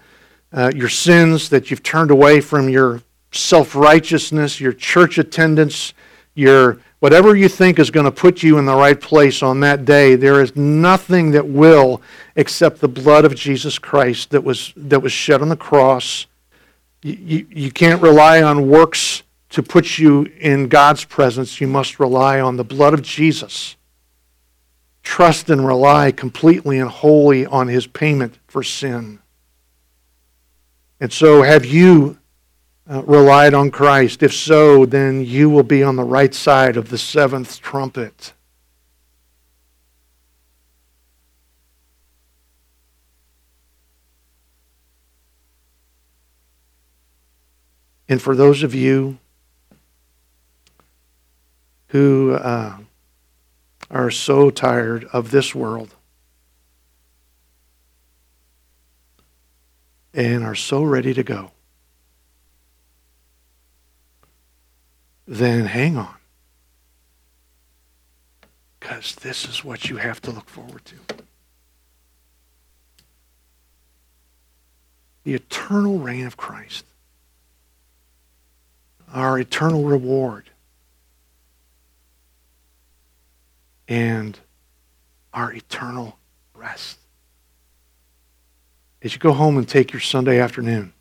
uh, 0.52 0.70
your 0.74 0.88
sins, 0.88 1.48
that 1.48 1.70
you've 1.70 1.82
turned 1.82 2.12
away 2.12 2.40
from 2.40 2.68
your 2.68 3.02
self 3.32 3.74
righteousness, 3.74 4.60
your 4.60 4.72
church 4.72 5.18
attendance, 5.18 5.92
your 6.34 6.78
whatever 7.00 7.34
you 7.34 7.48
think 7.48 7.80
is 7.80 7.90
going 7.90 8.04
to 8.04 8.12
put 8.12 8.44
you 8.44 8.58
in 8.58 8.64
the 8.64 8.74
right 8.74 9.00
place 9.00 9.42
on 9.42 9.58
that 9.60 9.84
day. 9.84 10.14
There 10.14 10.40
is 10.40 10.54
nothing 10.54 11.32
that 11.32 11.46
will 11.46 12.00
except 12.36 12.80
the 12.80 12.88
blood 12.88 13.24
of 13.24 13.34
Jesus 13.34 13.76
Christ 13.76 14.30
that 14.30 14.44
was, 14.44 14.72
that 14.76 15.00
was 15.00 15.10
shed 15.10 15.42
on 15.42 15.48
the 15.48 15.56
cross. 15.56 16.26
You, 17.02 17.14
you, 17.14 17.46
you 17.50 17.70
can't 17.72 18.00
rely 18.00 18.42
on 18.42 18.68
works 18.68 19.24
to 19.50 19.62
put 19.62 19.98
you 19.98 20.24
in 20.38 20.68
God's 20.68 21.04
presence, 21.04 21.60
you 21.60 21.66
must 21.66 21.98
rely 21.98 22.40
on 22.40 22.56
the 22.56 22.64
blood 22.64 22.94
of 22.94 23.02
Jesus. 23.02 23.76
Trust 25.02 25.48
and 25.48 25.66
rely 25.66 26.12
completely 26.12 26.78
and 26.78 26.90
wholly 26.90 27.46
on 27.46 27.68
his 27.68 27.86
payment 27.86 28.38
for 28.46 28.62
sin. 28.62 29.20
And 31.00 31.12
so, 31.12 31.42
have 31.42 31.64
you 31.64 32.18
uh, 32.90 33.02
relied 33.04 33.54
on 33.54 33.70
Christ? 33.70 34.22
If 34.22 34.34
so, 34.34 34.84
then 34.84 35.24
you 35.24 35.48
will 35.48 35.62
be 35.62 35.82
on 35.82 35.96
the 35.96 36.04
right 36.04 36.34
side 36.34 36.76
of 36.76 36.90
the 36.90 36.98
seventh 36.98 37.60
trumpet. 37.60 38.34
And 48.10 48.20
for 48.20 48.34
those 48.34 48.62
of 48.62 48.74
you 48.74 49.18
who 51.88 52.34
uh, 52.34 52.78
are 53.90 54.10
so 54.10 54.50
tired 54.50 55.04
of 55.12 55.30
this 55.30 55.54
world 55.54 55.94
and 60.14 60.44
are 60.44 60.54
so 60.54 60.82
ready 60.82 61.14
to 61.14 61.22
go, 61.22 61.50
then 65.26 65.66
hang 65.66 65.96
on. 65.96 66.14
Because 68.80 69.14
this 69.16 69.46
is 69.46 69.64
what 69.64 69.88
you 69.88 69.96
have 69.96 70.20
to 70.22 70.30
look 70.30 70.48
forward 70.48 70.84
to. 70.86 70.96
The 75.24 75.34
eternal 75.34 75.98
reign 75.98 76.26
of 76.26 76.36
Christ. 76.36 76.84
Our 79.12 79.38
eternal 79.38 79.84
reward. 79.84 80.50
And 83.88 84.38
our 85.32 85.52
eternal 85.52 86.18
rest. 86.54 86.98
As 89.02 89.14
you 89.14 89.18
go 89.18 89.32
home 89.32 89.56
and 89.56 89.68
take 89.68 89.92
your 89.92 90.00
Sunday 90.00 90.38
afternoon 90.38 90.92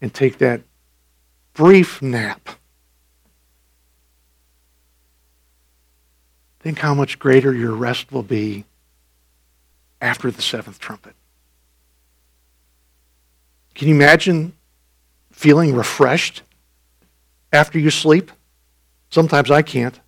and 0.00 0.12
take 0.12 0.38
that 0.38 0.62
brief 1.52 2.02
nap 2.02 2.48
Think 6.64 6.78
how 6.78 6.94
much 6.94 7.18
greater 7.18 7.52
your 7.52 7.72
rest 7.72 8.10
will 8.10 8.22
be 8.22 8.64
after 10.00 10.30
the 10.30 10.40
seventh 10.40 10.78
trumpet. 10.78 11.12
Can 13.74 13.88
you 13.88 13.94
imagine 13.94 14.54
feeling 15.30 15.74
refreshed 15.74 16.40
after 17.52 17.78
you 17.78 17.90
sleep? 17.90 18.32
Sometimes 19.10 19.50
I 19.50 19.60
can't. 19.60 20.00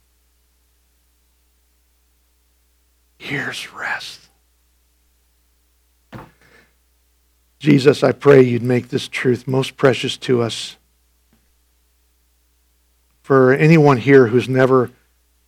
Here's 3.26 3.72
rest. 3.72 4.20
Jesus, 7.58 8.04
I 8.04 8.12
pray 8.12 8.40
you'd 8.42 8.62
make 8.62 8.90
this 8.90 9.08
truth 9.08 9.48
most 9.48 9.76
precious 9.76 10.16
to 10.18 10.42
us. 10.42 10.76
For 13.22 13.52
anyone 13.52 13.96
here 13.96 14.28
who's 14.28 14.48
never 14.48 14.92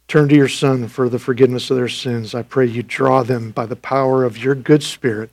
turned 0.08 0.30
to 0.30 0.36
your 0.36 0.48
Son 0.48 0.88
for 0.88 1.08
the 1.08 1.20
forgiveness 1.20 1.70
of 1.70 1.76
their 1.76 1.86
sins. 1.86 2.34
I 2.34 2.42
pray 2.42 2.66
you 2.66 2.82
draw 2.82 3.22
them 3.22 3.52
by 3.52 3.64
the 3.64 3.76
power 3.76 4.24
of 4.24 4.36
your 4.36 4.56
good 4.56 4.82
Spirit. 4.82 5.30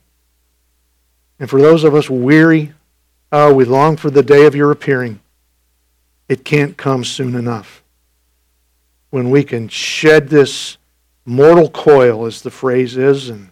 And 1.40 1.50
for 1.50 1.60
those 1.60 1.84
of 1.84 1.96
us 1.96 2.12
weary, 2.12 2.74
oh, 3.32 3.56
we 3.56 3.66
long 3.66 3.98
for 3.98 4.12
the 4.12 4.22
day 4.22 4.46
of 4.46 4.54
your 4.54 4.70
appearing. 4.70 5.20
It 6.30 6.46
can't 6.46 6.78
come 6.78 7.06
soon 7.06 7.34
enough. 7.34 7.84
When 9.10 9.32
we 9.32 9.44
can 9.44 9.68
shed 9.68 10.30
this 10.30 10.78
mortal 11.26 11.70
coil, 11.70 12.26
as 12.26 12.42
the 12.42 12.52
phrase 12.52 12.96
is, 12.98 13.30
and 13.30 13.52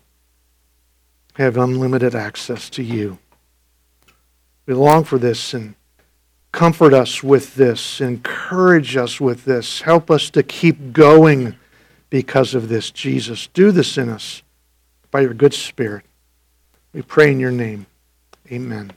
have 1.36 1.58
unlimited 1.58 2.14
access 2.16 2.70
to 2.72 2.84
you. 2.84 3.18
We 4.66 4.74
long 4.74 5.04
for 5.04 5.18
this 5.18 5.54
and 5.54 5.76
Comfort 6.54 6.94
us 6.94 7.24
with 7.24 7.56
this. 7.56 8.00
Encourage 8.00 8.96
us 8.96 9.20
with 9.20 9.44
this. 9.44 9.82
Help 9.82 10.12
us 10.12 10.30
to 10.30 10.44
keep 10.44 10.94
going 10.94 11.56
because 12.12 12.54
of 12.54 12.70
this, 12.70 12.92
Jesus. 12.92 13.48
Do 13.48 13.72
this 13.72 13.98
in 13.98 14.08
us 14.08 14.44
by 15.10 15.22
your 15.22 15.34
good 15.34 15.56
Spirit. 15.56 16.06
We 16.94 17.02
pray 17.02 17.32
in 17.32 17.40
your 17.40 17.52
name. 17.52 17.88
Amen. 18.52 18.94